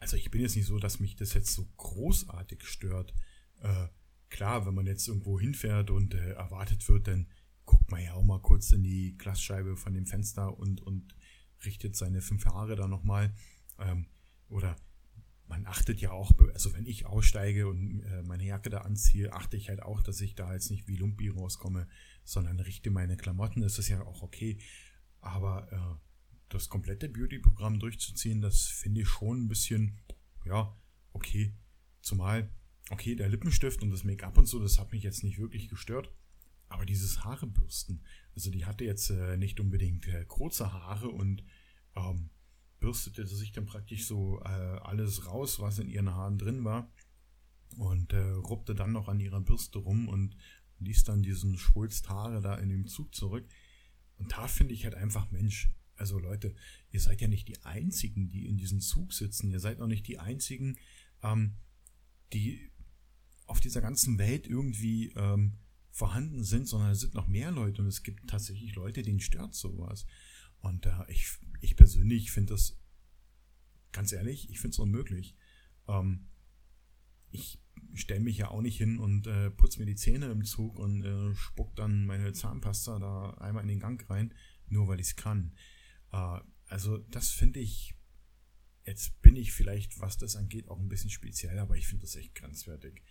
also 0.01 0.17
ich 0.17 0.31
bin 0.31 0.41
jetzt 0.41 0.55
nicht 0.55 0.65
so, 0.65 0.79
dass 0.79 0.99
mich 0.99 1.15
das 1.15 1.33
jetzt 1.35 1.53
so 1.53 1.67
großartig 1.77 2.65
stört. 2.65 3.13
Äh, 3.61 3.87
klar, 4.29 4.65
wenn 4.65 4.73
man 4.73 4.87
jetzt 4.87 5.07
irgendwo 5.07 5.39
hinfährt 5.39 5.91
und 5.91 6.15
äh, 6.15 6.31
erwartet 6.31 6.89
wird, 6.89 7.07
dann 7.07 7.27
guckt 7.65 7.89
man 7.91 8.03
ja 8.03 8.13
auch 8.15 8.23
mal 8.23 8.41
kurz 8.41 8.71
in 8.71 8.81
die 8.81 9.15
Glasscheibe 9.15 9.77
von 9.77 9.93
dem 9.93 10.07
Fenster 10.07 10.57
und, 10.57 10.81
und 10.81 11.15
richtet 11.63 11.95
seine 11.95 12.21
fünf 12.21 12.45
Haare 12.45 12.75
da 12.75 12.87
nochmal. 12.87 13.31
Ähm, 13.77 14.07
oder 14.49 14.75
man 15.51 15.65
achtet 15.65 15.99
ja 15.99 16.11
auch, 16.11 16.31
also 16.53 16.73
wenn 16.73 16.85
ich 16.85 17.05
aussteige 17.05 17.67
und 17.67 17.99
äh, 18.03 18.23
meine 18.23 18.45
Jacke 18.45 18.69
da 18.69 18.79
anziehe, 18.79 19.33
achte 19.33 19.57
ich 19.57 19.67
halt 19.67 19.83
auch, 19.83 20.01
dass 20.01 20.21
ich 20.21 20.33
da 20.33 20.53
jetzt 20.53 20.71
nicht 20.71 20.87
wie 20.87 20.95
Lumpi 20.95 21.27
rauskomme, 21.27 21.89
sondern 22.23 22.61
richte 22.61 22.89
meine 22.89 23.17
Klamotten. 23.17 23.59
Das 23.59 23.77
ist 23.77 23.89
ja 23.89 24.01
auch 24.01 24.23
okay. 24.23 24.59
Aber 25.19 25.69
äh, 25.73 26.05
das 26.47 26.69
komplette 26.69 27.09
Beauty-Programm 27.09 27.79
durchzuziehen, 27.79 28.39
das 28.39 28.67
finde 28.67 29.01
ich 29.01 29.09
schon 29.09 29.43
ein 29.43 29.47
bisschen, 29.49 29.99
ja, 30.45 30.73
okay. 31.11 31.53
Zumal, 31.99 32.49
okay, 32.89 33.15
der 33.15 33.27
Lippenstift 33.27 33.81
und 33.81 33.91
das 33.91 34.05
Make-up 34.05 34.37
und 34.37 34.45
so, 34.45 34.57
das 34.57 34.79
hat 34.79 34.93
mich 34.93 35.03
jetzt 35.03 35.21
nicht 35.21 35.37
wirklich 35.37 35.67
gestört. 35.67 36.13
Aber 36.69 36.85
dieses 36.85 37.25
Haarebürsten, 37.25 38.05
also 38.35 38.51
die 38.51 38.65
hatte 38.65 38.85
jetzt 38.85 39.09
äh, 39.09 39.35
nicht 39.35 39.59
unbedingt 39.59 40.07
äh, 40.07 40.23
kurze 40.23 40.71
Haare 40.71 41.09
und 41.09 41.43
ähm, 41.97 42.29
bürstete 42.81 43.25
sich 43.25 43.53
dann 43.53 43.65
praktisch 43.65 44.05
so 44.05 44.41
äh, 44.41 44.47
alles 44.47 45.25
raus, 45.27 45.61
was 45.61 45.79
in 45.79 45.87
ihren 45.87 46.13
Haaren 46.13 46.37
drin 46.37 46.65
war 46.65 46.91
und 47.77 48.11
äh, 48.11 48.19
rubbte 48.19 48.75
dann 48.75 48.91
noch 48.91 49.07
an 49.07 49.21
ihrer 49.21 49.39
Bürste 49.39 49.79
rum 49.79 50.09
und 50.09 50.35
ließ 50.79 51.05
dann 51.05 51.23
diesen 51.23 51.57
Schwulst 51.57 52.09
Haare 52.09 52.41
da 52.41 52.55
in 52.55 52.69
dem 52.69 52.87
Zug 52.87 53.15
zurück. 53.15 53.47
Und 54.17 54.31
da 54.33 54.47
finde 54.47 54.73
ich 54.73 54.83
halt 54.83 54.95
einfach, 54.95 55.31
Mensch, 55.31 55.71
also 55.95 56.19
Leute, 56.19 56.55
ihr 56.89 56.99
seid 56.99 57.21
ja 57.21 57.27
nicht 57.27 57.47
die 57.47 57.61
Einzigen, 57.63 58.29
die 58.31 58.47
in 58.47 58.57
diesem 58.57 58.81
Zug 58.81 59.13
sitzen. 59.13 59.51
Ihr 59.51 59.59
seid 59.59 59.79
auch 59.79 59.87
nicht 59.87 60.07
die 60.07 60.19
Einzigen, 60.19 60.77
ähm, 61.21 61.57
die 62.33 62.71
auf 63.45 63.59
dieser 63.59 63.81
ganzen 63.81 64.17
Welt 64.17 64.47
irgendwie 64.47 65.11
ähm, 65.15 65.59
vorhanden 65.91 66.43
sind, 66.43 66.67
sondern 66.67 66.91
es 66.91 67.01
sind 67.01 67.13
noch 67.13 67.27
mehr 67.27 67.51
Leute 67.51 67.81
und 67.81 67.87
es 67.87 68.01
gibt 68.01 68.29
tatsächlich 68.29 68.75
Leute, 68.75 69.03
denen 69.03 69.19
stört 69.19 69.53
sowas. 69.53 70.05
Und 70.61 70.85
äh, 70.85 70.91
ich, 71.07 71.27
ich 71.61 71.75
persönlich 71.75 72.31
finde 72.31 72.53
das, 72.53 72.77
ganz 73.91 74.11
ehrlich, 74.11 74.49
ich 74.49 74.59
finde 74.59 74.73
es 74.73 74.79
unmöglich. 74.79 75.35
Ähm, 75.87 76.27
ich 77.29 77.61
stelle 77.93 78.19
mich 78.19 78.37
ja 78.37 78.49
auch 78.49 78.61
nicht 78.61 78.77
hin 78.77 78.99
und 78.99 79.27
äh, 79.27 79.51
putze 79.51 79.79
mir 79.79 79.85
die 79.85 79.95
Zähne 79.95 80.31
im 80.31 80.43
Zug 80.43 80.77
und 80.77 81.03
äh, 81.03 81.33
spuck 81.35 81.75
dann 81.75 82.05
meine 82.05 82.33
Zahnpasta 82.33 82.99
da 82.99 83.31
einmal 83.35 83.63
in 83.63 83.69
den 83.69 83.79
Gang 83.79 84.09
rein, 84.09 84.33
nur 84.67 84.87
weil 84.87 84.99
ich 84.99 85.07
es 85.07 85.15
kann. 85.15 85.55
Äh, 86.11 86.39
also 86.67 86.97
das 86.97 87.29
finde 87.29 87.59
ich, 87.59 87.95
jetzt 88.85 89.21
bin 89.21 89.35
ich 89.35 89.51
vielleicht, 89.51 89.99
was 89.99 90.17
das 90.17 90.35
angeht, 90.35 90.67
auch 90.67 90.79
ein 90.79 90.89
bisschen 90.89 91.09
speziell, 91.09 91.59
aber 91.59 91.77
ich 91.77 91.87
finde 91.87 92.05
das 92.05 92.15
echt 92.15 92.35
grenzwertig. 92.35 93.03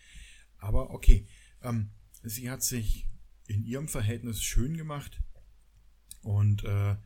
Aber 0.57 0.91
okay, 0.91 1.27
ähm, 1.63 1.91
sie 2.23 2.51
hat 2.51 2.63
sich 2.63 3.09
in 3.47 3.65
ihrem 3.65 3.89
Verhältnis 3.89 4.43
schön 4.43 4.77
gemacht 4.77 5.23
und 6.23 6.65
äh, 6.65 6.97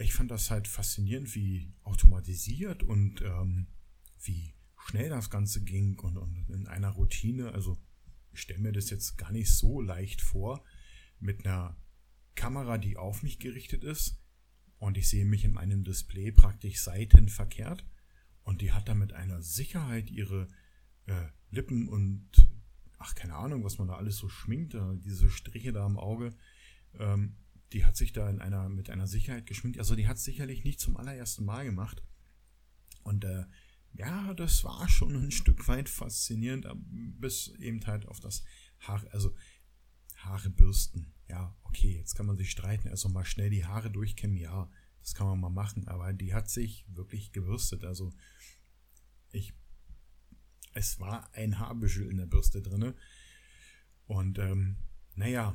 ich 0.00 0.14
fand 0.14 0.30
das 0.30 0.50
halt 0.50 0.66
faszinierend, 0.66 1.34
wie 1.34 1.72
automatisiert 1.82 2.82
und 2.82 3.22
ähm, 3.22 3.66
wie 4.22 4.54
schnell 4.78 5.10
das 5.10 5.30
Ganze 5.30 5.62
ging 5.62 5.98
und, 5.98 6.16
und 6.16 6.48
in 6.48 6.66
einer 6.66 6.90
Routine. 6.90 7.52
Also 7.52 7.78
ich 8.32 8.40
stelle 8.40 8.60
mir 8.60 8.72
das 8.72 8.90
jetzt 8.90 9.18
gar 9.18 9.32
nicht 9.32 9.52
so 9.52 9.80
leicht 9.80 10.22
vor, 10.22 10.64
mit 11.18 11.44
einer 11.44 11.76
Kamera, 12.34 12.78
die 12.78 12.96
auf 12.96 13.22
mich 13.22 13.38
gerichtet 13.38 13.84
ist 13.84 14.18
und 14.78 14.96
ich 14.96 15.08
sehe 15.08 15.26
mich 15.26 15.44
in 15.44 15.52
meinem 15.52 15.84
Display 15.84 16.32
praktisch 16.32 16.80
seitenverkehrt 16.80 17.84
und 18.42 18.62
die 18.62 18.72
hat 18.72 18.88
da 18.88 18.94
mit 18.94 19.12
einer 19.12 19.42
Sicherheit 19.42 20.10
ihre 20.10 20.48
äh, 21.06 21.26
Lippen 21.50 21.88
und 21.88 22.30
ach 22.98 23.14
keine 23.14 23.34
Ahnung, 23.34 23.64
was 23.64 23.78
man 23.78 23.88
da 23.88 23.96
alles 23.96 24.16
so 24.16 24.28
schminkt, 24.28 24.74
diese 25.04 25.28
Striche 25.28 25.72
da 25.72 25.84
am 25.84 25.98
Auge, 25.98 26.34
ähm, 26.98 27.36
die 27.72 27.84
hat 27.84 27.96
sich 27.96 28.12
da 28.12 28.28
in 28.28 28.40
einer 28.40 28.68
mit 28.68 28.90
einer 28.90 29.06
Sicherheit 29.06 29.46
geschminkt. 29.46 29.78
Also 29.78 29.94
die 29.94 30.08
hat 30.08 30.18
sicherlich 30.18 30.64
nicht 30.64 30.80
zum 30.80 30.96
allerersten 30.96 31.44
Mal 31.44 31.64
gemacht 31.64 32.02
und 33.02 33.24
äh, 33.24 33.44
ja, 33.92 34.34
das 34.34 34.64
war 34.64 34.88
schon 34.88 35.16
ein 35.16 35.30
Stück 35.30 35.66
weit 35.68 35.88
faszinierend, 35.88 36.66
bis 37.20 37.48
eben 37.58 37.84
halt 37.86 38.06
auf 38.06 38.20
das 38.20 38.44
Haar, 38.78 39.04
also 39.10 39.34
Haare 40.16 40.50
bürsten. 40.50 41.12
Ja, 41.28 41.56
okay, 41.62 41.96
jetzt 41.96 42.14
kann 42.14 42.26
man 42.26 42.36
sich 42.36 42.50
streiten, 42.50 42.88
also 42.88 43.08
mal 43.08 43.24
schnell 43.24 43.50
die 43.50 43.64
Haare 43.64 43.90
durchkämmen, 43.90 44.36
ja, 44.36 44.70
das 45.00 45.14
kann 45.14 45.26
man 45.26 45.40
mal 45.40 45.50
machen, 45.50 45.88
aber 45.88 46.12
die 46.12 46.34
hat 46.34 46.50
sich 46.50 46.84
wirklich 46.88 47.32
gebürstet. 47.32 47.84
Also 47.84 48.12
ich, 49.32 49.54
es 50.74 51.00
war 51.00 51.32
ein 51.34 51.58
Haarbüschel 51.58 52.08
in 52.08 52.18
der 52.18 52.26
Bürste 52.26 52.62
drinne 52.62 52.94
und 54.06 54.38
ähm, 54.38 54.76
naja, 55.14 55.54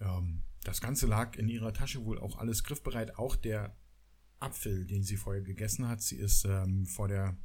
ähm, 0.00 0.42
das 0.64 0.80
Ganze 0.80 1.06
lag 1.06 1.36
in 1.36 1.48
ihrer 1.48 1.72
Tasche 1.72 2.04
wohl 2.04 2.18
auch 2.18 2.38
alles 2.38 2.64
griffbereit, 2.64 3.18
auch 3.18 3.36
der 3.36 3.76
Apfel, 4.38 4.86
den 4.86 5.02
sie 5.02 5.16
vorher 5.16 5.42
gegessen 5.42 5.88
hat. 5.88 6.02
Sie 6.02 6.16
ist 6.16 6.44
ähm, 6.44 6.86
vor 6.86 7.08
der 7.08 7.36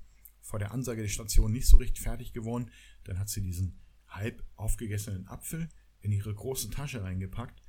vor 0.48 0.60
der 0.60 0.72
Ansage 0.72 1.02
der 1.02 1.10
Station 1.10 1.52
nicht 1.52 1.68
so 1.68 1.76
richtig 1.76 2.02
fertig 2.02 2.32
geworden. 2.32 2.72
Dann 3.04 3.20
hat 3.20 3.28
sie 3.28 3.42
diesen 3.42 3.82
halb 4.08 4.44
aufgegessenen 4.56 5.28
Apfel 5.28 5.68
in 6.00 6.14
ihre 6.14 6.34
große 6.34 6.70
Tasche 6.70 7.04
reingepackt. 7.04 7.62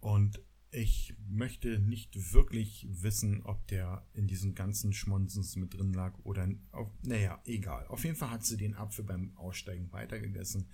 Und 0.00 0.42
ich 0.70 1.14
möchte 1.28 1.78
nicht 1.78 2.32
wirklich 2.34 2.86
wissen, 2.90 3.42
ob 3.42 3.66
der 3.68 4.06
in 4.12 4.26
diesen 4.26 4.54
ganzen 4.54 4.92
Schmonsens 4.92 5.54
mit 5.56 5.74
drin 5.74 5.92
lag 5.92 6.18
oder, 6.24 6.48
auf, 6.72 6.90
naja, 7.02 7.40
egal. 7.44 7.86
Auf 7.86 8.04
jeden 8.04 8.16
Fall 8.16 8.30
hat 8.30 8.44
sie 8.44 8.56
den 8.56 8.74
Apfel 8.74 9.04
beim 9.04 9.36
Aussteigen 9.36 9.92
weitergegessen. 9.92 10.68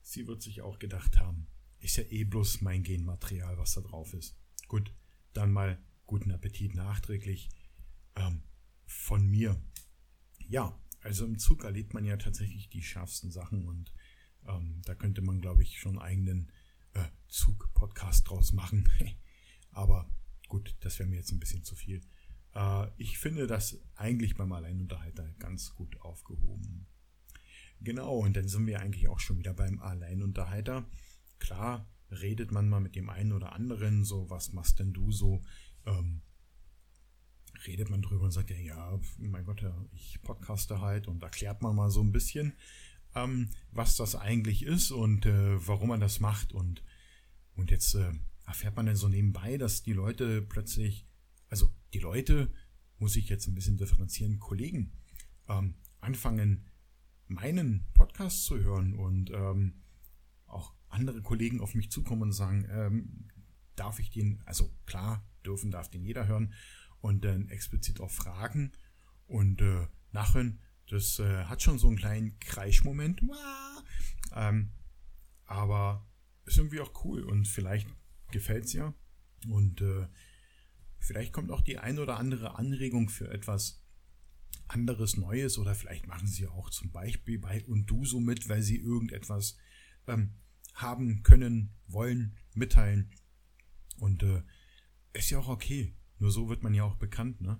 Sie 0.00 0.26
wird 0.28 0.42
sich 0.42 0.62
auch 0.62 0.78
gedacht 0.78 1.18
haben, 1.18 1.48
ist 1.82 1.96
ja 1.96 2.04
eh 2.04 2.24
bloß 2.24 2.62
mein 2.62 2.82
Genmaterial, 2.82 3.58
was 3.58 3.74
da 3.74 3.80
drauf 3.82 4.14
ist. 4.14 4.36
Gut, 4.68 4.94
dann 5.34 5.52
mal 5.52 5.78
guten 6.06 6.30
Appetit 6.30 6.74
nachträglich 6.74 7.50
ähm, 8.16 8.42
von 8.86 9.26
mir 9.26 9.60
ja, 10.52 10.78
also 11.00 11.24
im 11.24 11.38
Zug 11.38 11.64
erlebt 11.64 11.94
man 11.94 12.04
ja 12.04 12.16
tatsächlich 12.16 12.68
die 12.68 12.82
schärfsten 12.82 13.30
Sachen 13.30 13.64
und 13.66 13.92
ähm, 14.46 14.82
da 14.84 14.94
könnte 14.94 15.22
man, 15.22 15.40
glaube 15.40 15.62
ich, 15.62 15.78
schon 15.78 15.98
einen 15.98 16.06
eigenen 16.06 16.52
äh, 16.92 17.08
Zug-Podcast 17.28 18.28
draus 18.28 18.52
machen. 18.52 18.88
Aber 19.70 20.10
gut, 20.48 20.76
das 20.80 20.98
wäre 20.98 21.08
mir 21.08 21.16
jetzt 21.16 21.32
ein 21.32 21.40
bisschen 21.40 21.64
zu 21.64 21.74
viel. 21.74 22.02
Äh, 22.54 22.88
ich 22.98 23.18
finde 23.18 23.46
das 23.46 23.80
eigentlich 23.94 24.34
beim 24.34 24.52
Alleinunterhalter 24.52 25.32
ganz 25.38 25.74
gut 25.74 26.00
aufgehoben. 26.02 26.86
Genau, 27.80 28.18
und 28.18 28.36
dann 28.36 28.46
sind 28.46 28.66
wir 28.66 28.80
eigentlich 28.80 29.08
auch 29.08 29.20
schon 29.20 29.38
wieder 29.38 29.54
beim 29.54 29.80
Alleinunterhalter. 29.80 30.86
Klar, 31.42 31.90
redet 32.08 32.52
man 32.52 32.68
mal 32.68 32.80
mit 32.80 32.94
dem 32.94 33.10
einen 33.10 33.32
oder 33.32 33.52
anderen, 33.52 34.04
so, 34.04 34.30
was 34.30 34.52
machst 34.52 34.78
denn 34.78 34.92
du 34.92 35.10
so? 35.10 35.42
Ähm, 35.86 36.22
redet 37.66 37.90
man 37.90 38.00
drüber 38.00 38.26
und 38.26 38.30
sagt 38.30 38.50
ja, 38.50 38.56
ja, 38.56 39.00
mein 39.18 39.44
Gott, 39.44 39.60
ja, 39.60 39.74
ich 39.92 40.22
podcaste 40.22 40.80
halt 40.80 41.08
und 41.08 41.20
erklärt 41.24 41.60
man 41.60 41.74
mal 41.74 41.90
so 41.90 42.00
ein 42.00 42.12
bisschen, 42.12 42.52
ähm, 43.16 43.50
was 43.72 43.96
das 43.96 44.14
eigentlich 44.14 44.62
ist 44.62 44.92
und 44.92 45.26
äh, 45.26 45.66
warum 45.66 45.88
man 45.88 45.98
das 45.98 46.20
macht. 46.20 46.52
Und, 46.52 46.84
und 47.56 47.72
jetzt 47.72 47.96
äh, 47.96 48.12
erfährt 48.46 48.76
man 48.76 48.86
dann 48.86 48.94
so 48.94 49.08
nebenbei, 49.08 49.58
dass 49.58 49.82
die 49.82 49.94
Leute 49.94 50.42
plötzlich, 50.42 51.08
also 51.48 51.74
die 51.92 51.98
Leute, 51.98 52.52
muss 52.98 53.16
ich 53.16 53.28
jetzt 53.28 53.48
ein 53.48 53.56
bisschen 53.56 53.78
differenzieren, 53.78 54.38
Kollegen, 54.38 54.92
ähm, 55.48 55.74
anfangen, 56.00 56.66
meinen 57.26 57.84
Podcast 57.94 58.44
zu 58.44 58.60
hören 58.60 58.94
und 58.94 59.32
ähm, 59.32 59.81
andere 60.92 61.22
Kollegen 61.22 61.60
auf 61.60 61.74
mich 61.74 61.90
zukommen 61.90 62.22
und 62.22 62.32
sagen, 62.32 62.66
ähm, 62.70 63.28
darf 63.76 63.98
ich 63.98 64.10
den, 64.10 64.42
also 64.44 64.70
klar, 64.86 65.26
dürfen 65.44 65.70
darf 65.70 65.90
den 65.90 66.04
jeder 66.04 66.26
hören, 66.26 66.54
und 67.00 67.24
dann 67.24 67.48
explizit 67.48 68.00
auch 68.00 68.10
fragen 68.10 68.72
und 69.26 69.60
äh, 69.60 69.86
nachhören. 70.12 70.60
Das 70.88 71.18
äh, 71.18 71.44
hat 71.44 71.62
schon 71.62 71.78
so 71.78 71.88
einen 71.88 71.96
kleinen 71.96 72.38
Kreischmoment. 72.38 73.22
Ähm, 74.34 74.72
aber 75.46 76.08
ist 76.44 76.58
irgendwie 76.58 76.80
auch 76.80 77.04
cool 77.04 77.24
und 77.24 77.46
vielleicht 77.46 77.88
gefällt 78.30 78.66
es 78.66 78.72
ja. 78.72 78.94
Und 79.48 79.80
äh, 79.80 80.06
vielleicht 80.98 81.32
kommt 81.32 81.50
auch 81.50 81.60
die 81.60 81.78
ein 81.78 81.98
oder 81.98 82.18
andere 82.18 82.56
Anregung 82.56 83.08
für 83.08 83.30
etwas 83.30 83.82
anderes 84.68 85.16
Neues 85.16 85.58
oder 85.58 85.74
vielleicht 85.74 86.06
machen 86.06 86.28
sie 86.28 86.46
auch 86.46 86.70
zum 86.70 86.92
Beispiel 86.92 87.38
bei 87.38 87.64
und 87.66 87.86
du 87.86 88.04
so 88.04 88.20
mit, 88.20 88.48
weil 88.48 88.62
sie 88.62 88.78
irgendetwas 88.78 89.56
ähm, 90.06 90.34
haben 90.74 91.22
können, 91.22 91.74
wollen, 91.86 92.36
mitteilen. 92.54 93.10
Und 93.98 94.22
äh, 94.22 94.42
ist 95.12 95.30
ja 95.30 95.38
auch 95.38 95.48
okay. 95.48 95.94
Nur 96.18 96.30
so 96.30 96.48
wird 96.48 96.62
man 96.62 96.74
ja 96.74 96.84
auch 96.84 96.96
bekannt, 96.96 97.40
ne? 97.40 97.58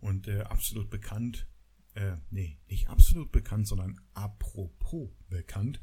Und 0.00 0.28
äh, 0.28 0.40
absolut 0.42 0.90
bekannt, 0.90 1.48
äh, 1.94 2.16
nee, 2.30 2.58
nicht 2.68 2.88
absolut 2.88 3.32
bekannt, 3.32 3.66
sondern 3.66 4.00
apropos 4.14 5.10
bekannt. 5.28 5.80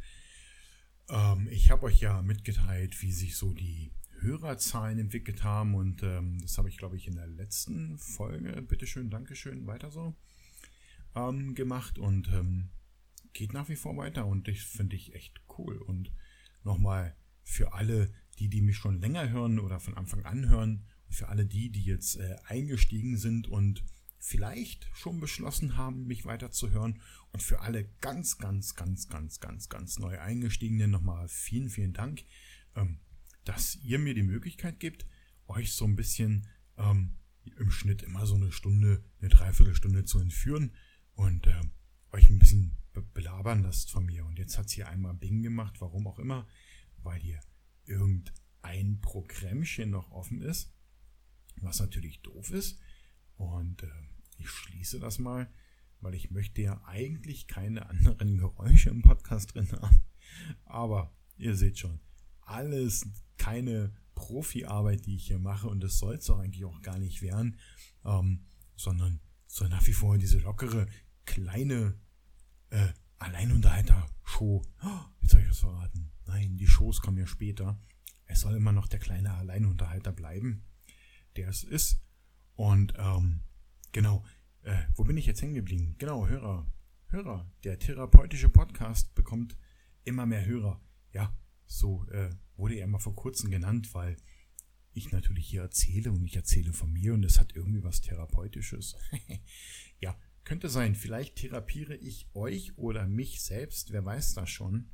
Ähm, 1.10 1.48
ich 1.52 1.70
habe 1.70 1.84
euch 1.84 2.00
ja 2.00 2.22
mitgeteilt, 2.22 3.02
wie 3.02 3.12
sich 3.12 3.36
so 3.36 3.54
die 3.54 3.92
Hörerzahlen 4.22 4.98
entwickelt 4.98 5.44
haben 5.44 5.76
und 5.76 6.02
ähm, 6.04 6.40
das 6.42 6.58
habe 6.58 6.70
ich, 6.70 6.78
glaube 6.78 6.96
ich, 6.96 7.08
in 7.08 7.16
der 7.16 7.28
letzten 7.28 7.98
Folge, 7.98 8.62
bitteschön, 8.62 9.10
Dankeschön, 9.10 9.68
weiter 9.68 9.92
so, 9.92 10.16
ähm, 11.16 11.54
gemacht 11.54 12.00
und 12.00 12.30
ähm, 12.30 12.70
geht 13.34 13.54
nach 13.54 13.70
wie 13.70 13.76
vor 13.76 13.98
weiter 13.98 14.26
und 14.26 14.48
ich 14.48 14.64
finde 14.64 14.96
ich 14.96 15.14
echt 15.14 15.42
cool 15.58 15.78
und 15.78 16.12
nochmal 16.66 17.16
für 17.44 17.74
alle, 17.74 18.12
die, 18.40 18.50
die 18.50 18.62
mich 18.62 18.78
schon 18.78 19.00
länger 19.00 19.30
hören 19.30 19.60
oder 19.60 19.80
von 19.80 19.96
Anfang 19.96 20.26
an 20.26 20.50
hören 20.50 20.86
für 21.16 21.30
alle 21.30 21.46
die, 21.46 21.70
die 21.70 21.84
jetzt 21.84 22.18
äh, 22.18 22.36
eingestiegen 22.46 23.18
sind 23.18 23.48
und 23.48 23.84
vielleicht 24.20 24.90
schon 24.94 25.20
beschlossen 25.20 25.78
haben, 25.78 26.08
mich 26.08 26.26
weiterzuhören. 26.26 27.02
Und 27.32 27.44
für 27.44 27.62
alle 27.62 27.86
ganz, 28.02 28.38
ganz, 28.38 28.76
ganz, 28.76 29.08
ganz, 29.08 29.40
ganz, 29.40 29.70
ganz 29.70 30.00
neu 30.00 30.20
eingestiegenen 30.20 30.92
nochmal 30.92 31.28
vielen, 31.28 31.70
vielen 31.70 31.94
Dank, 31.94 32.24
ähm, 32.76 33.00
dass 33.44 33.76
ihr 33.78 34.00
mir 34.00 34.14
die 34.14 34.24
Möglichkeit 34.24 34.80
gibt, 34.80 35.06
euch 35.48 35.74
so 35.74 35.86
ein 35.86 35.96
bisschen 35.96 36.48
ähm, 36.78 37.18
im 37.58 37.70
Schnitt 37.70 38.02
immer 38.02 38.26
so 38.26 38.36
eine 38.36 38.52
Stunde, 38.52 39.04
eine 39.20 39.30
Dreiviertelstunde 39.30 40.06
zu 40.06 40.20
entführen 40.20 40.72
und 41.14 41.46
äh, 41.46 41.62
euch 42.16 42.30
ein 42.30 42.40
bisschen 42.40 42.78
be 42.94 43.02
belabern 43.02 43.64
lasst 43.64 43.92
von 43.92 44.06
mir. 44.06 44.26
Und 44.26 44.40
jetzt 44.40 44.58
hat 44.58 44.70
sie 44.70 44.84
einmal 44.84 45.14
Bing 45.14 45.42
gemacht, 45.42 45.82
warum 45.82 46.08
auch 46.08 46.18
immer, 46.18 46.48
weil 47.04 47.20
hier 47.20 47.40
irgendein 47.84 49.02
Programmchen 49.02 49.90
noch 49.90 50.12
offen 50.12 50.42
ist, 50.42 50.74
was 51.58 51.80
natürlich 51.80 52.22
doof 52.22 52.52
ist. 52.52 52.80
Und 53.36 53.84
äh, 53.84 53.90
ich 54.38 54.50
schließe 54.50 55.00
das 55.00 55.20
mal, 55.20 55.52
weil 56.00 56.16
ich 56.16 56.32
möchte 56.32 56.62
ja 56.62 56.82
eigentlich 56.86 57.48
keine 57.48 57.90
anderen 57.90 58.38
Geräusche 58.38 58.90
im 58.90 59.02
Podcast 59.02 59.54
drin 59.54 59.70
haben. 59.74 60.02
Aber 60.64 61.14
ihr 61.38 61.56
seht 61.56 61.78
schon, 61.78 62.00
alles 62.42 63.08
keine 63.38 63.94
Profi-Arbeit, 64.16 65.06
die 65.06 65.16
ich 65.16 65.28
hier 65.28 65.40
mache 65.40 65.68
und 65.68 65.82
das 65.82 65.98
soll 65.98 66.16
es 66.16 66.26
doch 66.26 66.40
eigentlich 66.40 66.64
auch 66.64 66.82
gar 66.82 66.98
nicht 66.98 67.22
werden, 67.22 67.60
ähm, 68.06 68.46
sondern 68.78 69.20
soll 69.48 69.68
nach 69.68 69.86
wie 69.86 69.94
vor 69.94 70.18
diese 70.18 70.40
lockere, 70.40 70.88
kleine 71.26 72.00
äh, 72.70 72.88
Alleinunterhalter-Show. 73.20 74.62
Oh, 74.84 75.00
jetzt 75.22 75.34
habe 75.34 75.44
ich 75.44 75.50
was 75.50 75.60
verraten. 75.60 76.12
Nein, 76.26 76.58
die 76.58 76.68
Shows 76.68 77.02
kommen 77.02 77.18
ja 77.18 77.28
später. 77.28 77.80
Es 78.26 78.42
soll 78.42 78.56
immer 78.56 78.72
noch 78.72 78.88
der 78.88 79.00
kleine 79.00 79.34
Alleinunterhalter 79.34 80.12
bleiben, 80.12 80.66
der 81.36 81.50
es 81.50 81.64
ist. 81.64 82.02
Und 82.56 82.94
ähm, 82.98 83.42
genau, 83.92 84.24
äh, 84.64 84.84
wo 84.96 85.04
bin 85.04 85.18
ich 85.18 85.26
jetzt 85.26 85.42
hängen 85.42 85.54
geblieben? 85.54 85.96
Genau, 85.98 86.28
Hörer. 86.28 86.66
Hörer. 87.08 87.50
Der 87.64 87.78
therapeutische 87.78 88.50
Podcast 88.50 89.14
bekommt 89.14 89.56
immer 90.04 90.26
mehr 90.26 90.46
Hörer. 90.46 90.82
Ja, 91.12 91.38
so 91.66 92.06
äh, 92.10 92.30
wurde 92.58 92.76
er 92.76 92.88
mal 92.88 93.00
vor 93.00 93.16
kurzem 93.16 93.52
genannt, 93.52 93.94
weil 93.94 94.18
ich 94.94 95.12
natürlich 95.12 95.48
hier 95.48 95.62
erzähle 95.62 96.12
und 96.12 96.26
ich 96.26 96.36
erzähle 96.36 96.74
von 96.74 96.92
mir 96.92 97.14
und 97.14 97.24
es 97.24 97.40
hat 97.40 97.56
irgendwie 97.56 97.84
was 97.84 98.02
Therapeutisches. 98.02 98.96
könnte 100.46 100.70
sein. 100.70 100.96
Vielleicht 100.96 101.36
therapiere 101.36 101.96
ich 101.96 102.30
euch 102.34 102.78
oder 102.78 103.08
mich 103.08 103.44
selbst. 103.44 103.92
Wer 103.92 104.06
weiß 104.06 104.36
das 104.36 104.50
schon. 104.50 104.92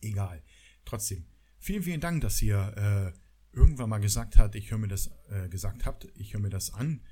Egal. 0.00 0.42
Trotzdem, 0.84 1.26
vielen, 1.58 1.82
vielen 1.82 2.00
Dank, 2.00 2.20
dass 2.20 2.40
ihr 2.40 2.76
äh, 2.76 3.56
irgendwann 3.56 3.90
mal 3.90 3.98
gesagt 3.98 4.36
habt, 4.38 4.54
ich 4.54 4.70
höre 4.70 4.78
mir 4.78 4.88
das, 4.88 5.10
äh, 5.30 5.48
gesagt 5.48 5.84
habt, 5.86 6.06
ich 6.14 6.34
höre 6.34 6.40
mir 6.40 6.50
das 6.50 6.72
an. 6.72 7.02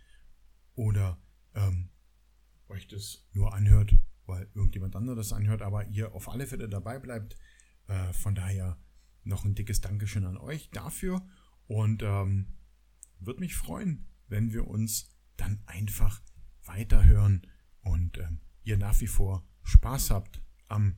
Oder 0.74 1.20
ähm, 1.54 1.88
euch 2.68 2.86
das 2.86 3.26
nur 3.32 3.54
anhört, 3.54 3.94
weil 4.26 4.48
irgendjemand 4.54 4.94
anderes 4.94 5.32
anhört, 5.32 5.62
aber 5.62 5.86
ihr 5.88 6.14
auf 6.14 6.28
alle 6.28 6.46
Fälle 6.46 6.68
dabei 6.68 6.98
bleibt. 6.98 7.36
Äh, 7.88 8.12
von 8.12 8.34
daher 8.34 8.78
noch 9.24 9.44
ein 9.44 9.54
dickes 9.54 9.80
Dankeschön 9.80 10.24
an 10.24 10.36
euch 10.36 10.70
dafür 10.70 11.26
und 11.66 12.02
ähm, 12.02 12.58
würde 13.18 13.40
mich 13.40 13.56
freuen, 13.56 14.06
wenn 14.28 14.52
wir 14.52 14.66
uns 14.66 15.10
dann 15.36 15.62
einfach 15.66 16.20
weiterhören 16.66 17.46
und 17.80 18.18
ähm, 18.18 18.40
ihr 18.62 18.76
nach 18.76 19.00
wie 19.00 19.06
vor 19.06 19.46
Spaß 19.62 20.10
habt 20.10 20.42
am 20.68 20.96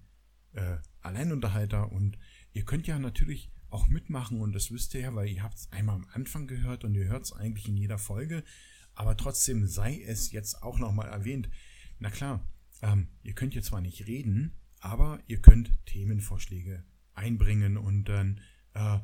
äh, 0.52 0.78
Alleinunterhalter. 1.00 1.92
Und 1.92 2.18
ihr 2.52 2.64
könnt 2.64 2.86
ja 2.86 2.98
natürlich 2.98 3.50
auch 3.70 3.88
mitmachen 3.88 4.40
und 4.40 4.54
das 4.54 4.70
wisst 4.70 4.94
ihr 4.94 5.00
ja, 5.02 5.14
weil 5.14 5.28
ihr 5.28 5.42
habt 5.42 5.58
es 5.58 5.72
einmal 5.72 5.96
am 5.96 6.06
Anfang 6.12 6.46
gehört 6.46 6.84
und 6.84 6.94
ihr 6.94 7.06
hört 7.06 7.24
es 7.24 7.32
eigentlich 7.32 7.68
in 7.68 7.76
jeder 7.76 7.98
Folge, 7.98 8.42
aber 8.94 9.16
trotzdem 9.16 9.66
sei 9.66 10.02
es 10.02 10.32
jetzt 10.32 10.62
auch 10.62 10.78
nochmal 10.78 11.08
erwähnt. 11.08 11.50
Na 11.98 12.10
klar, 12.10 12.48
ähm, 12.80 13.08
ihr 13.22 13.34
könnt 13.34 13.54
jetzt 13.54 13.66
zwar 13.66 13.80
nicht 13.80 14.06
reden, 14.06 14.56
aber 14.80 15.20
ihr 15.26 15.40
könnt 15.40 15.72
Themenvorschläge 15.86 16.84
einbringen 17.14 17.76
und 17.76 18.04
dann 18.04 18.40
äh, 18.74 18.98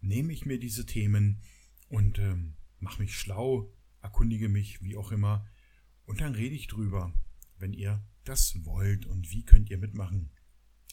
nehme 0.00 0.32
ich 0.32 0.44
mir 0.44 0.58
diese 0.58 0.84
Themen 0.84 1.42
und 1.88 2.18
ähm, 2.18 2.56
mache 2.80 3.00
mich 3.02 3.16
schlau, 3.16 3.72
erkundige 4.02 4.48
mich, 4.48 4.82
wie 4.82 4.96
auch 4.96 5.12
immer, 5.12 5.46
und 6.08 6.20
dann 6.22 6.34
rede 6.34 6.54
ich 6.54 6.68
drüber, 6.68 7.12
wenn 7.58 7.74
ihr 7.74 8.02
das 8.24 8.64
wollt 8.64 9.04
und 9.04 9.30
wie 9.30 9.44
könnt 9.44 9.68
ihr 9.68 9.76
mitmachen. 9.76 10.30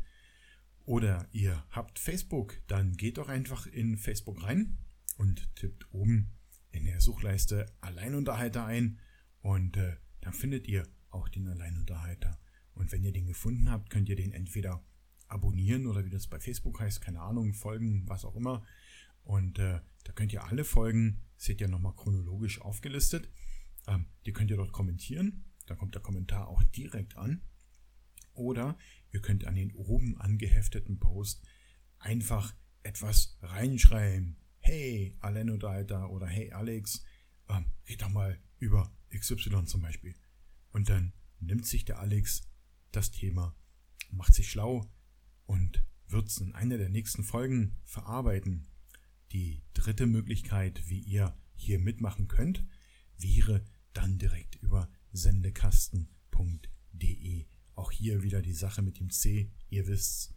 Oder 0.84 1.28
ihr 1.32 1.66
habt 1.70 1.98
Facebook, 1.98 2.54
dann 2.68 2.92
geht 2.92 3.18
doch 3.18 3.28
einfach 3.28 3.66
in 3.66 3.96
Facebook 3.96 4.44
rein 4.44 4.78
und 5.16 5.52
tippt 5.56 5.92
oben 5.92 6.30
in 6.70 6.84
der 6.84 7.00
Suchleiste 7.00 7.66
Alleinunterhalter 7.80 8.64
ein 8.64 9.00
und 9.46 9.76
äh, 9.76 9.96
dann 10.22 10.32
findet 10.32 10.66
ihr 10.66 10.82
auch 11.10 11.28
den 11.28 11.46
Alleinunterhalter. 11.46 12.36
Und 12.74 12.90
wenn 12.90 13.04
ihr 13.04 13.12
den 13.12 13.28
gefunden 13.28 13.70
habt, 13.70 13.90
könnt 13.90 14.08
ihr 14.08 14.16
den 14.16 14.32
entweder 14.32 14.84
abonnieren 15.28 15.86
oder 15.86 16.04
wie 16.04 16.10
das 16.10 16.26
bei 16.26 16.40
Facebook 16.40 16.80
heißt, 16.80 17.00
keine 17.00 17.20
Ahnung, 17.20 17.54
folgen, 17.54 18.08
was 18.08 18.24
auch 18.24 18.34
immer. 18.34 18.64
Und 19.22 19.60
äh, 19.60 19.78
da 20.02 20.12
könnt 20.14 20.32
ihr 20.32 20.42
alle 20.42 20.64
Folgen, 20.64 21.22
seht 21.36 21.60
ihr 21.60 21.68
nochmal 21.68 21.94
chronologisch 21.94 22.60
aufgelistet. 22.60 23.30
Ähm, 23.86 24.06
die 24.26 24.32
könnt 24.32 24.50
ihr 24.50 24.56
dort 24.56 24.72
kommentieren. 24.72 25.44
Dann 25.66 25.78
kommt 25.78 25.94
der 25.94 26.02
Kommentar 26.02 26.48
auch 26.48 26.64
direkt 26.64 27.16
an. 27.16 27.40
Oder 28.32 28.76
ihr 29.12 29.20
könnt 29.20 29.44
an 29.44 29.54
den 29.54 29.70
oben 29.76 30.20
angehefteten 30.20 30.98
Post 30.98 31.46
einfach 32.00 32.52
etwas 32.82 33.38
reinschreiben. 33.42 34.38
Hey, 34.58 35.16
Allenunterhalter 35.20 36.10
oder 36.10 36.26
Hey 36.26 36.50
Alex, 36.50 37.04
ähm, 37.48 37.66
red 37.88 38.02
doch 38.02 38.08
mal 38.08 38.40
über 38.58 38.92
XY 39.18 39.64
zum 39.64 39.82
Beispiel. 39.82 40.14
Und 40.72 40.88
dann 40.88 41.12
nimmt 41.40 41.66
sich 41.66 41.84
der 41.84 41.98
Alex 42.00 42.42
das 42.92 43.10
Thema, 43.10 43.54
macht 44.10 44.34
sich 44.34 44.50
schlau 44.50 44.88
und 45.46 45.84
wird 46.08 46.28
es 46.28 46.38
in 46.38 46.54
einer 46.54 46.78
der 46.78 46.88
nächsten 46.88 47.24
Folgen 47.24 47.76
verarbeiten. 47.84 48.68
Die 49.32 49.62
dritte 49.74 50.06
Möglichkeit, 50.06 50.88
wie 50.88 51.00
ihr 51.00 51.36
hier 51.54 51.78
mitmachen 51.78 52.28
könnt, 52.28 52.64
wäre 53.16 53.64
dann 53.92 54.18
direkt 54.18 54.54
über 54.56 54.90
sendekasten.de 55.12 57.46
auch 57.76 57.92
hier 57.92 58.22
wieder 58.22 58.42
die 58.42 58.54
Sache 58.54 58.82
mit 58.82 58.98
dem 58.98 59.10
C, 59.10 59.52
ihr 59.68 59.86
wisst's. 59.86 60.34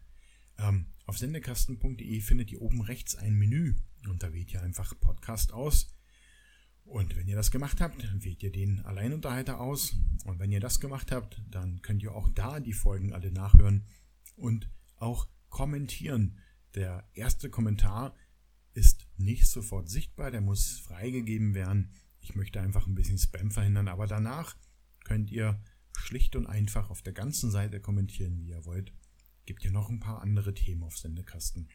Ähm, 0.58 0.88
auf 1.06 1.18
sendekasten.de 1.18 2.22
findet 2.22 2.52
ihr 2.52 2.62
oben 2.62 2.82
rechts 2.82 3.16
ein 3.16 3.34
Menü 3.34 3.76
und 4.08 4.24
da 4.24 4.34
wählt 4.34 4.52
ihr 4.52 4.62
einfach 4.62 5.00
Podcast 5.00 5.54
aus. 5.54 5.88
Und 6.90 7.16
wenn 7.16 7.28
ihr 7.28 7.36
das 7.36 7.52
gemacht 7.52 7.82
habt, 7.82 8.04
wählt 8.24 8.42
ihr 8.42 8.52
den 8.52 8.80
Alleinunterhalter 8.84 9.60
aus. 9.60 9.96
Und 10.26 10.40
wenn 10.40 10.52
ihr 10.52 10.60
das 10.60 10.80
gemacht 10.80 11.12
habt, 11.12 11.40
dann 11.48 11.84
könnt 11.84 12.02
ihr 12.02 12.16
auch 12.16 12.30
da 12.30 12.60
die 12.60 12.74
Folgen 12.74 13.14
alle 13.14 13.32
nachhören 13.32 13.86
und 14.36 14.72
auch 14.96 15.28
kommentieren. 15.50 16.40
Der 16.74 17.08
erste 17.14 17.52
Kommentar 17.52 18.16
ist 18.74 19.08
nicht 19.18 19.48
sofort 19.48 19.88
sichtbar, 19.88 20.32
der 20.32 20.42
muss 20.42 20.80
freigegeben 20.80 21.54
werden. 21.54 21.92
Ich 22.22 22.34
möchte 22.34 22.60
einfach 22.60 22.88
ein 22.88 22.96
bisschen 22.96 23.20
Spam 23.20 23.52
verhindern, 23.52 23.88
aber 23.88 24.08
danach 24.08 24.58
könnt 25.04 25.30
ihr 25.30 25.62
schlicht 25.96 26.36
und 26.36 26.48
einfach 26.48 26.90
auf 26.90 27.04
der 27.04 27.14
ganzen 27.14 27.52
Seite 27.52 27.80
kommentieren, 27.80 28.40
wie 28.40 28.50
ihr 28.50 28.66
wollt. 28.66 28.94
Gibt 29.46 29.64
ja 29.64 29.70
noch 29.70 29.90
ein 29.90 30.00
paar 30.00 30.22
andere 30.24 30.56
Themen 30.56 30.82
auf 30.82 30.98
Sendekasten. 30.98 31.70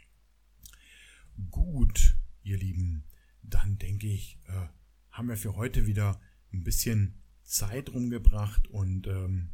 Gut, 1.51 2.17
ihr 2.43 2.59
Lieben, 2.59 3.05
dann 3.43 3.79
denke 3.79 4.09
ich, 4.09 4.41
äh, 4.49 4.67
haben 5.15 5.29
wir 5.29 5.37
für 5.37 5.55
heute 5.55 5.87
wieder 5.87 6.21
ein 6.53 6.65
bisschen 6.65 7.23
Zeit 7.45 7.89
rumgebracht 7.91 8.67
und 8.69 9.07
ähm, 9.07 9.51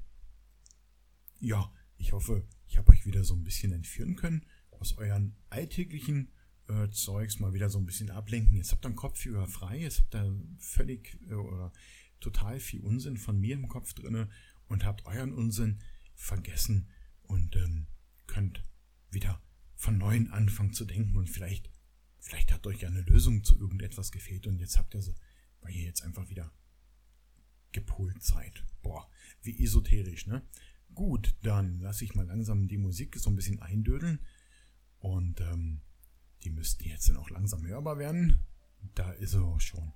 ja, 1.38 1.70
ich 1.98 2.12
hoffe, 2.12 2.48
ich 2.66 2.78
habe 2.78 2.90
euch 2.92 3.04
wieder 3.04 3.24
so 3.24 3.34
ein 3.34 3.44
bisschen 3.44 3.72
entführen 3.72 4.16
können 4.16 4.46
aus 4.70 4.96
euren 4.96 5.36
alltäglichen 5.50 6.32
äh, 6.66 6.88
Zeugs, 6.88 7.40
mal 7.40 7.52
wieder 7.52 7.68
so 7.68 7.78
ein 7.78 7.84
bisschen 7.84 8.10
ablenken. 8.10 8.56
Jetzt 8.56 8.72
habt 8.72 8.86
ihr 8.86 8.90
den 8.90 8.96
Kopf 8.96 9.26
über 9.26 9.46
frei, 9.46 9.80
jetzt 9.80 10.00
habt 10.00 10.14
ihr 10.14 10.42
völlig 10.58 11.18
äh, 11.28 11.34
oder 11.34 11.72
total 12.20 12.58
viel 12.58 12.80
Unsinn 12.80 13.18
von 13.18 13.38
mir 13.38 13.54
im 13.54 13.68
Kopf 13.68 13.92
drinne 13.92 14.30
und 14.66 14.86
habt 14.86 15.04
euren 15.04 15.34
Unsinn 15.34 15.80
vergessen 16.14 16.88
und 17.22 17.54
ähm, 17.56 17.86
könnt 18.26 18.62
wieder 19.10 19.42
von 19.74 19.98
neuem 19.98 20.32
anfangen 20.32 20.72
zu 20.72 20.86
denken 20.86 21.16
und 21.16 21.28
vielleicht, 21.28 21.70
vielleicht 22.18 22.50
hat 22.50 22.66
euch 22.66 22.80
ja 22.80 22.88
eine 22.88 23.02
Lösung 23.02 23.44
zu 23.44 23.58
irgendetwas 23.58 24.10
gefehlt 24.10 24.46
und 24.46 24.58
jetzt 24.58 24.78
habt 24.78 24.94
ihr 24.94 25.02
sie, 25.02 25.14
weil 25.60 25.72
ihr 25.72 25.84
jetzt 25.84 26.02
einfach 26.02 26.28
wieder 26.28 26.52
gepolt 27.72 28.22
seid. 28.22 28.64
Boah, 28.82 29.08
wie 29.42 29.62
esoterisch, 29.62 30.26
ne? 30.26 30.42
Gut, 30.94 31.36
dann 31.42 31.78
lasse 31.80 32.04
ich 32.04 32.14
mal 32.14 32.26
langsam 32.26 32.66
die 32.66 32.78
Musik 32.78 33.16
so 33.16 33.30
ein 33.30 33.36
bisschen 33.36 33.62
eindödeln 33.62 34.20
und 34.98 35.40
ähm, 35.40 35.80
die 36.42 36.50
müsste 36.50 36.84
jetzt 36.88 37.08
dann 37.08 37.16
auch 37.16 37.30
langsam 37.30 37.64
hörbar 37.66 37.98
werden. 37.98 38.40
Da 38.94 39.12
ist 39.12 39.34
er 39.34 39.44
auch 39.44 39.60
schon. 39.60 39.92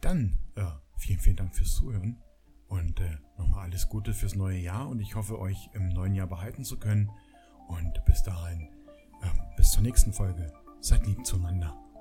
Dann, 0.00 0.38
äh, 0.56 0.64
vielen, 0.98 1.20
vielen 1.20 1.36
Dank 1.36 1.54
fürs 1.54 1.76
Zuhören 1.76 2.20
und 2.68 2.98
äh, 3.00 3.18
nochmal 3.38 3.66
alles 3.66 3.88
Gute 3.88 4.14
fürs 4.14 4.34
neue 4.34 4.58
Jahr 4.58 4.88
und 4.88 5.00
ich 5.00 5.14
hoffe, 5.14 5.38
euch 5.38 5.70
im 5.74 5.90
neuen 5.90 6.14
Jahr 6.14 6.26
behalten 6.26 6.64
zu 6.64 6.78
können. 6.78 7.10
Und 7.68 8.04
bis 8.04 8.22
dahin, 8.22 8.68
äh, 9.22 9.56
bis 9.56 9.70
zur 9.70 9.82
nächsten 9.82 10.12
Folge. 10.12 10.52
Seid 10.80 11.06
lieb 11.06 11.24
zueinander. 11.24 11.91